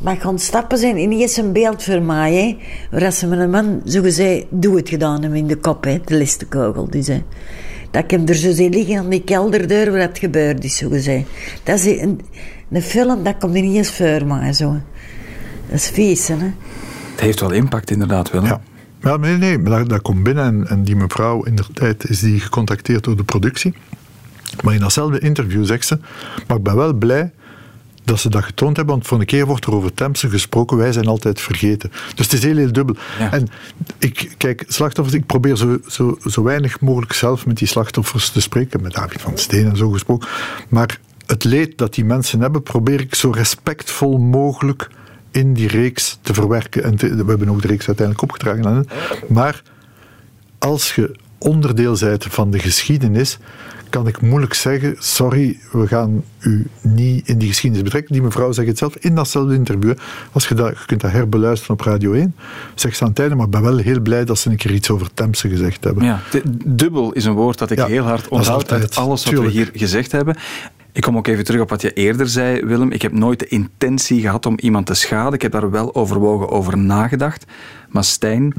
Maar 0.00 0.16
gaan 0.16 0.38
stappen 0.38 0.78
zijn 0.78 0.98
ineens 0.98 1.36
een 1.36 1.52
beeld 1.52 1.82
voor 1.82 2.02
mij, 2.02 2.34
hè. 2.34 2.58
Waar 2.98 3.12
ze 3.12 3.26
met 3.26 3.38
een 3.38 3.50
man, 3.50 3.82
zo 3.84 4.02
gezegd, 4.02 4.44
doe 4.50 4.76
het 4.76 4.88
gedaan 4.88 5.22
hem 5.22 5.34
in 5.34 5.46
de 5.46 5.56
kop, 5.56 5.84
hè. 5.84 6.00
De 6.04 6.16
listekogel, 6.16 6.90
dus, 6.90 7.06
hè. 7.06 7.22
Dat 7.90 8.04
ik 8.04 8.10
hem 8.10 8.26
er 8.26 8.34
zo 8.34 8.52
zie 8.52 8.70
liggen 8.70 8.98
aan 8.98 9.08
die 9.08 9.22
kelderdeur 9.22 9.90
waar 9.90 10.00
het 10.00 10.18
gebeurd 10.18 10.64
is, 10.64 10.76
zo 10.76 10.88
gezegd. 10.88 11.26
Dat 11.62 11.78
is 11.78 12.00
een, 12.00 12.20
een 12.70 12.82
film, 12.82 13.22
dat 13.22 13.34
komt 13.38 13.56
ineens 13.56 13.92
voor 13.92 14.26
mij, 14.26 14.52
zo. 14.52 14.76
Dat 15.66 15.78
is 15.78 15.88
vies, 15.88 16.28
hè. 16.28 16.34
Het 17.10 17.20
heeft 17.20 17.40
wel 17.40 17.52
impact, 17.52 17.90
inderdaad, 17.90 18.30
wel. 18.30 18.44
Ja. 18.44 18.60
Ja, 19.00 19.16
nee, 19.16 19.36
nee, 19.36 19.58
maar 19.58 19.78
dat, 19.78 19.88
dat 19.88 20.02
komt 20.02 20.22
binnen 20.22 20.44
en, 20.44 20.68
en, 20.68 20.84
die 20.84 20.96
mevrouw, 20.96 21.42
in 21.42 21.56
de 21.56 21.64
tijd 21.72 22.08
is 22.08 22.20
die 22.20 22.40
gecontacteerd 22.40 23.04
door 23.04 23.16
de 23.16 23.24
productie. 23.24 23.74
Maar 24.62 24.74
in 24.74 24.80
datzelfde 24.80 25.18
interview 25.18 25.64
zegt 25.64 25.86
ze, 25.86 25.98
maar 26.46 26.56
ik 26.56 26.62
ben 26.62 26.76
wel 26.76 26.94
blij 26.94 27.32
dat 28.06 28.20
ze 28.20 28.28
dat 28.28 28.44
getoond 28.44 28.76
hebben, 28.76 28.94
want 28.94 29.06
voor 29.06 29.20
een 29.20 29.26
keer 29.26 29.46
wordt 29.46 29.64
er 29.64 29.74
over 29.74 29.94
Temse 29.94 30.30
gesproken, 30.30 30.76
wij 30.76 30.92
zijn 30.92 31.06
altijd 31.06 31.40
vergeten. 31.40 31.90
Dus 32.14 32.24
het 32.24 32.32
is 32.32 32.42
heel, 32.42 32.56
heel 32.56 32.72
dubbel. 32.72 32.96
En 33.30 33.48
ik, 33.98 34.34
kijk, 34.36 34.64
slachtoffers, 34.68 35.16
ik 35.16 35.26
probeer 35.26 35.56
zo, 35.56 35.78
zo, 35.86 36.18
zo 36.20 36.42
weinig 36.42 36.80
mogelijk 36.80 37.12
zelf 37.12 37.46
met 37.46 37.56
die 37.58 37.68
slachtoffers 37.68 38.30
te 38.30 38.40
spreken, 38.40 38.82
met 38.82 38.92
David 38.92 39.20
van 39.20 39.38
Steen 39.38 39.68
en 39.68 39.76
zo 39.76 39.90
gesproken, 39.90 40.28
maar 40.68 41.00
het 41.26 41.44
leed 41.44 41.78
dat 41.78 41.94
die 41.94 42.04
mensen 42.04 42.40
hebben, 42.40 42.62
probeer 42.62 43.00
ik 43.00 43.14
zo 43.14 43.30
respectvol 43.30 44.18
mogelijk 44.18 44.88
in 45.30 45.54
die 45.54 45.68
reeks 45.68 46.18
te 46.22 46.34
verwerken. 46.34 46.82
En 46.82 46.96
we 46.96 47.24
hebben 47.26 47.48
ook 47.48 47.62
de 47.62 47.68
reeks 47.68 47.86
uiteindelijk 47.86 48.32
opgedragen. 48.32 48.88
Maar 49.28 49.62
als 50.58 50.94
je 50.94 51.16
onderdeel 51.38 51.96
bent 52.00 52.24
van 52.24 52.50
de 52.50 52.58
geschiedenis, 52.58 53.38
kan 53.96 54.06
ik 54.06 54.20
moeilijk 54.20 54.54
zeggen: 54.54 54.94
sorry, 54.98 55.58
we 55.72 55.86
gaan 55.86 56.24
u 56.40 56.66
niet 56.80 57.28
in 57.28 57.38
die 57.38 57.48
geschiedenis 57.48 57.84
betrekken. 57.84 58.12
Die 58.12 58.22
mevrouw 58.22 58.52
zegt 58.52 58.68
het 58.68 58.78
zelf 58.78 58.96
in 58.96 59.14
datzelfde 59.14 59.54
interview. 59.54 59.94
Als 60.32 60.48
je, 60.48 60.54
dat, 60.54 60.68
je 60.78 60.86
kunt 60.86 61.00
dat 61.00 61.10
herbeluisteren 61.10 61.74
op 61.74 61.80
Radio 61.80 62.12
1, 62.12 62.34
zegt 62.74 62.96
ze 62.96 63.04
aan 63.04 63.12
tijden, 63.12 63.36
maar 63.36 63.46
ik 63.46 63.52
ben 63.52 63.62
wel 63.62 63.76
heel 63.76 64.00
blij 64.00 64.24
dat 64.24 64.38
ze 64.38 64.50
een 64.50 64.56
keer 64.56 64.70
iets 64.70 64.90
over 64.90 65.14
Temse 65.14 65.48
gezegd 65.48 65.84
hebben. 65.84 66.04
Ja, 66.04 66.20
dubbel 66.64 67.12
is 67.12 67.24
een 67.24 67.32
woord 67.32 67.58
dat 67.58 67.70
ik 67.70 67.78
heel 67.78 68.04
hard 68.04 68.28
onthoud 68.28 68.72
uit 68.72 68.96
alles 68.96 69.24
wat 69.24 69.34
we 69.34 69.50
hier 69.50 69.70
gezegd 69.72 70.12
hebben. 70.12 70.36
Ik 70.92 71.02
kom 71.02 71.16
ook 71.16 71.26
even 71.26 71.44
terug 71.44 71.60
op 71.60 71.70
wat 71.70 71.82
je 71.82 71.92
eerder 71.92 72.28
zei, 72.28 72.64
Willem. 72.64 72.92
Ik 72.92 73.02
heb 73.02 73.12
nooit 73.12 73.38
de 73.38 73.48
intentie 73.48 74.20
gehad 74.20 74.46
om 74.46 74.58
iemand 74.58 74.86
te 74.86 74.94
schaden. 74.94 75.32
Ik 75.32 75.42
heb 75.42 75.52
daar 75.52 75.70
wel 75.70 75.94
overwogen 75.94 76.48
over 76.48 76.78
nagedacht. 76.78 77.44
Maar 77.88 78.04
Stijn, 78.04 78.54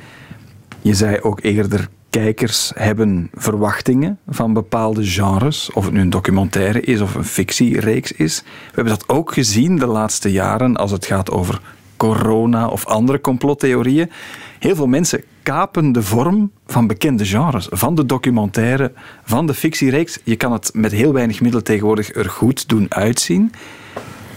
je 0.82 0.94
zei 0.94 1.20
ook 1.22 1.40
eerder, 1.42 1.90
kijkers 2.10 2.72
hebben 2.76 3.30
verwachtingen 3.34 4.20
van 4.28 4.54
bepaalde 4.54 5.06
genres. 5.06 5.72
Of 5.74 5.86
het 5.86 5.94
nu 5.94 6.00
een 6.00 6.10
documentaire 6.10 6.82
is 6.82 7.02
of 7.02 7.16
een 7.16 7.26
fictiereeks 7.26 8.12
is. 8.12 8.42
We 8.42 8.72
hebben 8.74 8.94
dat 8.98 9.10
ook 9.10 9.34
gezien 9.34 9.78
de 9.78 9.88
laatste 9.88 10.32
jaren 10.32 10.76
als 10.76 10.92
het 10.92 11.06
gaat 11.06 11.32
over 11.32 11.62
corona 11.98 12.68
of 12.68 12.86
andere 12.86 13.22
complottheorieën. 13.22 14.12
Heel 14.60 14.76
veel 14.76 14.88
mensen 14.88 15.24
kapen 15.44 15.92
de 15.92 16.04
vorm 16.04 16.52
van 16.66 16.88
bekende 16.88 17.26
genres, 17.26 17.68
van 17.72 17.96
de 17.96 18.06
documentaire, 18.06 18.92
van 19.24 19.48
de 19.48 19.54
fictiereeks. 19.54 20.20
Je 20.24 20.36
kan 20.36 20.52
het 20.52 20.70
met 20.74 20.92
heel 20.92 21.14
weinig 21.14 21.42
middelen 21.42 21.66
tegenwoordig 21.66 22.16
er 22.16 22.30
goed 22.30 22.70
doen 22.70 22.94
uitzien. 22.94 23.52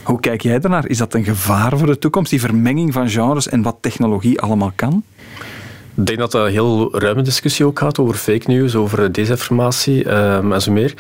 Hoe 0.03 0.21
kijk 0.21 0.41
jij 0.41 0.59
daarnaar? 0.59 0.89
Is 0.89 0.99
dat 0.99 1.15
een 1.15 1.25
gevaar 1.25 1.79
voor 1.79 1.87
de 1.87 1.99
toekomst, 1.99 2.31
die 2.31 2.41
vermenging 2.41 2.93
van 2.93 3.09
genres 3.09 3.49
en 3.49 3.63
wat 3.63 3.77
technologie 3.81 4.41
allemaal 4.41 4.73
kan? 4.75 5.03
Ik 5.95 6.07
denk 6.07 6.19
dat 6.19 6.31
dat 6.33 6.45
een 6.45 6.53
heel 6.53 6.99
ruime 6.99 7.23
discussie 7.23 7.67
ook 7.67 7.79
gaat 7.79 7.99
over 7.99 8.15
fake 8.15 8.51
news, 8.51 8.75
over 8.75 9.13
desinformatie 9.13 10.11
um, 10.11 10.53
en 10.53 10.63
zo 10.63 10.73
meer. 10.73 10.95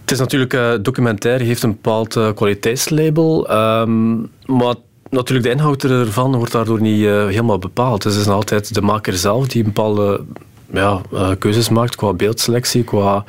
Het 0.00 0.10
is 0.10 0.18
natuurlijk, 0.18 0.54
uh, 0.54 0.72
documentaire 0.82 1.44
heeft 1.44 1.62
een 1.62 1.70
bepaald 1.70 2.16
uh, 2.16 2.28
kwaliteitslabel, 2.34 3.50
um, 3.50 4.30
maar 4.44 4.74
natuurlijk, 5.10 5.46
de 5.46 5.52
inhoud 5.52 5.84
ervan 5.84 6.36
wordt 6.36 6.52
daardoor 6.52 6.80
niet 6.80 7.00
uh, 7.00 7.26
helemaal 7.26 7.58
bepaald. 7.58 8.02
Dus 8.02 8.12
het 8.14 8.26
is 8.26 8.32
altijd 8.32 8.74
de 8.74 8.80
maker 8.80 9.12
zelf 9.12 9.46
die 9.46 9.64
bepaalde 9.64 10.24
ja, 10.72 11.00
keuzes 11.38 11.68
maakt 11.68 11.96
qua 11.96 12.12
beeldselectie, 12.12 12.84
qua 12.84 13.24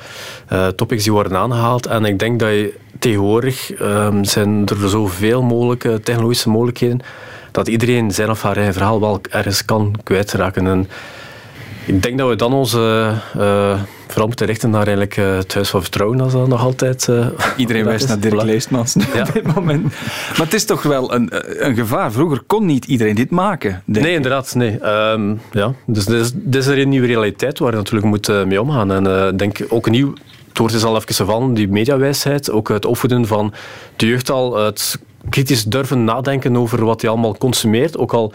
topics 0.76 1.04
die 1.04 1.12
worden 1.12 1.38
aangehaald. 1.38 1.86
En 1.86 2.06
ik 2.06 2.20
denk 2.20 2.40
dat 2.40 2.50
je 2.50 2.74
tegenwoordig 3.00 3.74
ehm, 3.74 4.24
zijn 4.24 4.66
er 4.66 4.90
zoveel 4.90 5.42
mogelijke 5.42 6.00
technologische 6.00 6.50
mogelijkheden 6.50 7.02
dat 7.58 7.68
iedereen 7.68 8.12
zijn 8.12 8.30
of 8.30 8.42
haar 8.42 8.56
eigen 8.56 8.74
verhaal 8.74 9.00
wel 9.00 9.22
ergens 9.30 9.66
kan 9.66 9.96
kwijtraken. 10.04 10.68
En 10.68 10.90
ik 11.86 12.04
denk 12.04 12.18
dat 12.18 12.30
we 12.30 12.36
dan 12.36 12.54
onze 12.54 13.14
uh, 13.38 13.80
vooral 14.08 14.28
moeten 14.28 14.46
richten 14.46 14.70
naar 14.70 14.88
eigenlijk, 14.88 15.18
uh, 15.18 15.36
het 15.36 15.54
Huis 15.54 15.70
van 15.70 15.82
Vertrouwen, 15.82 16.22
als 16.22 16.34
dat 16.34 16.48
nog 16.48 16.62
altijd... 16.62 17.08
Uh, 17.10 17.28
Iedereen 17.58 17.86
wijst 17.86 18.08
naar 18.08 18.20
Dirk 18.20 18.42
Leestmans 18.42 18.96
ja. 19.14 19.22
op 19.22 19.34
dit 19.34 19.56
moment. 19.56 19.84
Maar 19.84 20.46
het 20.46 20.54
is 20.54 20.66
toch 20.66 20.84
wel 20.84 21.14
een, 21.14 21.30
een 21.66 21.76
gevaar. 21.76 22.12
Vroeger 22.12 22.42
kon 22.48 22.66
niet 22.66 22.86
iedereen 22.86 23.16
dit 23.16 23.30
maken. 23.30 23.82
Nee, 23.86 24.14
inderdaad. 24.14 24.56
Nee. 24.56 24.88
Um, 24.88 25.42
ja. 25.52 25.74
Dus 25.86 26.06
dit 26.06 26.22
is, 26.22 26.32
dit 26.34 26.56
is 26.56 26.68
een 26.68 26.90
nieuwe 26.90 27.08
realiteit 27.08 27.60
waar 27.60 27.72
je 27.72 27.78
natuurlijk 27.78 28.06
moet 28.06 28.46
mee 28.46 28.62
omgaan. 28.62 28.92
En 28.92 29.28
ik 29.32 29.40
denk 29.40 29.60
ook 29.70 29.86
een 29.86 29.92
nieuw... 29.92 30.14
Het 30.58 30.66
woord 30.66 30.78
is 30.78 30.88
al 30.88 30.96
even 30.96 31.26
van, 31.26 31.54
die 31.54 31.68
mediawijsheid. 31.68 32.52
Ook 32.52 32.70
het 32.70 32.86
opvoeden 32.86 33.28
van 33.28 33.54
de 33.96 34.08
jeugd 34.08 34.30
al. 34.30 34.56
Het 34.56 35.00
kritisch 35.30 35.64
durven 35.64 36.04
nadenken 36.04 36.58
over 36.58 36.86
wat 36.86 37.02
hij 37.02 37.10
allemaal 37.10 37.38
consumeert. 37.38 37.98
Ook 37.98 38.14
al 38.14 38.34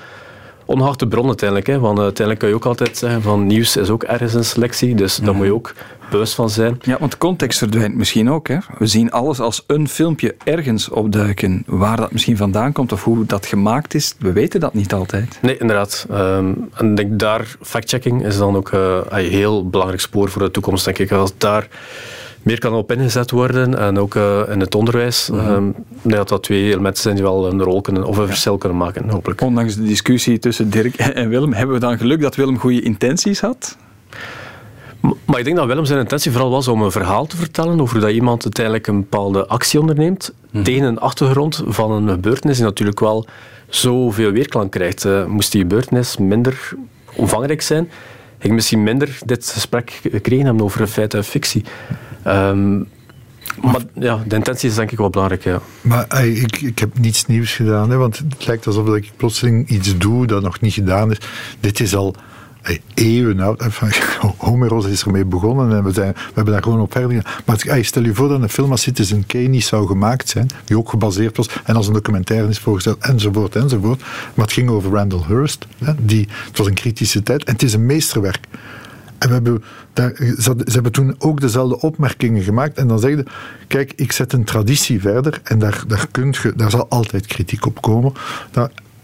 onharde 0.66 1.08
bron 1.08 1.26
uiteindelijk. 1.26 1.68
Hè, 1.68 1.78
want 1.78 1.98
uiteindelijk 1.98 2.38
kan 2.38 2.48
je 2.48 2.54
ook 2.54 2.66
altijd 2.66 2.96
zeggen 2.96 3.22
van 3.22 3.46
nieuws 3.46 3.76
is 3.76 3.90
ook 3.90 4.02
ergens 4.02 4.34
een 4.34 4.44
selectie. 4.44 4.94
Dus 4.94 5.16
daar 5.16 5.34
moet 5.34 5.46
je 5.46 5.54
ook 5.54 5.74
bewust 6.10 6.34
van 6.34 6.50
zijn. 6.50 6.80
Ja, 6.82 6.96
want 7.00 7.18
context 7.18 7.58
verdwijnt 7.58 7.94
misschien 7.94 8.30
ook. 8.30 8.48
Hè? 8.48 8.56
We 8.78 8.86
zien 8.86 9.10
alles 9.10 9.40
als 9.40 9.64
een 9.66 9.88
filmpje 9.88 10.34
ergens 10.44 10.88
opduiken. 10.88 11.62
Waar 11.66 11.96
dat 11.96 12.12
misschien 12.12 12.36
vandaan 12.36 12.72
komt 12.72 12.92
of 12.92 13.04
hoe 13.04 13.26
dat 13.26 13.46
gemaakt 13.46 13.94
is, 13.94 14.14
we 14.18 14.32
weten 14.32 14.60
dat 14.60 14.74
niet 14.74 14.92
altijd. 14.92 15.38
Nee, 15.42 15.58
inderdaad. 15.58 16.06
Um, 16.10 16.68
en 16.74 16.90
ik 16.90 16.96
denk 16.96 17.18
daar, 17.18 17.56
factchecking 17.60 18.24
is 18.24 18.36
dan 18.36 18.56
ook 18.56 18.72
uh, 18.72 18.98
een 19.08 19.30
heel 19.30 19.68
belangrijk 19.68 20.02
spoor 20.02 20.28
voor 20.30 20.42
de 20.42 20.50
toekomst, 20.50 20.84
denk 20.84 20.98
ik. 20.98 21.12
Als 21.12 21.32
daar 21.38 21.68
meer 22.42 22.58
kan 22.58 22.72
op 22.72 22.92
ingezet 22.92 23.30
worden. 23.30 23.78
En 23.78 23.98
ook 23.98 24.14
uh, 24.14 24.40
in 24.50 24.60
het 24.60 24.74
onderwijs. 24.74 25.28
Mm 25.32 25.38
-hmm. 25.38 25.74
dat 26.02 26.28
dat 26.28 26.42
twee 26.42 26.70
elementen 26.70 27.02
zijn 27.02 27.14
die 27.14 27.24
wel 27.24 27.46
een 27.46 27.62
rol 27.62 27.80
kunnen, 27.80 28.04
of 28.04 28.16
een 28.16 28.26
verschil 28.26 28.58
kunnen 28.58 28.78
maken, 28.78 29.08
hopelijk. 29.08 29.40
Ondanks 29.40 29.74
de 29.74 29.82
discussie 29.82 30.38
tussen 30.38 30.70
Dirk 30.70 30.96
en 31.20 31.28
Willem, 31.28 31.52
hebben 31.52 31.74
we 31.74 31.80
dan 31.80 31.98
geluk 31.98 32.20
dat 32.20 32.36
Willem 32.36 32.58
goede 32.58 32.82
intenties 32.82 33.40
had? 33.40 33.76
Maar 35.24 35.38
ik 35.38 35.44
denk 35.44 35.56
dat 35.56 35.66
Willem 35.66 35.84
zijn 35.84 35.98
intentie 35.98 36.30
vooral 36.30 36.50
was 36.50 36.68
om 36.68 36.82
een 36.82 36.90
verhaal 36.90 37.26
te 37.26 37.36
vertellen 37.36 37.80
over 37.80 38.00
dat 38.00 38.10
iemand 38.10 38.42
uiteindelijk 38.44 38.86
een 38.86 39.00
bepaalde 39.00 39.46
actie 39.46 39.80
onderneemt 39.80 40.34
mm. 40.50 40.62
tegen 40.62 40.84
een 40.84 40.98
achtergrond 40.98 41.62
van 41.66 41.90
een 41.90 42.08
gebeurtenis 42.08 42.56
die 42.56 42.64
natuurlijk 42.64 43.00
wel 43.00 43.26
zoveel 43.68 44.30
weerklank 44.30 44.70
krijgt. 44.70 45.04
Uh, 45.04 45.26
moest 45.26 45.52
die 45.52 45.60
gebeurtenis 45.60 46.16
minder 46.16 46.72
omvangrijk 47.14 47.62
zijn, 47.62 47.90
ik 48.38 48.50
misschien 48.50 48.82
minder 48.82 49.18
dit 49.24 49.50
gesprek 49.50 50.00
gekregen 50.10 50.44
hebben 50.44 50.64
over 50.64 50.86
feit 50.86 51.14
en 51.14 51.24
fictie. 51.24 51.64
Um, 52.26 52.88
maar 53.60 53.80
ja, 53.94 54.22
de 54.26 54.36
intentie 54.36 54.68
is 54.68 54.74
denk 54.74 54.90
ik 54.90 54.98
wel 54.98 55.10
belangrijk. 55.10 55.44
Ja. 55.44 55.60
Maar 55.80 56.26
ik, 56.26 56.60
ik 56.60 56.78
heb 56.78 56.98
niets 56.98 57.26
nieuws 57.26 57.54
gedaan, 57.54 57.90
hè, 57.90 57.96
want 57.96 58.18
het 58.18 58.46
lijkt 58.46 58.66
alsof 58.66 58.94
ik 58.94 59.10
plotseling 59.16 59.68
iets 59.68 59.98
doe 59.98 60.26
dat 60.26 60.42
nog 60.42 60.60
niet 60.60 60.72
gedaan 60.72 61.10
is. 61.10 61.18
Dit 61.60 61.80
is 61.80 61.94
al 61.94 62.14
eeuwen 62.94 63.40
oud. 63.40 63.62
Homeros 64.36 64.86
is 64.86 65.02
ermee 65.02 65.24
begonnen 65.24 65.76
en 65.76 65.84
we, 65.84 65.92
zijn, 65.92 66.12
we 66.12 66.32
hebben 66.34 66.52
daar 66.52 66.62
gewoon 66.62 66.80
op 66.80 66.92
verder. 66.92 67.42
Maar 67.44 67.84
stel 67.84 68.02
je 68.02 68.14
voor 68.14 68.28
dat 68.28 68.42
een 68.42 68.48
film 68.48 68.70
als 68.70 68.82
Citizen 68.82 69.26
Kane 69.26 69.44
niet 69.44 69.64
zou 69.64 69.86
gemaakt 69.86 70.28
zijn, 70.28 70.48
die 70.64 70.78
ook 70.78 70.88
gebaseerd 70.88 71.36
was 71.36 71.48
en 71.64 71.76
als 71.76 71.86
een 71.86 71.92
documentaire 71.92 72.48
is 72.48 72.58
voorgesteld, 72.58 72.98
enzovoort, 72.98 73.56
enzovoort. 73.56 74.00
Maar 74.34 74.44
het 74.44 74.54
ging 74.54 74.68
over 74.68 74.90
Randall 74.90 75.22
Hearst. 75.26 75.66
Hè, 75.84 75.92
die, 75.98 76.28
het 76.46 76.58
was 76.58 76.66
een 76.66 76.74
kritische 76.74 77.22
tijd 77.22 77.44
en 77.44 77.52
het 77.52 77.62
is 77.62 77.72
een 77.72 77.86
meesterwerk. 77.86 78.46
En 79.22 79.28
we 79.28 79.34
hebben 79.34 79.62
ze, 80.38 80.54
hebben 80.64 80.92
toen 80.92 81.14
ook 81.18 81.40
dezelfde 81.40 81.80
opmerkingen 81.80 82.42
gemaakt. 82.42 82.78
En 82.78 82.86
dan 82.86 82.98
zeggen 82.98 83.26
kijk, 83.66 83.92
ik 83.96 84.12
zet 84.12 84.32
een 84.32 84.44
traditie 84.44 85.00
verder 85.00 85.40
en 85.44 85.58
daar, 85.58 85.84
daar, 85.86 86.06
kunt 86.10 86.36
je, 86.36 86.52
daar 86.56 86.70
zal 86.70 86.88
altijd 86.88 87.26
kritiek 87.26 87.66
op 87.66 87.82
komen. 87.82 88.12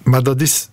maar 0.02 0.22
dat 0.22 0.40
is 0.40 0.68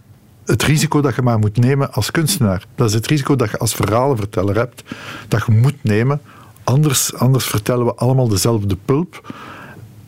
het 0.45 0.63
risico 0.63 1.01
dat 1.01 1.15
je 1.15 1.21
maar 1.21 1.39
moet 1.39 1.57
nemen 1.57 1.93
als 1.93 2.11
kunstenaar. 2.11 2.65
Dat 2.75 2.87
is 2.87 2.93
het 2.93 3.07
risico 3.07 3.35
dat 3.35 3.51
je 3.51 3.57
als 3.57 3.73
verhalenverteller 3.73 4.55
hebt, 4.55 4.83
dat 5.27 5.45
je 5.45 5.51
moet 5.51 5.83
nemen. 5.83 6.21
Anders, 6.63 7.13
anders 7.13 7.45
vertellen 7.45 7.85
we 7.85 7.95
allemaal 7.95 8.27
dezelfde 8.27 8.77
pulp. 8.85 9.33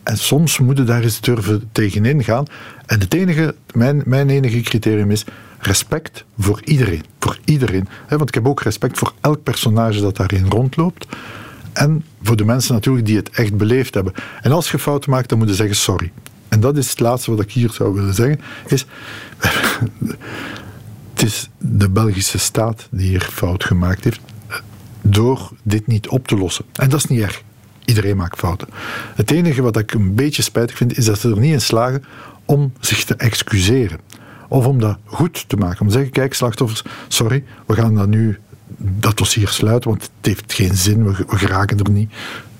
En 0.02 0.18
soms 0.18 0.58
moeten 0.58 0.86
daar 0.86 1.02
eens 1.02 1.20
durven 1.20 1.68
tegenin 1.72 2.24
gaan. 2.24 2.46
En 2.86 3.00
het 3.00 3.14
enige, 3.14 3.54
mijn, 3.74 4.02
mijn 4.06 4.30
enige 4.30 4.60
criterium 4.60 5.10
is 5.10 5.24
respect 5.58 6.24
voor 6.38 6.60
iedereen. 6.64 7.04
Voor 7.18 7.38
iedereen. 7.44 7.88
Want 8.08 8.28
ik 8.28 8.34
heb 8.34 8.46
ook 8.46 8.62
respect 8.62 8.98
voor 8.98 9.12
elk 9.20 9.42
personage 9.42 10.00
dat 10.00 10.16
daarin 10.16 10.46
rondloopt. 10.48 11.06
En 11.72 12.04
voor 12.22 12.36
de 12.36 12.44
mensen 12.44 12.74
natuurlijk 12.74 13.06
die 13.06 13.16
het 13.16 13.30
echt 13.30 13.56
beleefd 13.56 13.94
hebben. 13.94 14.12
En 14.42 14.52
als 14.52 14.70
je 14.70 14.78
fouten 14.78 15.10
maakt, 15.10 15.28
dan 15.28 15.38
moet 15.38 15.48
je 15.48 15.54
zeggen 15.54 15.76
sorry. 15.76 16.12
En 16.48 16.60
dat 16.60 16.76
is 16.76 16.90
het 16.90 17.00
laatste 17.00 17.30
wat 17.30 17.40
ik 17.40 17.52
hier 17.52 17.70
zou 17.70 17.94
willen 17.94 18.14
zeggen. 18.14 18.40
Is, 18.66 18.86
het 21.12 21.22
is 21.22 21.48
de 21.58 21.90
Belgische 21.90 22.38
staat 22.38 22.88
die 22.90 23.08
hier 23.08 23.20
fout 23.20 23.64
gemaakt 23.64 24.04
heeft. 24.04 24.20
Door 25.02 25.50
dit 25.62 25.86
niet 25.86 26.08
op 26.08 26.28
te 26.28 26.36
lossen. 26.36 26.64
En 26.72 26.88
dat 26.88 26.98
is 26.98 27.06
niet 27.06 27.20
erg. 27.20 27.42
Iedereen 27.84 28.16
maakt 28.16 28.38
fouten. 28.38 28.68
Het 29.14 29.30
enige 29.30 29.62
wat 29.62 29.76
ik 29.76 29.92
een 29.92 30.14
beetje 30.14 30.42
spijtig 30.42 30.76
vind, 30.76 30.98
is 30.98 31.04
dat 31.04 31.18
ze 31.18 31.30
er 31.30 31.38
niet 31.38 31.52
in 31.52 31.60
slagen 31.60 32.04
om 32.44 32.72
zich 32.80 33.04
te 33.04 33.14
excuseren. 33.14 34.00
Of 34.48 34.66
om 34.66 34.80
dat 34.80 34.98
goed 35.04 35.44
te 35.48 35.56
maken. 35.56 35.80
Om 35.80 35.86
te 35.86 35.92
zeggen, 35.92 36.12
kijk 36.12 36.34
slachtoffers, 36.34 36.82
sorry, 37.08 37.44
we 37.66 37.74
gaan 37.74 37.94
dat 37.94 38.08
nu, 38.08 38.38
dat 38.76 39.16
dossier 39.16 39.48
sluiten, 39.48 39.90
want 39.90 40.02
het 40.02 40.10
heeft 40.20 40.52
geen 40.52 40.74
zin, 40.74 41.04
we, 41.04 41.24
geraken 41.28 41.78
er 41.78 41.90
niet. 41.90 42.12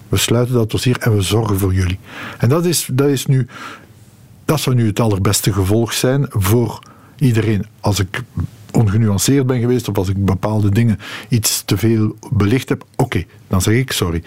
We 0.09 0.17
sluiten 0.17 0.55
dat 0.55 0.71
dossier 0.71 0.99
en 0.99 1.17
we 1.17 1.23
zorgen 1.23 1.59
voor 1.59 1.75
jullie. 1.75 1.99
En 2.39 2.49
dat 2.49 2.65
is, 2.65 2.89
dat 2.93 3.09
is 3.09 3.27
nu, 3.27 3.47
dat 4.45 4.61
zou 4.61 4.77
nu 4.77 4.87
het 4.87 5.01
allerbeste 5.01 5.53
gevolg 5.53 5.93
zijn 5.93 6.27
voor 6.29 6.83
iedereen. 7.19 7.67
Als 7.81 8.01
ik 8.01 8.23
ongenuanceerd 8.73 9.47
ben 9.47 9.61
geweest 9.61 9.89
of 9.89 9.97
als 9.97 10.09
ik 10.09 10.25
bepaalde 10.25 10.71
dingen 10.71 10.99
iets 11.29 11.63
te 11.65 11.77
veel 11.77 12.17
belicht 12.31 12.69
heb, 12.69 12.85
oké, 12.97 13.25
dan 13.49 13.63
zeg 13.63 13.75
ik 13.75 13.93
sorry. 13.93 14.23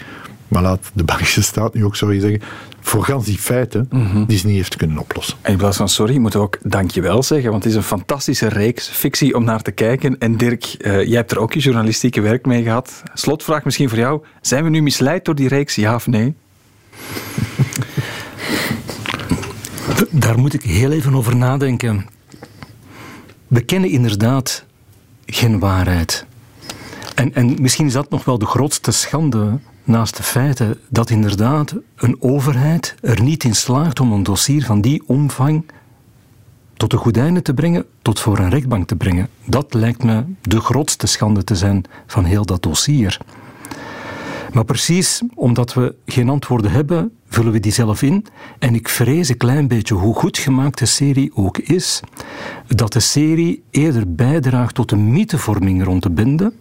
Maar 0.52 0.62
laat 0.62 0.92
de 0.94 1.04
Belgische 1.04 1.42
staat 1.42 1.74
nu 1.74 1.86
ook 1.86 1.96
sorry 1.96 2.20
zeggen 2.20 2.42
voor 2.80 3.04
gans 3.04 3.26
die 3.26 3.38
feiten 3.38 3.88
mhm. 3.90 4.26
die 4.26 4.38
ze 4.38 4.48
niet 4.48 4.56
heeft 4.56 4.76
kunnen 4.76 4.98
oplossen. 4.98 5.38
En 5.42 5.52
in 5.52 5.58
plaats 5.58 5.78
van 5.78 5.90
sorry 5.90 6.18
moeten 6.18 6.40
we 6.40 6.46
ook 6.46 6.58
dankjewel 6.62 7.24
zeggen, 7.24 7.52
want 7.52 7.64
het 7.64 7.72
is 7.72 7.78
een 7.78 7.84
fantastische 7.84 8.48
reeks 8.48 8.88
fictie 8.88 9.36
om 9.36 9.44
naar 9.44 9.62
te 9.62 9.72
kijken. 9.72 10.18
En 10.20 10.38
Dirk, 10.38 10.76
uh, 10.80 11.04
jij 11.06 11.16
hebt 11.16 11.32
er 11.32 11.40
ook 11.40 11.54
je 11.54 11.60
journalistieke 11.60 12.22
werk 12.22 12.46
mee 12.46 12.64
gehad. 12.64 13.04
Slotvraag 13.14 13.64
misschien 13.64 13.90
voor 13.90 13.98
jou. 13.98 14.24
Zijn 14.42 14.64
we 14.64 14.70
nu 14.70 14.82
misleid 14.82 15.26
door 15.26 15.36
die 15.36 15.48
reeks, 15.48 15.76
ja 15.76 15.96
of 15.96 16.08
nee? 16.08 16.36
Daar 20.10 20.40
moet 20.40 20.54
ik 20.54 20.62
heel 20.62 20.92
even 20.92 21.16
over 21.16 21.36
nadenken. 21.36 22.06
We 23.48 23.62
kennen 23.62 23.90
inderdaad 23.90 24.66
geen 25.26 25.60
waarheid. 25.60 26.26
En, 27.16 27.34
en 27.34 27.62
misschien 27.62 27.86
is 27.86 27.94
dat 27.94 28.10
nog 28.10 28.26
wel 28.26 28.38
de 28.38 28.46
grootste 28.46 28.92
schande 28.92 29.60
naast 29.84 30.18
de 30.18 30.24
feiten 30.24 30.78
dat 30.90 31.10
inderdaad 31.10 31.76
een 31.96 32.18
overheid 32.20 32.96
er 33.02 33.22
niet 33.22 33.44
in 33.44 33.56
slaagt 33.56 34.00
om 34.00 34.12
een 34.12 34.24
dossier 34.24 34.66
van 34.66 34.82
die 34.82 35.04
omvang 35.06 35.64
tot 36.74 36.94
een 36.94 37.00
goed 37.00 37.18
einde 37.18 37.42
te 37.42 37.54
brengen, 37.54 37.86
tot 38.02 38.20
voor 38.20 38.40
een 38.40 38.50
rechtbank 38.50 38.88
te 38.88 38.96
brengen. 38.96 39.30
Dat 39.46 39.74
lijkt 39.74 40.04
me 40.04 40.24
de 40.42 40.60
grootste 40.60 41.08
schande 41.08 41.44
te 41.44 41.56
zijn 41.56 41.84
van 42.08 42.26
heel 42.26 42.46
dat 42.46 42.64
dossier. 42.64 43.20
Maar 44.54 44.66
precies 44.66 45.22
omdat 45.36 45.74
we 45.74 45.96
geen 46.06 46.30
antwoorden 46.30 46.72
hebben, 46.72 47.12
vullen 47.28 47.52
we 47.52 47.60
die 47.60 47.72
zelf 47.72 48.02
in. 48.02 48.26
En 48.60 48.76
ik 48.76 48.90
vrees 48.90 49.30
een 49.30 49.38
klein 49.38 49.68
beetje, 49.68 49.96
hoe 49.96 50.16
goed 50.16 50.38
gemaakt 50.38 50.80
de 50.80 50.86
serie 50.86 51.32
ook 51.34 51.58
is, 51.58 52.00
dat 52.68 52.94
de 52.94 53.00
serie 53.00 53.64
eerder 53.70 54.16
bijdraagt 54.16 54.76
tot 54.76 54.92
een 54.92 55.12
mythevorming 55.12 55.84
rond 55.84 56.04
de 56.04 56.10
bende, 56.10 56.54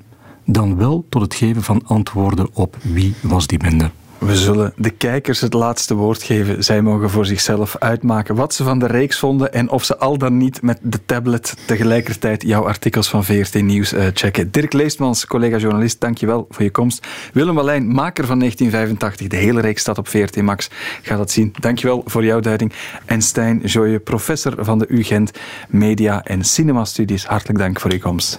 dan 0.53 0.76
wel 0.76 1.07
tot 1.09 1.22
het 1.22 1.34
geven 1.34 1.62
van 1.62 1.82
antwoorden 1.86 2.48
op 2.53 2.76
wie 2.82 3.14
was 3.20 3.46
die 3.46 3.59
bende. 3.59 3.90
We 4.20 4.36
zullen 4.36 4.72
de 4.76 4.90
kijkers 4.90 5.40
het 5.40 5.53
laatste 5.53 5.94
woord 5.94 6.22
geven. 6.22 6.64
Zij 6.64 6.82
mogen 6.82 7.11
voor 7.11 7.26
zichzelf 7.26 7.76
uitmaken 7.78 8.34
wat 8.34 8.55
ze 8.55 8.64
van 8.64 8.78
de 8.78 8.86
reeks 8.86 9.18
vonden 9.18 9.53
en 9.53 9.70
of 9.70 9.84
ze 9.84 9.98
al 9.98 10.18
dan 10.18 10.36
niet 10.36 10.62
met 10.62 10.78
de 10.82 10.98
tablet 11.05 11.55
tegelijkertijd 11.66 12.42
jouw 12.42 12.66
artikels 12.66 13.09
van 13.09 13.24
VRT 13.24 13.62
Nieuws 13.62 13.92
uh, 13.92 14.05
checken. 14.14 14.51
Dirk 14.51 14.72
Leestmans, 14.72 15.26
collega-journalist, 15.26 16.01
dankjewel 16.01 16.46
voor 16.51 16.64
je 16.64 16.70
komst. 16.70 17.07
Willem 17.32 17.55
Wallijn, 17.55 17.86
maker 17.86 18.26
van 18.26 18.38
1985, 18.38 19.26
de 19.26 19.46
hele 19.46 19.61
reeks 19.61 19.80
staat 19.80 19.98
op 19.98 20.09
VRT 20.09 20.42
Max. 20.42 20.70
Ga 21.03 21.16
dat 21.16 21.30
zien. 21.30 21.53
Dankjewel 21.61 22.03
voor 22.07 22.24
jouw 22.24 22.40
duiding. 22.40 22.72
En 23.05 23.22
Stijn 23.22 23.59
Joye, 23.59 23.98
professor 23.98 24.55
van 24.59 24.78
de 24.78 24.86
UGent 24.88 25.30
Media 25.68 26.24
en 26.24 26.44
Cinema 26.44 26.84
Studies, 26.84 27.24
hartelijk 27.24 27.59
dank 27.59 27.80
voor 27.80 27.92
je 27.92 27.98
komst. 27.98 28.38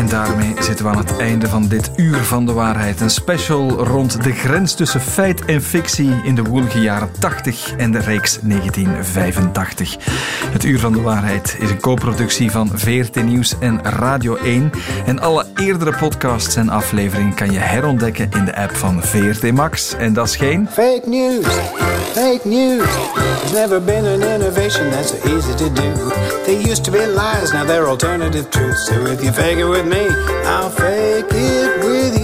En 0.00 0.08
daarmee 0.08 0.54
zitten 0.58 0.84
we 0.84 0.90
aan 0.90 0.98
het 0.98 1.16
einde 1.16 1.48
van 1.48 1.68
dit 1.68 1.90
Uur 1.96 2.16
van 2.16 2.46
de 2.46 2.52
Waarheid. 2.52 3.00
Een 3.00 3.10
special 3.10 3.70
rond 3.70 4.22
de 4.22 4.32
grens 4.32 4.74
tussen 4.74 5.00
feit 5.00 5.44
en 5.44 5.62
fictie 5.62 6.10
in 6.22 6.34
de 6.34 6.42
woelige 6.42 6.80
jaren 6.80 7.10
80 7.18 7.74
en 7.76 7.92
de 7.92 7.98
reeks 7.98 8.38
1985. 8.42 9.96
Het 10.52 10.64
Uur 10.64 10.78
van 10.78 10.92
de 10.92 11.00
Waarheid 11.00 11.56
is 11.58 11.70
een 11.70 11.80
co-productie 11.80 12.50
van 12.50 12.70
VRT 12.74 13.24
Nieuws 13.24 13.58
en 13.58 13.82
Radio 13.82 14.36
1. 14.36 14.70
En 15.06 15.20
alle 15.20 15.46
eerdere 15.54 15.96
podcasts 15.96 16.56
en 16.56 16.68
afleveringen 16.68 17.34
kan 17.34 17.50
je 17.50 17.58
herontdekken 17.58 18.30
in 18.30 18.44
de 18.44 18.56
app 18.56 18.76
van 18.76 19.02
VRT 19.02 19.52
Max. 19.52 19.94
En 19.94 20.12
dat 20.12 20.26
is 20.26 20.36
geen... 20.36 20.68
Fake 20.70 21.02
news, 21.04 21.46
fake 22.12 22.40
news. 22.44 22.88
There's 23.40 23.52
never 23.52 23.84
been 23.84 24.04
an 24.04 24.22
innovation 24.22 24.90
that's 24.90 25.08
so 25.08 25.16
easy 25.36 25.54
to 25.54 25.72
do. 25.72 26.10
They 26.44 26.70
used 26.70 26.84
to 26.84 26.90
be 26.90 27.06
lies, 27.06 27.52
now 27.52 27.66
they're 27.66 27.88
alternative 27.88 28.48
truths. 28.48 28.86
So 28.86 28.94
if 29.06 29.22
you 29.22 29.32
fake 29.32 29.58
it 29.58 29.68
with 29.68 29.89
me. 29.90 30.06
I'll 30.46 30.70
fake 30.70 31.26
it 31.32 31.84
with 31.84 32.14
you. 32.14 32.19